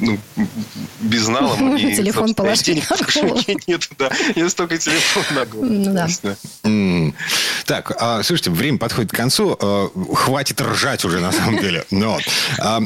ну, 0.00 0.18
безналом. 1.00 1.76
И, 1.86 1.96
Телефон 1.96 2.34
положить 2.36 2.66
денег 2.66 2.84
в 2.84 3.04
кошельке 3.04 3.56
нет, 3.66 3.88
да. 3.98 4.10
Я 4.34 4.48
столько 4.48 4.78
телефон 4.78 5.24
на 5.34 5.46
голову. 5.46 5.66
Ну, 5.66 5.92
да. 5.92 6.06
Mm. 6.62 7.14
Так, 7.64 7.92
а, 7.98 8.22
слушайте, 8.22 8.50
время 8.50 8.78
подходит 8.78 9.10
к 9.10 9.16
концу. 9.16 9.56
А, 9.60 9.88
хватит 10.14 10.60
ржать 10.60 11.04
уже, 11.04 11.20
на 11.20 11.32
самом 11.32 11.58
деле. 11.58 11.84
Но 11.90 12.18
а, 12.58 12.80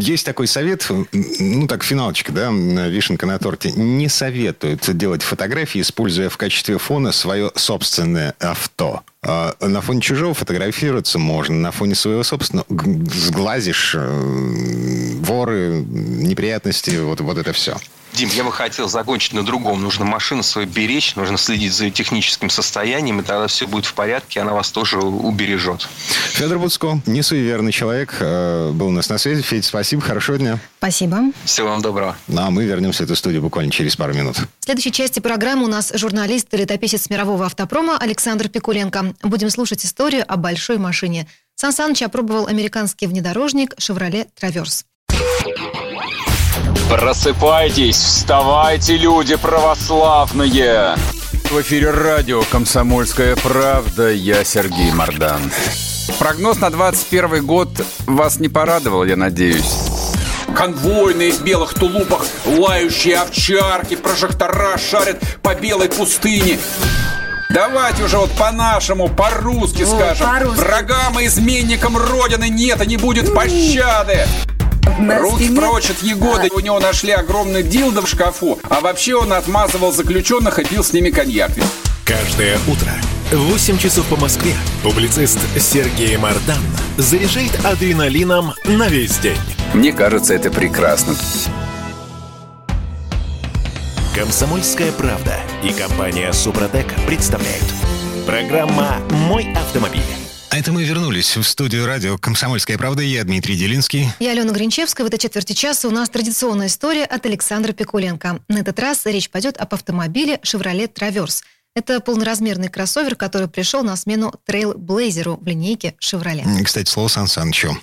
есть 0.00 0.26
такой 0.26 0.46
совет, 0.46 0.86
ну 1.12 1.66
так, 1.66 1.84
финалочка, 1.84 2.32
да, 2.32 2.50
вишенка 2.50 3.26
на 3.26 3.38
торте. 3.38 3.72
Не 3.72 4.08
советуют 4.08 4.96
делать 4.96 5.22
фотографии, 5.22 5.80
используя 5.80 6.28
в 6.28 6.36
качестве 6.36 6.78
фона 6.78 7.12
свое 7.12 7.52
собственное 7.54 8.34
авто. 8.40 9.02
На 9.24 9.80
фоне 9.80 10.00
чужого 10.00 10.34
фотографироваться 10.34 11.18
можно, 11.20 11.54
на 11.54 11.70
фоне 11.70 11.94
своего 11.94 12.24
собственного 12.24 12.66
сглазишь 12.68 13.94
воры, 13.96 15.84
неприятности, 15.86 16.98
вот, 17.00 17.20
вот 17.20 17.38
это 17.38 17.52
все. 17.52 17.76
Дим, 18.14 18.28
я 18.34 18.44
бы 18.44 18.52
хотел 18.52 18.88
закончить 18.90 19.32
на 19.32 19.42
другом. 19.42 19.80
Нужно 19.80 20.04
машину 20.04 20.42
свою 20.42 20.68
беречь, 20.68 21.16
нужно 21.16 21.38
следить 21.38 21.72
за 21.72 21.84
ее 21.84 21.90
техническим 21.90 22.50
состоянием, 22.50 23.20
и 23.20 23.22
тогда 23.22 23.46
все 23.46 23.66
будет 23.66 23.86
в 23.86 23.94
порядке, 23.94 24.40
она 24.40 24.52
вас 24.52 24.70
тоже 24.70 24.98
убережет. 24.98 25.88
Федор 26.32 26.58
Буцко, 26.58 27.00
не 27.06 27.22
суеверный 27.22 27.72
человек, 27.72 28.16
был 28.20 28.88
у 28.88 28.90
нас 28.90 29.08
на 29.08 29.16
связи. 29.16 29.40
Федь, 29.40 29.64
спасибо, 29.64 30.02
хорошего 30.02 30.36
дня. 30.36 30.58
Спасибо. 30.76 31.20
Всего 31.46 31.68
вам 31.68 31.80
доброго. 31.80 32.14
Ну, 32.28 32.42
а 32.42 32.50
мы 32.50 32.64
вернемся 32.64 33.04
в 33.04 33.06
эту 33.06 33.16
студию 33.16 33.40
буквально 33.40 33.72
через 33.72 33.96
пару 33.96 34.12
минут. 34.12 34.36
В 34.36 34.64
следующей 34.66 34.92
части 34.92 35.20
программы 35.20 35.64
у 35.64 35.68
нас 35.68 35.90
журналист 35.94 36.52
и 36.52 36.58
летописец 36.58 37.08
мирового 37.08 37.46
автопрома 37.46 37.96
Александр 37.96 38.50
Пикуленко. 38.50 39.11
Будем 39.22 39.50
слушать 39.50 39.84
историю 39.84 40.24
о 40.26 40.36
большой 40.36 40.78
машине. 40.78 41.28
Сан 41.54 41.72
Саныч 41.72 42.02
опробовал 42.02 42.46
американский 42.46 43.06
внедорожник 43.06 43.74
«Шевроле 43.78 44.26
Траверс». 44.38 44.84
Просыпайтесь, 46.88 47.96
вставайте, 47.96 48.96
люди 48.96 49.36
православные! 49.36 50.96
В 51.50 51.60
эфире 51.60 51.90
радио 51.90 52.42
«Комсомольская 52.50 53.36
правда». 53.36 54.10
Я 54.10 54.44
Сергей 54.44 54.92
Мордан. 54.92 55.40
Прогноз 56.18 56.60
на 56.60 56.70
21 56.70 57.46
год 57.46 57.68
вас 58.06 58.40
не 58.40 58.48
порадовал, 58.48 59.04
я 59.04 59.16
надеюсь. 59.16 59.74
Конвойные 60.54 61.32
в 61.32 61.42
белых 61.42 61.74
тулупах, 61.74 62.26
лающие 62.44 63.16
овчарки, 63.16 63.96
прожектора 63.96 64.76
шарят 64.76 65.18
по 65.42 65.54
белой 65.54 65.88
пустыне. 65.88 66.58
Давайте 67.52 68.04
уже 68.04 68.16
вот 68.16 68.30
по-нашему, 68.32 69.08
по-русски 69.08 69.84
скажем. 69.84 70.26
По 70.26 70.50
Врагам 70.52 71.20
и 71.20 71.26
изменникам 71.26 71.96
Родины 71.98 72.48
нет 72.48 72.82
и 72.82 72.86
не 72.86 72.96
будет 72.96 73.34
пощады. 73.34 74.26
Руки 74.98 75.54
прочь 75.54 75.90
от 75.90 76.02
Егоды. 76.02 76.48
У 76.54 76.60
него 76.60 76.80
нашли 76.80 77.12
огромный 77.12 77.62
дилдо 77.62 78.00
в 78.00 78.08
шкафу. 78.08 78.58
А 78.70 78.80
вообще 78.80 79.16
он 79.16 79.32
отмазывал 79.32 79.92
заключенных 79.92 80.58
и 80.58 80.64
пил 80.64 80.82
с 80.82 80.92
ними 80.92 81.10
коньяк. 81.10 81.50
Каждое 82.04 82.58
утро 82.66 82.90
в 83.30 83.50
8 83.50 83.78
часов 83.78 84.06
по 84.06 84.16
Москве 84.16 84.54
публицист 84.82 85.38
Сергей 85.58 86.16
Мардан 86.16 86.62
заряжает 86.96 87.52
адреналином 87.64 88.54
на 88.64 88.88
весь 88.88 89.18
день. 89.18 89.38
Мне 89.74 89.92
кажется, 89.92 90.34
это 90.34 90.50
прекрасно. 90.50 91.14
Комсомольская 94.14 94.92
правда 94.92 95.40
и 95.64 95.72
компания 95.72 96.30
Супротек 96.34 96.86
представляют. 97.06 97.64
Программа 98.26 98.98
«Мой 99.10 99.50
автомобиль». 99.54 100.02
А 100.50 100.58
это 100.58 100.70
мы 100.70 100.84
вернулись 100.84 101.34
в 101.34 101.42
студию 101.44 101.86
радио 101.86 102.18
«Комсомольская 102.18 102.76
правда». 102.76 103.00
Я 103.00 103.24
Дмитрий 103.24 103.56
Делинский. 103.56 104.10
Я 104.18 104.32
Алена 104.32 104.52
Гринчевская. 104.52 105.06
В 105.06 105.08
этой 105.08 105.18
четверти 105.18 105.54
часа 105.54 105.88
у 105.88 105.90
нас 105.90 106.10
традиционная 106.10 106.66
история 106.66 107.06
от 107.06 107.24
Александра 107.24 107.72
Пикуленко. 107.72 108.40
На 108.48 108.58
этот 108.58 108.78
раз 108.80 109.06
речь 109.06 109.30
пойдет 109.30 109.56
об 109.56 109.72
автомобиле 109.72 110.40
«Chevrolet 110.42 110.88
Traverse». 110.88 111.42
Это 111.74 112.00
полноразмерный 112.00 112.68
кроссовер, 112.68 113.16
который 113.16 113.48
пришел 113.48 113.82
на 113.82 113.96
смену 113.96 114.34
Trailblazer 114.44 115.34
у 115.34 115.42
в 115.42 115.46
линейке 115.46 115.94
«Шевроле». 115.98 116.44
Кстати, 116.62 116.90
слово 116.90 117.08
Сан 117.08 117.28
Санычу. 117.28 117.78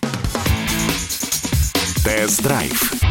Тест-драйв 2.05 3.08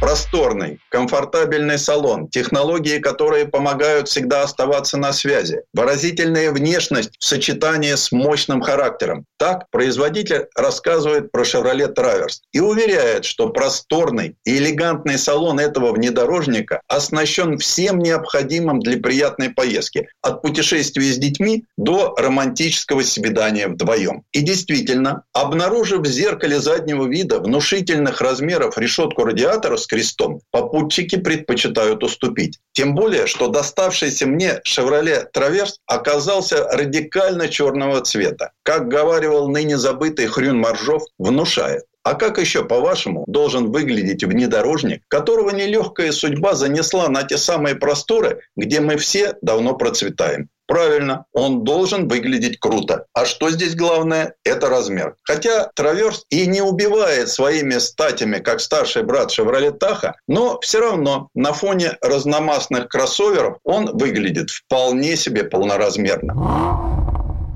просторный, 0.00 0.80
комфортабельный 0.90 1.78
салон, 1.78 2.28
технологии, 2.28 2.98
которые 2.98 3.46
помогают 3.46 4.08
всегда 4.08 4.42
оставаться 4.42 4.96
на 4.96 5.12
связи, 5.12 5.62
выразительная 5.72 6.50
внешность 6.50 7.12
в 7.18 7.24
сочетании 7.24 7.94
с 7.94 8.12
мощным 8.12 8.60
характером. 8.60 9.24
Так 9.38 9.70
производитель 9.70 10.46
рассказывает 10.56 11.30
про 11.32 11.42
Chevrolet 11.42 11.94
Traverse 11.94 12.40
и 12.52 12.60
уверяет, 12.60 13.24
что 13.24 13.48
просторный 13.50 14.36
и 14.44 14.58
элегантный 14.58 15.18
салон 15.18 15.60
этого 15.60 15.92
внедорожника 15.92 16.80
оснащен 16.88 17.58
всем 17.58 17.98
необходимым 17.98 18.80
для 18.80 18.98
приятной 18.98 19.50
поездки, 19.50 20.08
от 20.22 20.42
путешествия 20.42 21.12
с 21.12 21.18
детьми 21.18 21.64
до 21.76 22.14
романтического 22.16 23.02
свидания 23.02 23.68
вдвоем. 23.68 24.22
И 24.32 24.40
действительно, 24.40 25.24
обнаружив 25.32 26.00
в 26.00 26.06
зеркале 26.06 26.58
заднего 26.58 27.06
вида 27.06 27.40
внушительных 27.40 28.20
размеров 28.20 28.78
решетку 28.78 29.24
радиатора 29.24 29.76
с 29.84 29.86
крестом, 29.86 30.40
попутчики 30.50 31.16
предпочитают 31.16 32.02
уступить. 32.02 32.58
Тем 32.72 32.94
более, 32.94 33.26
что 33.26 33.48
доставшийся 33.48 34.26
мне 34.26 34.60
Chevrolet 34.66 35.26
Traverse 35.34 35.74
оказался 35.86 36.64
радикально 36.70 37.48
черного 37.48 38.00
цвета. 38.00 38.52
Как 38.62 38.88
говаривал 38.88 39.48
ныне 39.48 39.78
забытый 39.78 40.26
Хрюн 40.26 40.58
Маржов, 40.58 41.02
внушает. 41.18 41.84
А 42.02 42.14
как 42.14 42.38
еще, 42.38 42.66
по-вашему, 42.66 43.24
должен 43.26 43.70
выглядеть 43.72 44.24
внедорожник, 44.24 45.02
которого 45.08 45.50
нелегкая 45.50 46.12
судьба 46.12 46.54
занесла 46.54 47.08
на 47.08 47.22
те 47.22 47.38
самые 47.38 47.76
просторы, 47.76 48.42
где 48.56 48.80
мы 48.80 48.98
все 48.98 49.36
давно 49.40 49.74
процветаем? 49.74 50.50
Правильно, 50.66 51.26
он 51.32 51.64
должен 51.64 52.08
выглядеть 52.08 52.58
круто. 52.58 53.06
А 53.12 53.26
что 53.26 53.50
здесь 53.50 53.74
главное? 53.74 54.34
Это 54.44 54.68
размер. 54.68 55.16
Хотя 55.22 55.70
Траверс 55.74 56.24
и 56.30 56.46
не 56.46 56.62
убивает 56.62 57.28
своими 57.28 57.78
статями, 57.78 58.38
как 58.38 58.60
старший 58.60 59.02
брат 59.02 59.30
Шевроле 59.30 59.72
Таха, 59.72 60.14
но 60.26 60.58
все 60.60 60.80
равно 60.80 61.28
на 61.34 61.52
фоне 61.52 61.98
разномастных 62.00 62.88
кроссоверов 62.88 63.58
он 63.64 63.96
выглядит 63.96 64.50
вполне 64.50 65.16
себе 65.16 65.44
полноразмерно. 65.44 67.03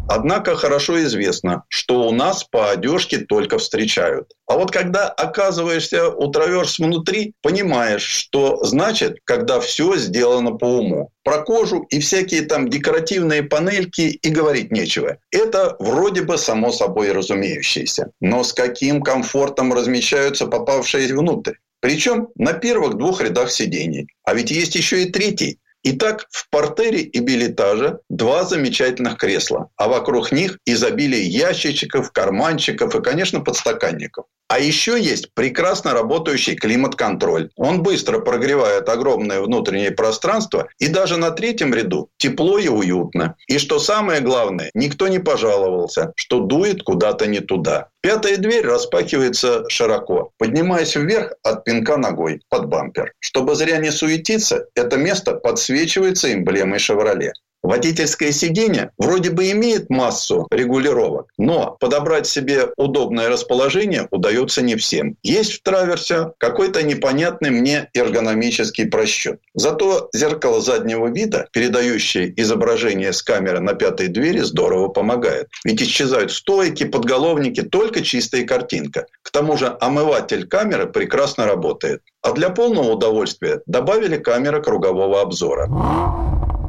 Однако 0.09 0.56
хорошо 0.56 1.02
известно, 1.04 1.64
что 1.68 2.09
у 2.09 2.12
нас 2.12 2.42
по 2.44 2.70
одежке 2.70 3.18
только 3.18 3.59
встречают. 3.59 4.32
А 4.46 4.56
вот 4.56 4.70
когда 4.70 5.09
оказываешься 5.09 6.09
у 6.09 6.30
траверс 6.30 6.78
внутри, 6.78 7.34
понимаешь, 7.42 8.02
что 8.02 8.64
значит, 8.64 9.18
когда 9.24 9.61
все 9.61 9.96
сделано 9.96 10.52
по 10.52 10.64
уму. 10.64 11.11
Про 11.24 11.42
кожу 11.42 11.86
и 11.90 12.00
всякие 12.00 12.42
там 12.42 12.70
декоративные 12.70 13.42
панельки 13.42 14.18
и 14.22 14.28
говорить 14.30 14.72
нечего. 14.72 15.18
Это 15.30 15.76
вроде 15.78 16.22
бы 16.22 16.38
само 16.38 16.72
собой 16.72 17.12
разумеющееся. 17.12 18.12
Но 18.20 18.44
с 18.44 18.54
каким 18.54 19.02
комфортом 19.02 19.74
размещаются 19.74 20.46
попавшие 20.46 21.14
внутрь? 21.14 21.54
Причем 21.80 22.28
на 22.34 22.54
первых 22.54 22.94
двух 22.94 23.20
рядах 23.20 23.50
сидений. 23.50 24.09
А 24.24 24.34
ведь 24.34 24.50
есть 24.50 24.74
еще 24.74 25.02
и 25.02 25.11
третий. 25.11 25.59
Итак, 25.91 26.26
в 26.30 26.51
портере 26.51 27.01
и 27.01 27.18
билетаже 27.20 28.01
два 28.11 28.45
замечательных 28.45 29.16
кресла, 29.16 29.70
а 29.78 29.89
вокруг 29.89 30.32
них 30.32 30.59
изобилие 30.66 31.22
ящичков, 31.22 32.12
карманчиков 32.12 32.95
и, 32.95 33.01
конечно, 33.01 33.41
подстаканников. 33.41 34.26
А 34.49 34.59
еще 34.59 35.01
есть 35.01 35.32
прекрасно 35.32 35.95
работающий 35.95 36.57
климат-контроль. 36.57 37.51
Он 37.57 37.82
быстро 37.82 38.18
прогревает 38.18 38.89
огромное 38.91 39.41
внутреннее 39.41 39.91
пространство, 39.91 40.68
и 40.78 40.89
даже 40.89 41.16
на 41.16 41.30
третьем 41.30 41.72
ряду 41.72 42.11
тепло 42.18 42.59
и 42.59 42.68
уютно. 42.68 43.36
И 43.47 43.59
что 43.59 43.78
самое 43.78 44.20
главное, 44.20 44.70
никто 44.74 45.09
не 45.09 45.18
пожаловался, 45.18 46.12
что 46.16 46.41
дует 46.41 46.82
куда-то 46.82 47.26
не 47.26 47.41
туда. 47.41 47.89
Пятая 48.01 48.36
дверь 48.36 48.64
распахивается 48.64 49.68
широко, 49.68 50.30
поднимаясь 50.38 50.94
вверх 50.94 51.32
от 51.42 51.64
пинка 51.64 51.96
ногой 51.96 52.40
под 52.49 52.66
бампер. 52.66 53.12
Чтобы 53.18 53.57
зря 53.57 53.78
не 53.78 53.90
суетиться, 53.90 54.66
это 54.74 54.96
место 54.96 55.34
подсвечивается 55.34 56.32
эмблемой 56.32 56.78
«Шевроле». 56.78 57.32
Водительское 57.62 58.32
сиденье 58.32 58.92
вроде 58.98 59.30
бы 59.30 59.50
имеет 59.50 59.90
массу 59.90 60.46
регулировок, 60.50 61.26
но 61.38 61.76
подобрать 61.80 62.26
себе 62.26 62.68
удобное 62.76 63.28
расположение 63.28 64.06
удается 64.11 64.62
не 64.62 64.76
всем. 64.76 65.16
Есть 65.22 65.52
в 65.54 65.62
траверсе 65.62 66.32
какой-то 66.38 66.82
непонятный 66.82 67.50
мне 67.50 67.90
эргономический 67.94 68.86
просчет. 68.86 69.40
Зато 69.54 70.09
зеркало 70.14 70.61
заднего 70.61 71.09
вида, 71.09 71.48
передающее 71.52 72.32
изображение 72.40 73.12
с 73.12 73.22
камеры 73.22 73.61
на 73.61 73.74
пятой 73.74 74.09
двери, 74.09 74.40
здорово 74.40 74.88
помогает. 74.88 75.48
Ведь 75.64 75.82
исчезают 75.82 76.32
стойки, 76.32 76.84
подголовники, 76.84 77.62
только 77.62 78.02
чистая 78.02 78.44
картинка. 78.44 79.06
К 79.22 79.30
тому 79.30 79.56
же 79.56 79.76
омыватель 79.80 80.46
камеры 80.46 80.86
прекрасно 80.86 81.46
работает. 81.46 82.02
А 82.22 82.32
для 82.32 82.50
полного 82.50 82.92
удовольствия 82.92 83.61
добавили 83.66 84.16
камеры 84.16 84.62
кругового 84.62 85.20
обзора. 85.20 85.68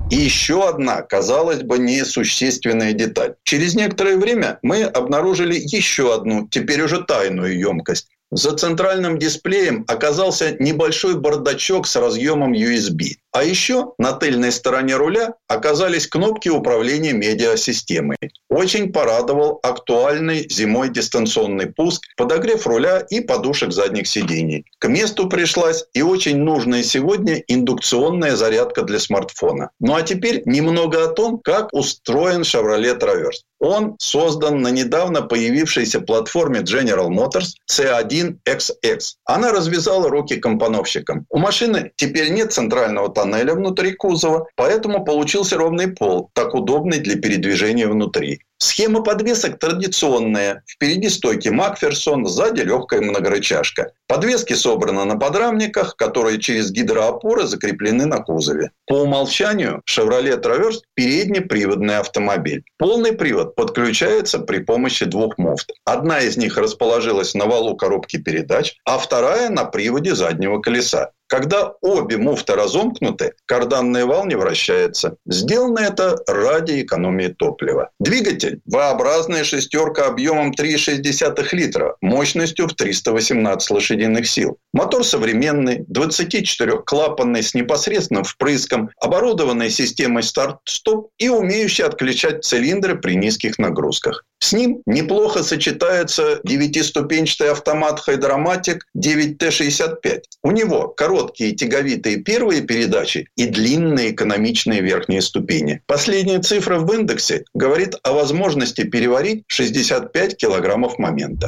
И 0.09 0.15
еще 0.15 0.67
одна, 0.67 1.03
казалось 1.03 1.61
бы, 1.61 1.77
несущественная 1.77 2.93
деталь. 2.93 3.35
Через 3.43 3.75
некоторое 3.75 4.17
время 4.17 4.57
мы 4.63 4.83
обнаружили 4.83 5.55
еще 5.55 6.15
одну, 6.15 6.47
теперь 6.49 6.81
уже 6.81 7.03
тайную 7.03 7.57
емкость. 7.59 8.07
За 8.31 8.55
центральным 8.55 9.17
дисплеем 9.17 9.85
оказался 9.87 10.55
небольшой 10.59 11.19
бардачок 11.19 11.87
с 11.87 11.95
разъемом 11.95 12.53
USB. 12.53 13.17
А 13.31 13.43
еще 13.43 13.93
на 13.99 14.13
тыльной 14.13 14.51
стороне 14.51 14.95
руля 14.95 15.35
оказались 15.47 16.07
кнопки 16.07 16.49
управления 16.49 17.13
медиасистемой. 17.13 18.17
Очень 18.49 18.91
порадовал 18.91 19.59
актуальный 19.61 20.47
зимой 20.49 20.89
дистанционный 20.89 21.67
пуск, 21.67 22.03
подогрев 22.17 22.65
руля 22.65 23.05
и 23.09 23.21
подушек 23.21 23.71
задних 23.71 24.07
сидений. 24.07 24.65
К 24.79 24.87
месту 24.87 25.29
пришлась 25.29 25.85
и 25.93 26.01
очень 26.01 26.37
нужная 26.37 26.81
сегодня 26.81 27.43
индукционная 27.47 28.35
зарядка 28.35 28.81
для 28.81 28.99
смартфона. 28.99 29.69
Ну 29.79 29.95
а 29.95 30.01
теперь 30.01 30.41
немного 30.45 31.03
о 31.05 31.09
том, 31.09 31.39
как 31.39 31.71
устроен 31.71 32.41
Chevrolet 32.41 32.99
Traverse. 32.99 33.43
Он 33.59 33.95
создан 33.99 34.61
на 34.61 34.69
недавно 34.69 35.21
появившейся 35.21 35.99
платформе 35.99 36.61
General 36.61 37.09
Motors 37.09 37.55
C1XX. 37.69 39.01
Она 39.25 39.51
развязала 39.51 40.09
руки 40.09 40.37
компоновщикам. 40.37 41.25
У 41.29 41.37
машины 41.37 41.91
теперь 41.97 42.29
нет 42.29 42.53
центрального 42.53 43.09
тоннеля 43.21 43.53
внутри 43.53 43.93
кузова, 43.93 44.47
поэтому 44.55 45.03
получился 45.03 45.57
ровный 45.57 45.87
пол, 45.87 46.29
так 46.33 46.53
удобный 46.53 46.99
для 46.99 47.15
передвижения 47.15 47.87
внутри. 47.87 48.41
Схема 48.61 49.01
подвесок 49.01 49.57
традиционная. 49.57 50.63
Впереди 50.67 51.07
стойки 51.07 51.47
Макферсон, 51.47 52.25
сзади 52.25 52.59
легкая 52.59 52.99
многорычажка. 52.99 53.93
Подвески 54.05 54.51
собраны 54.51 55.05
на 55.05 55.15
подрамниках, 55.15 55.95
которые 55.95 56.41
через 56.41 56.69
гидроопоры 56.69 57.47
закреплены 57.47 58.05
на 58.05 58.17
кузове. 58.17 58.71
По 58.85 58.95
умолчанию 58.95 59.81
Chevrolet 59.89 60.41
Traverse– 60.41 60.79
переднеприводный 60.93 61.99
автомобиль. 61.99 62.63
Полный 62.77 63.13
привод 63.13 63.55
подключается 63.55 64.39
при 64.39 64.57
помощи 64.57 65.05
двух 65.05 65.37
мофт. 65.37 65.71
Одна 65.85 66.19
из 66.19 66.35
них 66.35 66.57
расположилась 66.57 67.33
на 67.35 67.45
валу 67.45 67.77
коробки 67.77 68.17
передач, 68.17 68.75
а 68.83 68.97
вторая 68.97 69.49
на 69.49 69.63
приводе 69.63 70.15
заднего 70.15 70.59
колеса. 70.59 71.11
Когда 71.29 71.75
обе 71.81 72.17
муфты 72.17 72.55
разомкнуты, 72.55 73.33
карданный 73.45 74.05
вал 74.05 74.25
не 74.25 74.33
вращается. 74.33 75.17
Сделано 75.27 75.77
это 75.77 76.17
ради 76.25 76.81
экономии 76.81 77.27
топлива. 77.27 77.91
Двигатель– 77.99 78.48
V-образная 78.65 79.43
шестерка 79.43 80.07
объемом 80.07 80.51
3,6 80.51 81.47
литра, 81.51 81.95
мощностью 82.01 82.67
в 82.67 82.73
318 82.73 83.71
лошадиных 83.71 84.27
сил. 84.27 84.57
Мотор 84.73 85.03
современный, 85.03 85.85
24-клапанный 85.91 87.43
с 87.43 87.53
непосредственным 87.53 88.23
впрыском, 88.23 88.89
оборудованный 89.01 89.69
системой 89.69 90.23
старт-стоп 90.23 91.09
и 91.17 91.29
умеющий 91.29 91.83
отключать 91.83 92.43
цилиндры 92.43 92.95
при 92.95 93.15
низких 93.15 93.57
нагрузках. 93.57 94.25
С 94.41 94.53
ним 94.53 94.81
неплохо 94.85 95.43
сочетается 95.43 96.39
девятиступенчатый 96.43 97.51
автомат 97.51 97.99
Хайдроматик 97.99 98.85
9Т65. 98.97 100.21
У 100.43 100.51
него 100.51 100.87
короткие 100.87 101.53
тяговитые 101.53 102.17
первые 102.17 102.61
передачи 102.61 103.27
и 103.35 103.47
длинные 103.47 104.11
экономичные 104.11 104.81
верхние 104.81 105.21
ступени. 105.21 105.81
Последняя 105.87 106.39
цифра 106.39 106.79
в 106.79 106.91
индексе 106.93 107.43
говорит 107.53 107.95
о 108.03 108.13
возможности 108.13 108.38
переварить 108.83 109.43
65 109.47 110.37
килограммов 110.37 110.97
момента. 110.99 111.47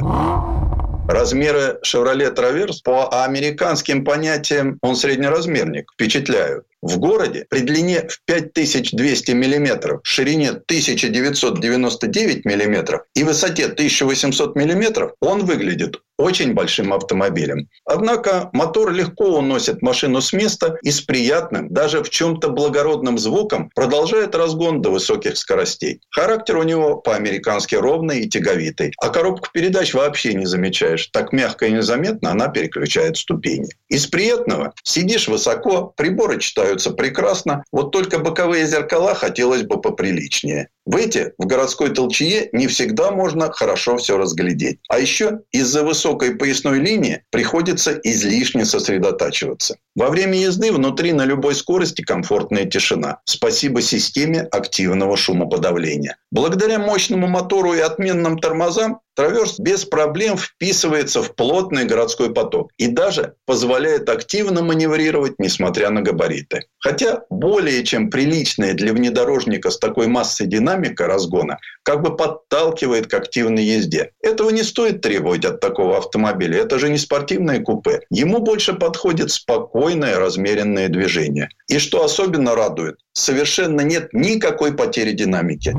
Размеры 1.08 1.78
Chevrolet 1.84 2.34
Traverse 2.34 2.82
по 2.84 3.24
американским 3.24 4.04
понятиям 4.04 4.78
он 4.82 4.94
среднеразмерник, 4.94 5.90
впечатляют. 5.92 6.64
В 6.80 6.98
городе 6.98 7.46
при 7.48 7.60
длине 7.60 8.08
в 8.08 8.20
5200 8.24 9.32
мм, 9.32 10.00
ширине 10.02 10.50
1999 10.50 12.44
мм 12.44 13.02
и 13.14 13.24
высоте 13.24 13.66
1800 13.66 14.56
мм 14.56 15.12
он 15.20 15.44
выглядит 15.44 16.00
очень 16.22 16.54
большим 16.54 16.92
автомобилем. 16.92 17.68
Однако 17.84 18.50
мотор 18.52 18.92
легко 18.92 19.38
уносит 19.38 19.82
машину 19.82 20.20
с 20.20 20.32
места 20.32 20.78
и 20.82 20.90
с 20.90 21.00
приятным, 21.00 21.68
даже 21.68 22.02
в 22.02 22.10
чем-то 22.10 22.50
благородным 22.50 23.18
звуком 23.18 23.70
продолжает 23.74 24.34
разгон 24.34 24.80
до 24.80 24.90
высоких 24.90 25.36
скоростей. 25.36 26.00
Характер 26.10 26.58
у 26.58 26.62
него 26.62 26.96
по-американски 26.96 27.74
ровный 27.74 28.20
и 28.20 28.28
тяговитый. 28.28 28.92
А 29.00 29.08
коробку 29.10 29.48
передач 29.52 29.94
вообще 29.94 30.34
не 30.34 30.46
замечаешь. 30.46 31.08
Так 31.12 31.32
мягко 31.32 31.66
и 31.66 31.72
незаметно 31.72 32.30
она 32.30 32.48
переключает 32.48 33.16
ступени. 33.16 33.68
Из 33.88 34.06
приятного 34.06 34.72
сидишь 34.84 35.28
высоко, 35.28 35.92
приборы 35.96 36.38
читаются 36.38 36.90
прекрасно, 36.90 37.64
вот 37.72 37.90
только 37.90 38.18
боковые 38.18 38.66
зеркала 38.66 39.14
хотелось 39.14 39.62
бы 39.62 39.80
поприличнее. 39.80 40.68
В 40.84 40.96
эти, 40.96 41.32
в 41.38 41.46
городской 41.46 41.90
толчье, 41.90 42.48
не 42.52 42.66
всегда 42.66 43.12
можно 43.12 43.52
хорошо 43.52 43.98
все 43.98 44.18
разглядеть. 44.18 44.80
А 44.88 44.98
еще 44.98 45.40
из-за 45.52 45.84
высокой 45.84 46.34
поясной 46.34 46.80
линии 46.80 47.22
приходится 47.30 47.92
излишне 48.02 48.64
сосредотачиваться. 48.64 49.76
Во 49.94 50.10
время 50.10 50.38
езды 50.38 50.72
внутри 50.72 51.12
на 51.12 51.24
любой 51.24 51.54
скорости 51.54 52.02
комфортная 52.02 52.64
тишина. 52.64 53.20
Спасибо 53.24 53.80
системе 53.80 54.40
активного 54.50 55.16
шумоподавления. 55.16 56.16
Благодаря 56.32 56.80
мощному 56.80 57.28
мотору 57.28 57.74
и 57.74 57.78
отменным 57.78 58.38
тормозам 58.38 59.00
Траверс 59.14 59.58
без 59.58 59.84
проблем 59.84 60.38
вписывается 60.38 61.22
в 61.22 61.34
плотный 61.34 61.84
городской 61.84 62.32
поток 62.32 62.70
и 62.78 62.86
даже 62.86 63.34
позволяет 63.44 64.08
активно 64.08 64.62
маневрировать, 64.62 65.34
несмотря 65.38 65.90
на 65.90 66.00
габариты. 66.00 66.62
Хотя 66.78 67.22
более 67.28 67.84
чем 67.84 68.10
приличная 68.10 68.72
для 68.72 68.92
внедорожника 68.92 69.70
с 69.70 69.78
такой 69.78 70.06
массой 70.06 70.46
динамика 70.46 71.06
разгона 71.06 71.58
как 71.82 72.00
бы 72.00 72.16
подталкивает 72.16 73.06
к 73.06 73.14
активной 73.14 73.64
езде. 73.64 74.12
Этого 74.22 74.50
не 74.50 74.62
стоит 74.62 75.02
требовать 75.02 75.44
от 75.44 75.60
такого 75.60 75.98
автомобиля. 75.98 76.60
Это 76.60 76.78
же 76.78 76.88
не 76.88 76.98
спортивное 76.98 77.60
купе. 77.60 78.00
Ему 78.10 78.38
больше 78.38 78.72
подходит 78.72 79.30
спокойное, 79.30 80.18
размеренное 80.18 80.88
движение. 80.88 81.50
И 81.68 81.78
что 81.78 82.04
особенно 82.04 82.54
радует, 82.54 82.96
совершенно 83.12 83.82
нет 83.82 84.08
никакой 84.12 84.74
потери 84.74 85.12
динамики 85.12 85.74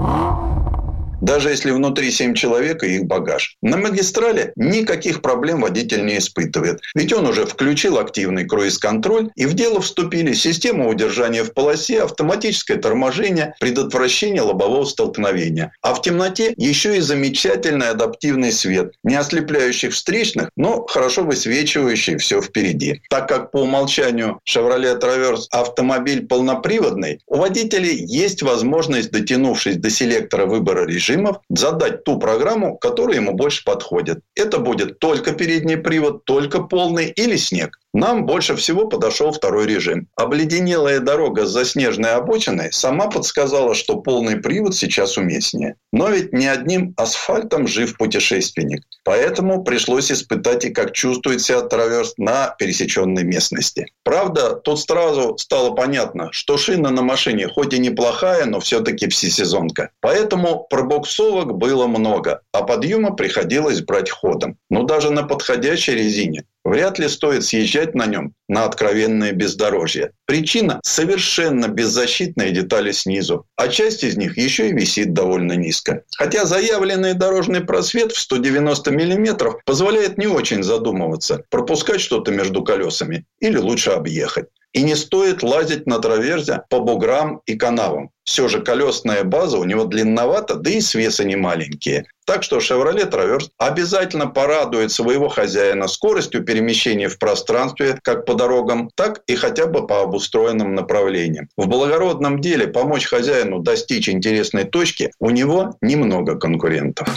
даже 1.23 1.49
если 1.49 1.71
внутри 1.71 2.11
7 2.11 2.33
человек 2.33 2.83
и 2.83 2.95
их 2.95 3.05
багаж. 3.05 3.55
На 3.61 3.77
магистрали 3.77 4.51
никаких 4.57 5.21
проблем 5.21 5.61
водитель 5.61 6.05
не 6.05 6.17
испытывает, 6.17 6.81
ведь 6.95 7.13
он 7.13 7.25
уже 7.25 7.45
включил 7.45 7.97
активный 7.97 8.45
круиз-контроль, 8.45 9.29
и 9.35 9.45
в 9.45 9.53
дело 9.53 9.79
вступили 9.79 10.33
система 10.33 10.87
удержания 10.87 11.43
в 11.43 11.53
полосе, 11.53 12.03
автоматическое 12.03 12.77
торможение, 12.77 13.55
предотвращение 13.61 14.41
лобового 14.41 14.83
столкновения. 14.83 15.71
А 15.81 15.93
в 15.93 16.01
темноте 16.01 16.53
еще 16.57 16.97
и 16.97 16.99
замечательный 16.99 17.89
адаптивный 17.89 18.51
свет, 18.51 18.93
не 19.03 19.15
ослепляющий 19.15 19.89
встречных, 19.89 20.49
но 20.57 20.85
хорошо 20.85 21.23
высвечивающий 21.23 22.17
все 22.17 22.41
впереди. 22.41 23.01
Так 23.09 23.29
как 23.29 23.51
по 23.51 23.61
умолчанию 23.61 24.41
Chevrolet 24.45 24.99
Traverse 24.99 25.43
автомобиль 25.51 26.27
полноприводный, 26.27 27.21
у 27.27 27.37
водителей 27.37 27.95
есть 27.95 28.41
возможность, 28.41 29.11
дотянувшись 29.11 29.77
до 29.77 29.89
селектора 29.89 30.45
выбора 30.45 30.85
режима, 30.85 31.12
режимов 31.13 31.37
задать 31.49 32.03
ту 32.03 32.19
программу, 32.19 32.77
которая 32.77 33.17
ему 33.17 33.33
больше 33.33 33.63
подходит. 33.63 34.21
Это 34.35 34.59
будет 34.59 34.99
только 34.99 35.33
передний 35.33 35.77
привод, 35.77 36.25
только 36.25 36.61
полный 36.63 37.09
или 37.09 37.35
снег. 37.37 37.79
Нам 37.93 38.25
больше 38.25 38.55
всего 38.55 38.87
подошел 38.87 39.31
второй 39.31 39.67
режим. 39.67 40.07
Обледенелая 40.15 40.99
дорога 40.99 41.45
с 41.45 41.51
заснеженной 41.51 42.15
обочиной 42.15 42.73
сама 42.73 43.07
подсказала, 43.07 43.75
что 43.75 43.97
полный 43.97 44.37
привод 44.37 44.75
сейчас 44.75 45.15
уместнее. 45.17 45.75
Но 45.91 46.09
ведь 46.09 46.33
не 46.33 46.47
одним 46.47 46.95
асфальтом 46.97 47.67
жив 47.67 47.95
путешественник. 47.95 48.83
Поэтому 49.03 49.63
пришлось 49.63 50.11
испытать 50.11 50.65
и 50.65 50.71
как 50.71 50.93
чувствует 50.93 51.41
себя 51.41 51.61
траверс 51.61 52.15
на 52.17 52.55
пересеченной 52.57 53.23
местности. 53.23 53.85
Правда, 54.03 54.55
тут 54.55 54.79
сразу 54.79 55.37
стало 55.37 55.75
понятно, 55.75 56.29
что 56.31 56.57
шина 56.57 56.89
на 56.89 57.03
машине 57.03 57.47
хоть 57.47 57.75
и 57.75 57.79
неплохая, 57.79 58.45
но 58.45 58.59
все-таки 58.59 59.07
всесезонка. 59.07 59.91
Поэтому 60.01 60.65
пробуксовок 60.67 61.53
было 61.57 61.85
много, 61.85 62.41
а 62.53 62.63
подъема 62.63 63.15
приходилось 63.15 63.81
брать 63.81 64.09
ходом. 64.09 64.57
Но 64.71 64.81
даже 64.81 65.11
на 65.11 65.21
подходящей 65.21 65.93
резине 65.93 66.45
Вряд 66.63 66.97
ли 66.97 67.09
стоит 67.09 67.43
съезжать 67.43 67.93
на 67.93 68.05
нем 68.05 68.33
на 68.47 68.63
откровенное 68.63 69.33
бездорожье. 69.33 70.11
Причина– 70.25 70.79
совершенно 70.83 71.67
беззащитные 71.67 72.51
детали 72.51 72.91
снизу, 72.91 73.45
а 73.57 73.67
часть 73.67 74.03
из 74.03 74.15
них 74.15 74.37
еще 74.37 74.69
и 74.69 74.73
висит 74.73 75.13
довольно 75.13 75.53
низко. 75.53 76.03
Хотя 76.17 76.45
заявленный 76.45 77.15
дорожный 77.15 77.61
просвет 77.61 78.13
в 78.13 78.19
190 78.19 78.91
мм 78.91 79.55
позволяет 79.65 80.17
не 80.17 80.27
очень 80.27 80.63
задумываться, 80.63 81.43
пропускать 81.49 81.99
что-то 81.99 82.31
между 82.31 82.63
колесами 82.63 83.25
или 83.39 83.57
лучше 83.57 83.91
объехать. 83.91 84.47
И 84.73 84.81
не 84.81 84.95
стоит 84.95 85.43
лазить 85.43 85.85
на 85.85 85.99
траверзе 85.99 86.63
по 86.69 86.79
буграм 86.79 87.41
и 87.45 87.55
канавам. 87.55 88.09
Все 88.23 88.47
же 88.47 88.61
колесная 88.61 89.23
база 89.23 89.57
у 89.57 89.65
него 89.65 89.83
длинновата, 89.83 90.55
да 90.55 90.71
и 90.71 90.81
свесы 90.81 91.25
не 91.25 91.35
маленькие. 91.35 92.05
Так 92.25 92.43
что 92.43 92.57
Chevrolet 92.57 93.09
Traverse 93.09 93.49
обязательно 93.57 94.27
порадует 94.27 94.91
своего 94.91 95.27
хозяина 95.27 95.87
скоростью 95.87 96.43
перемещения 96.43 97.09
в 97.09 97.19
пространстве 97.19 97.99
как 98.01 98.25
по 98.25 98.33
дорогам, 98.33 98.89
так 98.95 99.21
и 99.27 99.35
хотя 99.35 99.67
бы 99.67 99.85
по 99.85 100.01
обустроенным 100.01 100.73
направлениям. 100.73 101.49
В 101.57 101.67
благородном 101.67 102.39
деле 102.39 102.67
помочь 102.67 103.07
хозяину 103.07 103.59
достичь 103.59 104.09
интересной 104.09 104.63
точки 104.63 105.11
у 105.19 105.29
него 105.29 105.75
немного 105.81 106.35
конкурентов. 106.35 107.07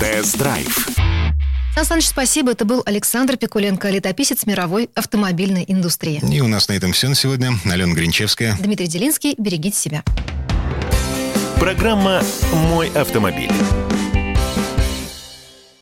Тест-драйв 0.00 0.93
Сан 1.74 1.84
Саныч, 1.84 2.06
спасибо. 2.06 2.52
Это 2.52 2.64
был 2.64 2.84
Александр 2.86 3.36
Пикуленко, 3.36 3.90
летописец 3.90 4.46
мировой 4.46 4.90
автомобильной 4.94 5.64
индустрии. 5.66 6.22
И 6.32 6.40
у 6.40 6.46
нас 6.46 6.68
на 6.68 6.74
этом 6.74 6.92
все 6.92 7.08
на 7.08 7.16
сегодня. 7.16 7.50
Алена 7.64 7.92
Гринчевская. 7.94 8.56
Дмитрий 8.60 8.86
Делинский. 8.86 9.34
Берегите 9.38 9.76
себя. 9.76 10.04
Программа 11.58 12.22
«Мой 12.52 12.90
автомобиль». 12.90 13.50